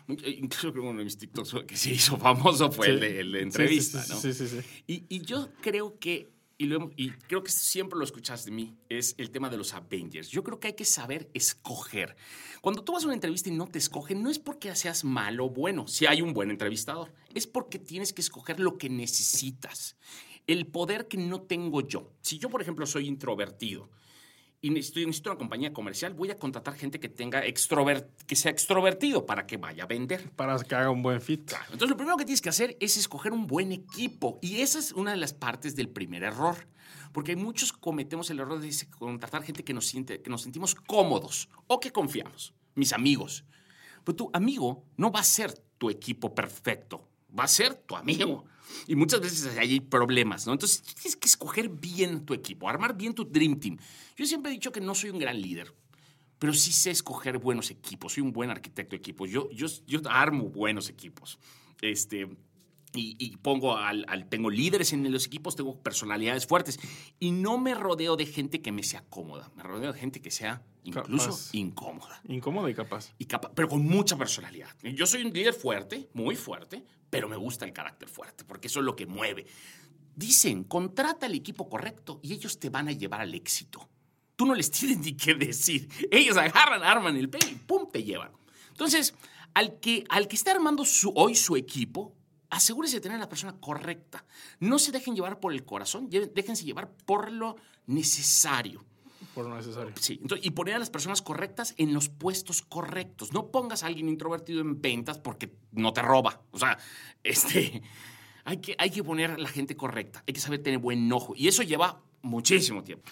Incluso 0.08 0.74
creo 0.74 0.74
que 0.74 0.89
uno 0.89 1.00
de 1.00 1.06
mis 1.06 1.17
TikToks 1.17 1.56
que 1.65 1.78
se 1.78 1.91
hizo 1.91 2.17
famoso 2.17 2.72
fue 2.72 2.88
el, 2.88 3.00
de, 3.00 3.41
entrevista, 3.41 4.04
¿no? 4.10 4.17
Sí, 4.17 4.34
sí, 4.34 4.48
sí. 4.48 4.60
Y, 4.88 5.06
y 5.08 5.22
yo 5.22 5.50
creo 5.62 5.98
que 6.00 6.37
y, 6.58 7.10
creo 7.28 7.43
que 7.43 7.52
siempre 7.52 8.00
lo 8.00 8.04
escuchas 8.04 8.46
de 8.46 8.52
mí, 8.52 8.76
es 8.89 9.13
el 9.17 9.30
tema 9.30 9.50
de 9.50 9.58
los 9.58 9.74
Avengers. 9.74 10.30
Yo 10.30 10.43
creo 10.43 10.60
que 10.60 10.67
hay 10.67 10.74
que 10.74 10.86
saber 10.86 11.30
escoger. 11.34 12.15
Cuando 12.62 12.84
tú 12.84 12.93
vas 12.93 13.04
a 13.04 13.08
una 13.08 13.13
entrevista 13.13 13.50
y 13.50 13.54
no 13.54 13.67
te 13.67 13.78
escogen, 13.78 14.24
no 14.24 14.30
es 14.30 14.39
porque 14.39 14.74
seas 14.76 15.04
malo 15.04 15.46
o 15.46 15.50
bueno, 15.50 15.88
si 15.88 16.08
hay 16.08 16.22
un 16.22 16.34
buen 16.34 16.50
entrevistador, 16.50 17.13
es 17.36 17.46
porque 17.46 17.78
tienes 17.78 18.12
que 18.12 18.22
escoger 18.22 18.60
lo 18.60 18.78
que 18.78 18.89
necesitas. 18.89 19.98
El 20.48 20.65
poder 20.65 21.08
que 21.08 21.17
no 21.17 21.41
tengo 21.41 21.82
yo. 21.82 22.12
Si 22.22 22.39
yo, 22.39 22.50
por 22.50 22.62
ejemplo, 22.62 22.86
soy 22.88 23.08
introvertido, 23.08 23.89
y 24.60 24.72
necesito, 24.72 25.00
necesito, 25.02 25.30
una 25.30 25.38
compañía 25.38 25.72
comercial, 25.72 26.13
voy 26.13 26.32
a 26.32 26.38
contratar 26.38 26.74
gente 26.74 27.00
que 27.00 27.10
tenga 27.10 27.46
extrovert, 27.46 28.10
que 28.24 28.36
sea 28.36 28.52
extrovertido 28.52 29.26
para 29.26 29.46
que 29.46 29.58
vaya 29.58 29.84
a 29.84 29.88
vender. 29.88 30.32
Para 30.32 30.58
que 30.60 30.74
haga 30.74 30.89
un 30.89 31.04
buen 31.04 31.22
fit. 31.22 31.52
Entonces, 31.65 31.89
lo 31.89 31.98
primero 31.98 32.17
que 32.17 32.26
tienes 32.26 32.41
que 32.41 32.50
hacer 32.50 32.76
es 32.80 32.98
escoger 32.98 33.34
un 33.34 33.46
buen 33.46 33.72
equipo. 33.72 34.39
Y 34.41 34.62
esa 34.62 34.80
es 34.80 34.91
una 34.93 35.12
de 35.12 35.17
las 35.17 35.34
partes 35.34 35.76
del 35.76 35.89
primer 35.89 36.24
error. 36.24 36.67
Porque 37.12 37.36
muchos 37.36 37.72
cometemos 37.72 38.30
el 38.32 38.39
error 38.39 38.60
de 38.60 38.72
contratar 38.98 39.43
gente 39.43 39.63
que 39.63 39.74
nos, 39.74 39.86
siente, 39.86 40.22
que 40.22 40.30
nos 40.30 40.41
sentimos 40.41 40.74
cómodos 40.74 41.50
o 41.67 41.80
que 41.80 41.91
confiamos. 41.91 42.54
Mis 42.74 42.93
amigos. 42.93 43.46
Pero 44.04 44.15
tu 44.15 44.30
amigo 44.34 44.86
no 44.98 45.12
va 45.12 45.20
a 45.20 45.24
ser 45.24 45.54
tu 45.78 45.89
equipo 45.89 46.34
perfecto. 46.34 47.07
Va 47.38 47.44
a 47.44 47.48
ser 47.48 47.76
tu 47.76 47.96
amigo. 47.96 48.46
Y 48.86 48.96
muchas 48.96 49.22
veces 49.22 49.58
hay 49.58 49.80
problemas, 49.80 50.46
¿no? 50.46 50.54
Entonces 50.54 50.82
tienes 50.82 51.16
que 51.16 51.28
escoger 51.28 51.70
bien 51.70 52.26
tu 52.26 52.34
equipo, 52.34 52.70
armar 52.70 52.96
bien 52.96 53.13
tu 53.13 53.24
Dream 53.26 53.60
Team. 53.60 53.78
Yo 54.16 54.26
siempre 54.26 54.52
he 54.52 54.54
dicho 54.54 54.72
que 54.72 54.82
no 54.82 54.94
soy 54.94 55.10
un 55.10 55.20
gran 55.20 55.42
líder, 55.42 55.74
pero 56.40 56.54
sí 56.54 56.72
sé 56.72 56.92
escoger 56.92 57.38
buenos 57.38 57.72
equipos. 57.72 58.13
Soy 58.13 58.24
un 58.24 58.34
buen 58.34 58.50
arquitecto 58.50 58.92
de 58.92 58.98
equipos. 58.98 59.30
Yo, 59.30 59.50
yo, 59.52 59.68
yo 59.86 60.02
armo 60.10 60.50
buenos 60.50 60.90
equipos. 60.90 61.40
Este, 61.82 62.28
y, 62.94 63.38
pongo 63.38 63.78
al, 63.78 64.06
tengo 64.30 64.50
líderes 64.50 64.94
en 64.94 65.12
los 65.12 65.26
equipos, 65.26 65.56
tengo 65.56 65.80
personalidades 65.82 66.48
fuertes 66.48 66.80
y 67.20 67.32
no 67.32 67.58
me 67.58 67.76
rodeo 67.76 68.16
de 68.16 68.26
gente 68.26 68.62
que 68.62 68.72
me 68.72 68.84
sea 68.84 69.04
cómoda, 69.10 69.52
me 69.56 69.63
rodeo 69.63 69.94
de 69.94 70.00
gente 70.00 70.22
que 70.22 70.32
sea 70.32 70.63
incluso 70.84 71.38
incómoda. 71.52 72.22
Incómoda 72.28 72.70
y 72.70 72.74
capaz. 72.74 73.13
Y 73.20 73.28
pero 73.54 73.68
con 73.68 73.86
mucha 73.86 74.18
personalidad. 74.18 74.70
Yo 74.82 75.06
soy 75.06 75.24
un 75.24 75.34
líder 75.34 75.54
fuerte, 75.54 76.10
muy 76.13 76.36
fuerte, 76.36 76.84
pero 77.10 77.30
me 77.30 77.36
gusta 77.36 77.65
el 77.65 77.74
carácter 77.74 78.10
fuerte, 78.10 78.43
porque 78.43 78.67
eso 78.67 78.80
es 78.80 78.86
lo 78.86 78.96
que 78.96 79.06
mueve. 79.06 79.46
Dicen, 80.15 80.63
contrata 80.63 81.26
al 81.26 81.36
equipo 81.36 81.70
correcto 81.70 82.20
y 82.24 82.34
ellos 82.34 82.60
te 82.60 82.70
van 82.70 82.88
a 82.88 82.91
llevar 82.91 83.22
al 83.22 83.34
éxito. 83.34 83.89
Tú 84.36 84.46
no 84.46 84.56
les 84.56 84.72
tienes 84.72 85.00
ni 85.00 85.13
qué 85.13 85.36
decir. 85.36 85.89
Ellos 86.12 86.38
agarran, 86.38 86.84
arman 86.84 87.15
el 87.17 87.30
pelo 87.30 87.50
y 87.50 87.56
¡pum! 87.56 87.89
te 87.91 88.04
llevan. 88.04 88.32
Entonces, 88.70 89.13
al 89.54 89.80
que, 89.80 90.04
al 90.10 90.28
que 90.28 90.36
está 90.36 90.52
armando 90.52 90.84
hoy 91.15 91.36
su 91.36 91.56
equipo, 91.56 92.15
asegúrese 92.50 92.98
de 92.98 93.02
tener 93.02 93.17
a 93.17 93.22
la 93.22 93.30
persona 93.30 93.60
correcta. 93.60 94.26
No 94.60 94.80
se 94.80 94.91
dejen 94.91 95.15
llevar 95.15 95.39
por 95.39 95.54
el 95.54 95.65
corazón, 95.65 96.10
déjense 96.10 96.63
llevar 96.63 96.91
por 97.06 97.32
lo 97.32 97.56
necesario. 97.86 98.86
Por 99.38 99.45
lo 99.45 99.56
necesario. 99.56 99.93
Sí, 100.00 100.19
y 100.41 100.50
poner 100.50 100.73
a 100.73 100.80
las 100.80 100.89
personas 100.89 101.21
correctas 101.21 101.76
en 101.78 101.93
los 101.93 102.10
puestos 102.10 102.63
correctos. 102.63 103.34
No 103.34 103.52
pongas 103.52 103.84
a 103.84 103.86
alguien 103.86 104.10
introvertido 104.10 104.62
en 104.62 104.82
ventas 104.82 105.19
porque 105.19 105.54
no 105.73 105.93
te 105.93 106.02
roba. 106.02 106.41
O 106.50 106.58
sea, 106.58 106.80
este, 107.23 107.84
hay, 108.45 108.58
que, 108.58 108.76
hay 108.80 108.89
que 108.89 109.04
poner 109.04 109.30
a 109.30 109.38
la 109.38 109.47
gente 109.47 109.76
correcta. 109.76 110.23
Hay 110.26 110.34
que 110.34 110.39
saber 110.39 110.63
tener 110.63 110.80
buen 110.80 111.13
ojo. 111.13 111.36
Y 111.36 111.47
eso 111.47 111.62
lleva 111.62 112.02
muchísimo 112.23 112.84
tiempo. 112.84 113.08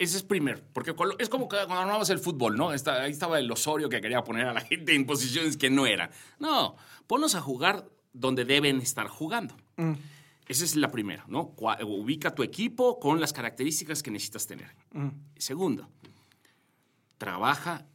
Ese 0.00 0.16
es 0.16 0.24
primero, 0.24 0.60
porque 0.72 0.96
es 1.20 1.28
como 1.28 1.46
cuando 1.46 1.74
armamos 1.74 2.10
el 2.10 2.18
fútbol, 2.18 2.56
¿no? 2.56 2.70
ahí 2.70 3.12
estaba 3.12 3.38
el 3.38 3.48
Osorio 3.48 3.88
que 3.88 4.00
quería 4.00 4.24
poner 4.24 4.48
a 4.48 4.52
la 4.52 4.60
gente 4.68 4.96
en 4.96 5.06
posiciones 5.06 5.56
que 5.56 5.70
no 5.70 5.86
eran. 5.86 6.10
No, 6.40 6.74
ponnos 7.06 7.36
a 7.36 7.40
jugar 7.40 7.88
donde 8.12 8.44
deben 8.44 8.80
estar 8.80 9.06
jugando. 9.06 9.56
Mm. 9.76 9.92
Esa 10.46 10.64
es 10.64 10.76
la 10.76 10.90
primera, 10.90 11.24
¿no? 11.28 11.54
Ubica 11.86 12.34
tu 12.34 12.42
equipo 12.42 12.98
con 12.98 13.20
las 13.20 13.32
características 13.32 14.02
que 14.02 14.10
necesitas 14.10 14.46
tener. 14.46 14.74
Mm. 14.92 15.08
Segundo, 15.36 15.88
trabaja 17.16 17.86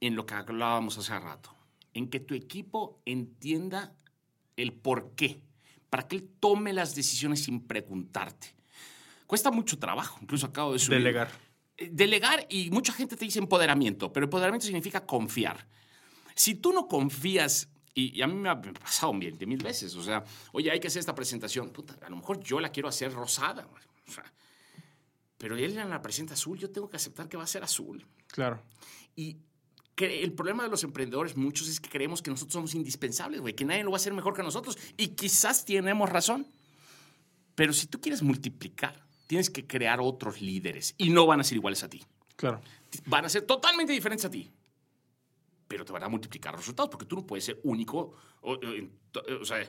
en 0.00 0.16
lo 0.16 0.24
que 0.24 0.34
hablábamos 0.34 0.96
hace 0.98 1.18
rato, 1.18 1.54
en 1.92 2.08
que 2.08 2.20
tu 2.20 2.34
equipo 2.34 3.00
entienda 3.04 3.94
el 4.56 4.72
por 4.72 5.14
qué, 5.14 5.42
para 5.90 6.08
que 6.08 6.16
él 6.16 6.30
tome 6.40 6.72
las 6.72 6.94
decisiones 6.94 7.44
sin 7.44 7.60
preguntarte. 7.66 8.54
Cuesta 9.26 9.50
mucho 9.50 9.78
trabajo, 9.78 10.18
incluso 10.22 10.46
acabo 10.46 10.72
de 10.72 10.78
subir. 10.78 10.98
Delegar. 10.98 11.30
Eh, 11.76 11.90
delegar 11.92 12.46
y 12.48 12.70
mucha 12.70 12.92
gente 12.92 13.16
te 13.16 13.24
dice 13.24 13.38
empoderamiento, 13.38 14.12
pero 14.12 14.24
empoderamiento 14.24 14.66
significa 14.66 15.04
confiar. 15.04 15.68
Si 16.34 16.54
tú 16.54 16.72
no 16.72 16.88
confías 16.88 17.68
y, 17.94 18.22
a 18.22 18.26
mí 18.26 18.34
me 18.34 18.48
ha 18.48 18.60
pasado 18.60 19.12
mil, 19.12 19.36
mil 19.46 19.62
veces. 19.62 19.94
O 19.96 20.02
sea, 20.02 20.24
oye, 20.52 20.70
hay 20.70 20.80
que 20.80 20.88
hacer 20.88 21.00
esta 21.00 21.14
presentación. 21.14 21.70
Puta, 21.70 21.96
a 22.04 22.10
lo 22.10 22.16
mejor 22.16 22.40
yo 22.40 22.60
la 22.60 22.70
quiero 22.70 22.88
hacer 22.88 23.12
rosada. 23.12 23.66
O 24.08 24.12
sea, 24.12 24.24
pero 25.38 25.56
él 25.56 25.74
la 25.74 26.02
presenta 26.02 26.34
azul, 26.34 26.58
yo 26.58 26.70
tengo 26.70 26.88
que 26.88 26.96
aceptar 26.96 27.28
que 27.28 27.36
va 27.36 27.44
a 27.44 27.48
ser 27.48 27.64
azul. 27.64 28.06
Claro. 28.28 28.62
Y 29.16 29.38
el 29.96 30.32
problema 30.32 30.62
de 30.62 30.68
los 30.68 30.84
emprendedores, 30.84 31.36
muchos, 31.36 31.68
es 31.68 31.80
que 31.80 31.90
creemos 31.90 32.22
que 32.22 32.30
nosotros 32.30 32.54
somos 32.54 32.74
indispensables, 32.74 33.40
güey, 33.40 33.54
que 33.54 33.64
nadie 33.64 33.82
lo 33.82 33.90
va 33.90 33.96
a 33.96 34.00
hacer 34.00 34.12
mejor 34.12 34.34
que 34.34 34.42
nosotros. 34.42 34.78
Y 34.96 35.08
quizás 35.08 35.64
tenemos 35.64 36.08
razón. 36.08 36.46
Pero 37.54 37.72
si 37.72 37.86
tú 37.86 38.00
quieres 38.00 38.22
multiplicar, 38.22 39.04
tienes 39.26 39.50
que 39.50 39.66
crear 39.66 40.00
otros 40.00 40.40
líderes 40.40 40.94
y 40.96 41.10
no 41.10 41.26
van 41.26 41.40
a 41.40 41.44
ser 41.44 41.56
iguales 41.56 41.82
a 41.82 41.90
ti. 41.90 42.04
Claro. 42.36 42.62
Van 43.06 43.24
a 43.24 43.28
ser 43.28 43.42
totalmente 43.42 43.92
diferentes 43.92 44.24
a 44.24 44.30
ti. 44.30 44.50
Pero 45.70 45.84
te 45.84 45.92
van 45.92 46.02
a 46.02 46.08
multiplicar 46.08 46.52
los 46.52 46.62
resultados 46.62 46.90
porque 46.90 47.06
tú 47.06 47.14
no 47.14 47.24
puedes 47.24 47.44
ser 47.44 47.60
único. 47.62 48.12
O, 48.40 48.58
o 49.40 49.44
sea, 49.44 49.62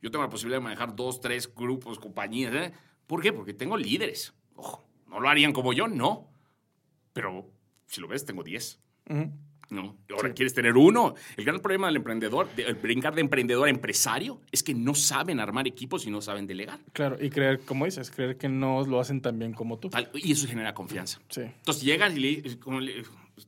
yo 0.00 0.08
tengo 0.08 0.22
la 0.22 0.30
posibilidad 0.30 0.58
de 0.58 0.62
manejar 0.62 0.94
dos, 0.94 1.20
tres 1.20 1.52
grupos, 1.52 1.98
compañías. 1.98 2.54
¿eh? 2.54 2.72
¿Por 3.08 3.20
qué? 3.20 3.32
Porque 3.32 3.54
tengo 3.54 3.76
líderes. 3.76 4.32
Ojo, 4.54 4.88
no 5.08 5.18
lo 5.18 5.28
harían 5.28 5.52
como 5.52 5.72
yo, 5.72 5.88
no. 5.88 6.30
Pero 7.12 7.50
si 7.86 8.00
lo 8.00 8.06
ves, 8.06 8.24
tengo 8.24 8.44
diez. 8.44 8.78
¿no? 9.70 9.98
Ahora 10.10 10.32
quieres 10.32 10.54
tener 10.54 10.76
uno. 10.76 11.16
El 11.36 11.44
gran 11.44 11.58
problema 11.58 11.88
del 11.88 11.96
emprendedor, 11.96 12.48
el 12.56 12.76
brincar 12.76 13.16
de 13.16 13.22
emprendedor 13.22 13.66
a 13.66 13.70
empresario, 13.70 14.40
es 14.52 14.62
que 14.62 14.74
no 14.74 14.94
saben 14.94 15.40
armar 15.40 15.66
equipos 15.66 16.06
y 16.06 16.10
no 16.12 16.22
saben 16.22 16.46
delegar. 16.46 16.78
Claro, 16.92 17.16
y 17.20 17.30
creer, 17.30 17.58
como 17.60 17.84
dices, 17.84 18.12
creer 18.12 18.36
que 18.36 18.48
no 18.48 18.86
lo 18.86 19.00
hacen 19.00 19.20
tan 19.20 19.40
bien 19.40 19.54
como 19.54 19.80
tú. 19.80 19.90
Y 20.14 20.30
eso 20.30 20.46
genera 20.46 20.72
confianza. 20.72 21.18
Sí. 21.30 21.40
Entonces 21.40 21.82
llegan 21.82 22.16
y 22.16 22.20
le, 22.20 22.58
como 22.58 22.78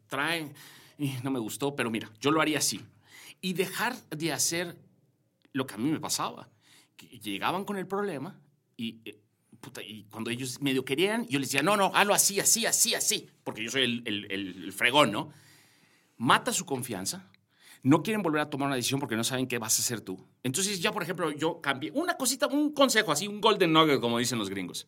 traen, 0.08 0.52
y 1.00 1.16
no 1.22 1.30
me 1.30 1.38
gustó, 1.38 1.74
pero 1.74 1.90
mira, 1.90 2.10
yo 2.20 2.30
lo 2.30 2.40
haría 2.40 2.58
así. 2.58 2.80
Y 3.40 3.54
dejar 3.54 3.96
de 4.10 4.32
hacer 4.32 4.76
lo 5.52 5.66
que 5.66 5.74
a 5.74 5.78
mí 5.78 5.90
me 5.90 6.00
pasaba. 6.00 6.48
Llegaban 7.22 7.64
con 7.64 7.76
el 7.76 7.86
problema 7.86 8.38
y, 8.76 9.00
eh, 9.04 9.18
y 9.86 10.04
cuando 10.04 10.30
ellos 10.30 10.60
medio 10.60 10.84
querían, 10.84 11.26
yo 11.28 11.38
les 11.38 11.48
decía, 11.48 11.62
no, 11.62 11.76
no, 11.76 11.90
hazlo 11.94 12.14
así, 12.14 12.40
así, 12.40 12.66
así, 12.66 12.94
así, 12.94 13.28
porque 13.42 13.64
yo 13.64 13.70
soy 13.70 13.82
el, 13.82 14.02
el, 14.06 14.30
el 14.30 14.72
fregón, 14.72 15.10
¿no? 15.10 15.32
mata 16.20 16.52
su 16.52 16.66
confianza, 16.66 17.30
no 17.82 18.02
quieren 18.02 18.20
volver 18.20 18.42
a 18.42 18.50
tomar 18.50 18.66
una 18.66 18.76
decisión 18.76 19.00
porque 19.00 19.16
no 19.16 19.24
saben 19.24 19.46
qué 19.46 19.56
vas 19.56 19.78
a 19.78 19.80
hacer 19.80 20.02
tú. 20.02 20.22
Entonces 20.42 20.82
ya, 20.82 20.92
por 20.92 21.02
ejemplo, 21.02 21.30
yo 21.30 21.62
cambié 21.62 21.90
una 21.92 22.18
cosita, 22.18 22.46
un 22.46 22.74
consejo 22.74 23.10
así, 23.10 23.26
un 23.26 23.40
golden 23.40 23.72
nugget, 23.72 24.00
como 24.00 24.18
dicen 24.18 24.38
los 24.38 24.50
gringos. 24.50 24.86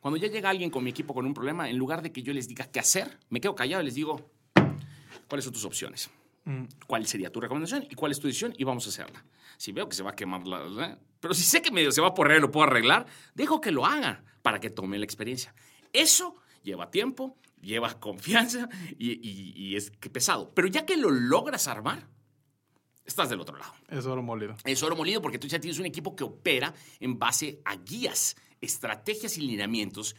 Cuando 0.00 0.16
ya 0.16 0.26
llega 0.26 0.50
alguien 0.50 0.70
con 0.70 0.82
mi 0.82 0.90
equipo 0.90 1.14
con 1.14 1.26
un 1.26 1.32
problema, 1.32 1.70
en 1.70 1.78
lugar 1.78 2.02
de 2.02 2.10
que 2.10 2.24
yo 2.24 2.32
les 2.32 2.48
diga 2.48 2.66
qué 2.66 2.80
hacer, 2.80 3.20
me 3.28 3.40
quedo 3.40 3.54
callado 3.54 3.82
y 3.82 3.86
les 3.86 3.94
digo, 3.94 4.32
¿cuáles 5.34 5.46
son 5.46 5.52
tus 5.52 5.64
opciones? 5.64 6.08
Mm. 6.44 6.66
¿Cuál 6.86 7.08
sería 7.08 7.28
tu 7.28 7.40
recomendación 7.40 7.88
y 7.90 7.96
cuál 7.96 8.12
es 8.12 8.20
tu 8.20 8.28
decisión? 8.28 8.54
Y 8.56 8.62
vamos 8.62 8.86
a 8.86 8.90
hacerla. 8.90 9.24
Si 9.56 9.72
veo 9.72 9.88
que 9.88 9.96
se 9.96 10.04
va 10.04 10.10
a 10.10 10.14
quemar 10.14 10.46
la... 10.46 10.96
Pero 11.18 11.34
si 11.34 11.42
sé 11.42 11.60
que 11.60 11.72
medio 11.72 11.90
se 11.90 12.00
va 12.00 12.08
a 12.08 12.14
porrer, 12.14 12.40
lo 12.40 12.52
puedo 12.52 12.68
arreglar, 12.68 13.04
dejo 13.34 13.60
que 13.60 13.72
lo 13.72 13.84
haga 13.84 14.22
para 14.42 14.60
que 14.60 14.70
tome 14.70 14.96
la 14.96 15.04
experiencia. 15.04 15.52
Eso 15.92 16.36
lleva 16.62 16.92
tiempo, 16.92 17.36
lleva 17.60 17.98
confianza 17.98 18.68
y, 18.96 19.74
es 19.74 19.90
que 19.90 20.08
pesado. 20.08 20.54
Pero 20.54 20.68
ya 20.68 20.86
que 20.86 20.96
lo 20.96 21.10
logras 21.10 21.66
armar, 21.66 22.06
estás 23.04 23.28
del 23.28 23.40
otro 23.40 23.56
lado. 23.56 23.72
Es 23.88 24.06
oro 24.06 24.22
molido. 24.22 24.54
Es 24.64 24.84
oro 24.84 24.94
molido 24.94 25.20
porque 25.20 25.40
tú 25.40 25.48
ya 25.48 25.58
tienes 25.58 25.80
un 25.80 25.86
equipo 25.86 26.14
que 26.14 26.22
opera 26.22 26.72
en 27.00 27.18
base 27.18 27.60
a 27.64 27.74
guías, 27.74 28.36
estrategias 28.60 29.36
y 29.36 29.40
lineamientos 29.40 30.14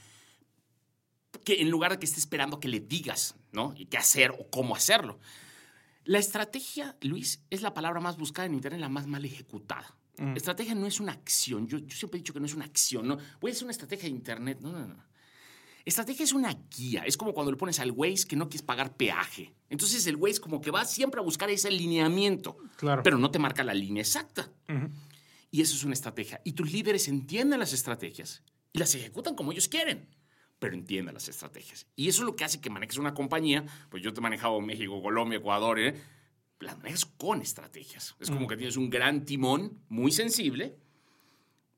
que 1.46 1.62
en 1.62 1.70
lugar 1.70 1.92
de 1.92 2.00
que 2.00 2.06
esté 2.06 2.20
esperando 2.20 2.60
que 2.60 2.68
le 2.68 2.82
digas, 2.82 3.36
¿no? 3.56 3.74
Y 3.76 3.86
qué 3.86 3.98
hacer 3.98 4.32
o 4.32 4.50
cómo 4.50 4.76
hacerlo. 4.76 5.20
La 6.04 6.20
estrategia, 6.20 6.96
Luis, 7.02 7.42
es 7.50 7.62
la 7.64 7.74
palabra 7.74 8.00
más 8.00 8.18
buscada 8.18 8.46
en 8.46 8.54
Internet, 8.54 8.80
la 8.80 8.90
más 8.90 9.08
mal 9.08 9.26
ejecutada. 9.26 9.96
Mm. 10.18 10.36
Estrategia 10.36 10.76
no 10.76 10.86
es 10.86 11.00
una 11.00 11.14
acción. 11.14 11.68
Yo, 11.68 11.80
yo, 11.80 11.96
siempre 11.96 12.18
he 12.18 12.22
dicho 12.22 12.34
que 12.34 12.40
no 12.40 12.46
es 12.46 12.54
una 12.54 12.66
acción. 12.66 13.08
¿no? 13.08 13.18
Voy 13.42 13.50
a 13.50 13.54
hacer 13.54 13.64
una 13.64 13.72
estrategia 13.72 14.04
de 14.04 14.16
Internet. 14.16 14.60
No, 14.62 14.72
no, 14.72 14.86
no. 14.86 15.04
Estrategia 15.86 16.24
es 16.24 16.34
una 16.34 16.58
guía, 16.76 17.04
es 17.06 17.16
como 17.16 17.32
cuando 17.32 17.52
le 17.52 17.58
pones 17.58 17.80
al 17.80 17.92
Waze 17.92 18.26
que 18.28 18.36
no 18.36 18.50
quieres 18.50 18.64
pagar 18.64 18.98
peaje. 18.98 19.54
Entonces 19.70 20.08
el 20.08 20.16
Waze 20.16 20.40
como 20.40 20.60
que 20.60 20.72
va 20.72 20.84
siempre 20.84 21.20
a 21.20 21.24
buscar 21.24 21.50
ese 21.52 21.68
alineamiento, 21.68 22.58
claro. 22.78 23.04
pero 23.04 23.20
no 23.20 23.30
te 23.30 23.38
marca 23.38 23.64
la 23.64 23.76
línea 23.76 24.02
exacta. 24.02 24.52
Y 25.52 25.62
eso 25.62 25.76
es 25.76 25.84
una 25.84 25.94
estrategia. 25.94 26.42
Y 26.44 26.54
tus 26.54 26.72
líderes 26.72 27.08
entienden 27.08 27.60
las 27.60 27.72
estrategias 27.72 28.42
y 28.74 28.80
las 28.80 28.96
ejecutan 28.96 29.36
como 29.36 29.52
ellos 29.52 29.68
quieren, 29.68 30.10
pero 30.60 30.74
entienden 30.74 31.14
las 31.14 31.28
estrategias. 31.28 31.88
Y 31.96 32.08
eso 32.08 32.22
es 32.22 32.26
lo 32.26 32.36
que 32.36 32.44
hace 32.44 32.62
que 32.62 32.70
manejes 32.70 32.98
una 32.98 33.14
compañía, 33.14 33.66
pues 33.90 34.02
yo 34.04 34.14
te 34.14 34.20
he 34.20 34.24
manejado 34.24 34.60
México, 34.62 35.02
Colombia, 35.02 35.38
Ecuador, 35.38 35.80
¿eh? 35.80 35.96
las 36.60 36.78
manejas 36.78 37.06
con 37.06 37.42
estrategias. 37.42 38.16
Es 38.20 38.32
como 38.32 38.48
que 38.48 38.58
tienes 38.58 38.78
un 38.78 38.90
gran 38.90 39.26
timón 39.26 39.80
muy 39.90 40.12
sensible 40.12 40.76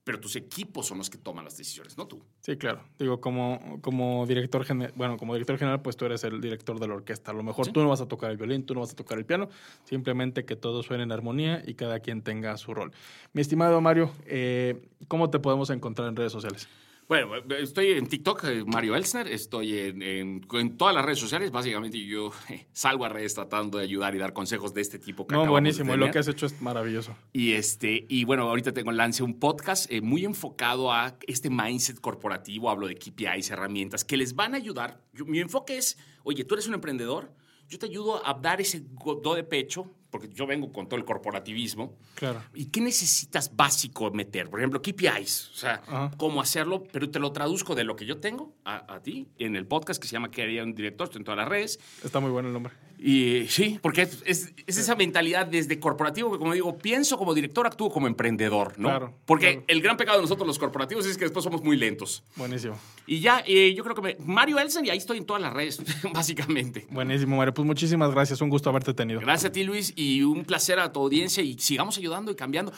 pero 0.08 0.22
tus 0.22 0.38
equipos 0.38 0.88
son 0.88 1.00
los 1.00 1.10
que 1.10 1.18
toman 1.18 1.44
las 1.44 1.58
decisiones, 1.58 1.98
no 1.98 2.08
tú. 2.08 2.24
Sí, 2.40 2.56
claro. 2.56 2.82
Digo, 2.98 3.20
como, 3.20 3.80
como 3.82 4.26
director 4.26 4.64
general, 4.64 4.94
bueno, 4.96 5.18
como 5.18 5.34
director 5.34 5.58
general, 5.58 5.82
pues 5.82 5.98
tú 5.98 6.06
eres 6.06 6.24
el 6.24 6.40
director 6.40 6.80
de 6.80 6.88
la 6.88 6.94
orquesta. 6.94 7.32
A 7.32 7.34
lo 7.34 7.44
mejor 7.44 7.68
tú 7.74 7.82
no 7.82 7.90
vas 7.90 8.00
a 8.00 8.08
tocar 8.08 8.32
el 8.32 8.38
violín, 8.38 8.66
tú 8.66 8.74
no 8.74 8.80
vas 8.80 8.94
a 8.94 8.96
tocar 8.96 9.18
el 9.18 9.26
piano, 9.26 9.50
simplemente 9.84 10.46
que 10.46 10.56
todo 10.56 10.82
suene 10.82 11.04
en 11.04 11.12
armonía 11.12 11.62
y 11.68 11.74
cada 11.74 12.00
quien 12.00 12.22
tenga 12.22 12.56
su 12.56 12.74
rol. 12.74 12.94
Mi 13.34 13.42
estimado 13.42 13.82
Mario, 13.82 14.10
eh, 14.28 14.82
¿cómo 15.10 15.30
te 15.30 15.40
podemos 15.40 15.70
encontrar 15.72 16.08
en 16.08 16.16
redes 16.16 16.32
sociales? 16.32 16.70
Bueno, 17.08 17.36
estoy 17.58 17.92
en 17.92 18.08
TikTok, 18.08 18.44
eh, 18.44 18.64
Mario 18.66 18.94
Elsner, 18.94 19.30
estoy 19.30 19.78
en, 19.78 20.42
todas 20.78 20.94
las 20.94 21.06
redes 21.06 21.20
sociales, 21.20 21.52
básicamente 21.52 21.98
yo 22.06 22.34
eh, 22.50 22.68
salgo 22.74 23.06
a 23.06 23.10
redes 23.10 23.34
tratando 23.34 23.78
de 23.78 23.86
ayudar 23.86 24.14
y 24.14 24.18
dar 24.18 24.34
consejos 24.34 24.74
de 24.74 24.82
este 24.82 25.00
tipo. 25.00 25.26
Que 25.26 25.34
no, 25.34 25.46
buenísimo, 25.46 25.96
lo 25.96 26.12
que 26.12 26.20
has 26.20 26.28
hecho 26.28 26.46
es 26.46 26.62
maravilloso. 26.62 27.16
Y, 27.32 27.54
este, 27.54 28.06
y 28.10 28.26
bueno, 28.26 28.44
ahorita 28.50 28.74
tengo 28.74 28.92
lance 28.92 29.24
un 29.24 29.40
podcast 29.40 29.90
eh, 29.90 30.02
muy 30.02 30.26
enfocado 30.26 30.92
a 30.92 31.18
este 31.28 31.50
mindset 31.50 32.02
corporativo, 32.02 32.70
hablo 32.70 32.88
de 32.88 32.96
KPIs, 32.96 33.52
herramientas 33.52 34.04
que 34.04 34.18
les 34.18 34.36
van 34.36 34.54
a 34.54 34.58
ayudar. 34.58 35.02
mi 35.14 35.40
enfoque 35.40 35.78
es, 35.78 35.98
oye, 36.24 36.44
tú 36.44 36.56
eres 36.56 36.68
un 36.68 36.74
emprendedor, 36.74 37.32
yo 37.70 37.80
te 37.80 37.86
ayudo 37.86 38.26
a 38.28 38.34
dar 38.34 38.60
ese 38.60 38.82
do 38.82 39.34
de 39.34 39.46
pecho 39.46 39.94
porque 40.10 40.30
yo 40.30 40.48
vengo 40.48 40.72
con 40.72 40.88
todo 40.88 41.00
el 41.00 41.06
corporativismo. 41.06 41.96
Claro. 42.16 42.42
¿Y 42.54 42.66
qué 42.66 42.82
necesitas 42.82 43.56
básico 43.56 44.12
meter? 44.12 44.50
Por 44.50 44.60
ejemplo, 44.60 44.82
KPIs, 44.82 45.52
o 45.54 45.58
sea, 45.58 46.12
cómo 46.18 46.42
hacerlo, 46.42 46.84
pero 46.92 47.10
te 47.10 47.20
lo 47.20 47.32
traduzco 47.32 47.76
de 47.76 47.84
lo 47.84 47.96
que 47.96 48.06
yo 48.06 48.18
tengo 48.18 48.54
a, 48.66 49.00
ti 49.02 49.28
en 49.38 49.56
el 49.56 49.66
podcast 49.66 50.02
que 50.02 50.08
se 50.08 50.14
llama 50.14 50.32
¿Qué 50.32 50.44
haría 50.44 50.64
un 50.64 50.74
director? 50.74 51.10
en 51.16 51.24
todas 51.24 51.38
las 51.38 51.48
redes. 51.48 51.80
Está 52.04 52.20
muy 52.20 52.32
bueno 52.32 52.48
el 52.50 52.54
nombre. 52.54 52.74
Y 53.00 53.46
sí, 53.48 53.78
porque 53.82 54.02
es, 54.04 54.24
es, 54.26 54.54
esa 54.66 54.96
mentalidad 54.96 55.46
desde 55.46 55.80
corporativo 55.80 56.32
que, 56.32 56.40
como 56.40 56.54
digo, 56.54 56.78
pienso 56.78 57.18
como 57.18 57.36
director, 57.36 57.68
actúo 57.68 57.92
como 57.92 58.08
emprendedor, 58.08 58.80
¿no? 58.80 58.90
Claro. 58.90 59.14
Porque 59.26 59.64
el 59.68 59.82
gran 59.82 59.98
pecado 59.98 60.18
de 60.18 60.24
nosotros 60.24 60.48
los 60.48 60.58
corporativos 60.58 61.06
es 61.06 61.16
que 61.16 61.26
después 61.26 61.44
somos 61.44 61.64
muy 61.64 61.78
lentos. 61.78 62.24
Buenísimo. 62.36 62.76
Y 63.06 63.20
ya, 63.20 63.44
eh, 63.46 63.74
yo 63.76 63.84
creo 63.84 63.96
que 63.96 64.02
me, 64.02 64.18
Mario 64.20 64.58
Elsen, 64.58 64.86
y 64.86 64.90
ahí 64.90 64.98
estoy 64.98 65.20
en 65.20 65.26
todas 65.26 65.42
las 65.42 65.54
redes, 65.54 65.80
básicamente. 66.14 66.88
Buenísimo, 66.90 67.38
Mario. 67.38 67.54
Pues 67.54 67.66
muchísimas 67.68 68.12
gracias. 68.12 68.42
Un 68.42 68.50
gusto 68.50 68.70
haberte 68.70 68.94
tenido. 68.96 69.20
Gracias 69.20 69.50
a 69.50 69.52
ti, 69.52 69.64
Luis, 69.64 69.94
y 69.98 70.22
un 70.22 70.46
placer 70.46 70.80
a 70.80 70.94
tu 70.94 71.02
audiencia. 71.02 71.44
Y 71.44 71.58
sigamos 71.58 71.98
ayudando 71.98 72.32
y 72.32 72.36
cambiando 72.36 72.72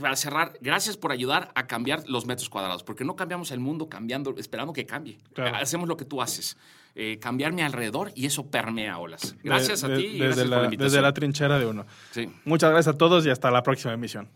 para 0.00 0.16
cerrar, 0.16 0.54
gracias 0.60 0.96
por 0.96 1.12
ayudar 1.12 1.52
a 1.54 1.66
cambiar 1.66 2.02
los 2.08 2.26
metros 2.26 2.48
cuadrados, 2.48 2.82
porque 2.82 3.04
no 3.04 3.14
cambiamos 3.14 3.50
el 3.50 3.60
mundo 3.60 3.88
cambiando, 3.88 4.34
esperando 4.38 4.72
que 4.72 4.86
cambie. 4.86 5.18
Hacemos 5.36 5.88
lo 5.88 5.96
que 5.96 6.04
tú 6.04 6.22
haces. 6.22 6.56
Eh, 6.96 7.18
cambiar 7.20 7.52
mi 7.52 7.62
alrededor 7.62 8.12
y 8.14 8.26
eso 8.26 8.46
permea 8.46 8.98
olas. 8.98 9.34
Gracias 9.42 9.82
a 9.82 9.88
ti 9.88 10.04
y 10.04 10.12
desde, 10.12 10.26
gracias 10.26 10.46
la, 10.46 10.56
por 10.62 10.72
la 10.72 10.84
desde 10.84 11.02
la 11.02 11.12
trinchera 11.12 11.58
de 11.58 11.66
uno. 11.66 11.86
Sí. 12.12 12.30
Muchas 12.44 12.70
gracias 12.70 12.94
a 12.94 12.98
todos 12.98 13.26
y 13.26 13.30
hasta 13.30 13.50
la 13.50 13.64
próxima 13.64 13.92
emisión. 13.94 14.28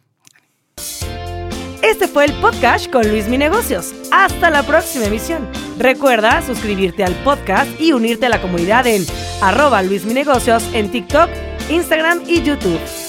Este 1.83 2.09
fue 2.09 2.25
el 2.25 2.33
podcast 2.41 2.91
con 2.91 3.09
Luis 3.09 3.29
Mi 3.29 3.39
Negocios. 3.39 3.95
Hasta 4.11 4.51
la 4.51 4.65
próxima 4.65 5.05
emisión. 5.05 5.49
Recuerda 5.79 6.43
suscribirte 6.43 7.05
al 7.05 7.15
podcast 7.23 7.81
y 7.81 7.93
unirte 7.93 8.27
a 8.27 8.29
la 8.29 8.43
comunidad 8.43 8.87
en 8.89 9.05
arroba 9.41 9.83
Luis 9.83 10.05
Mi 10.05 10.13
Negocios 10.13 10.65
en 10.75 10.91
TikTok, 10.91 11.31
Instagram 11.71 12.23
y 12.27 12.43
YouTube. 12.43 13.08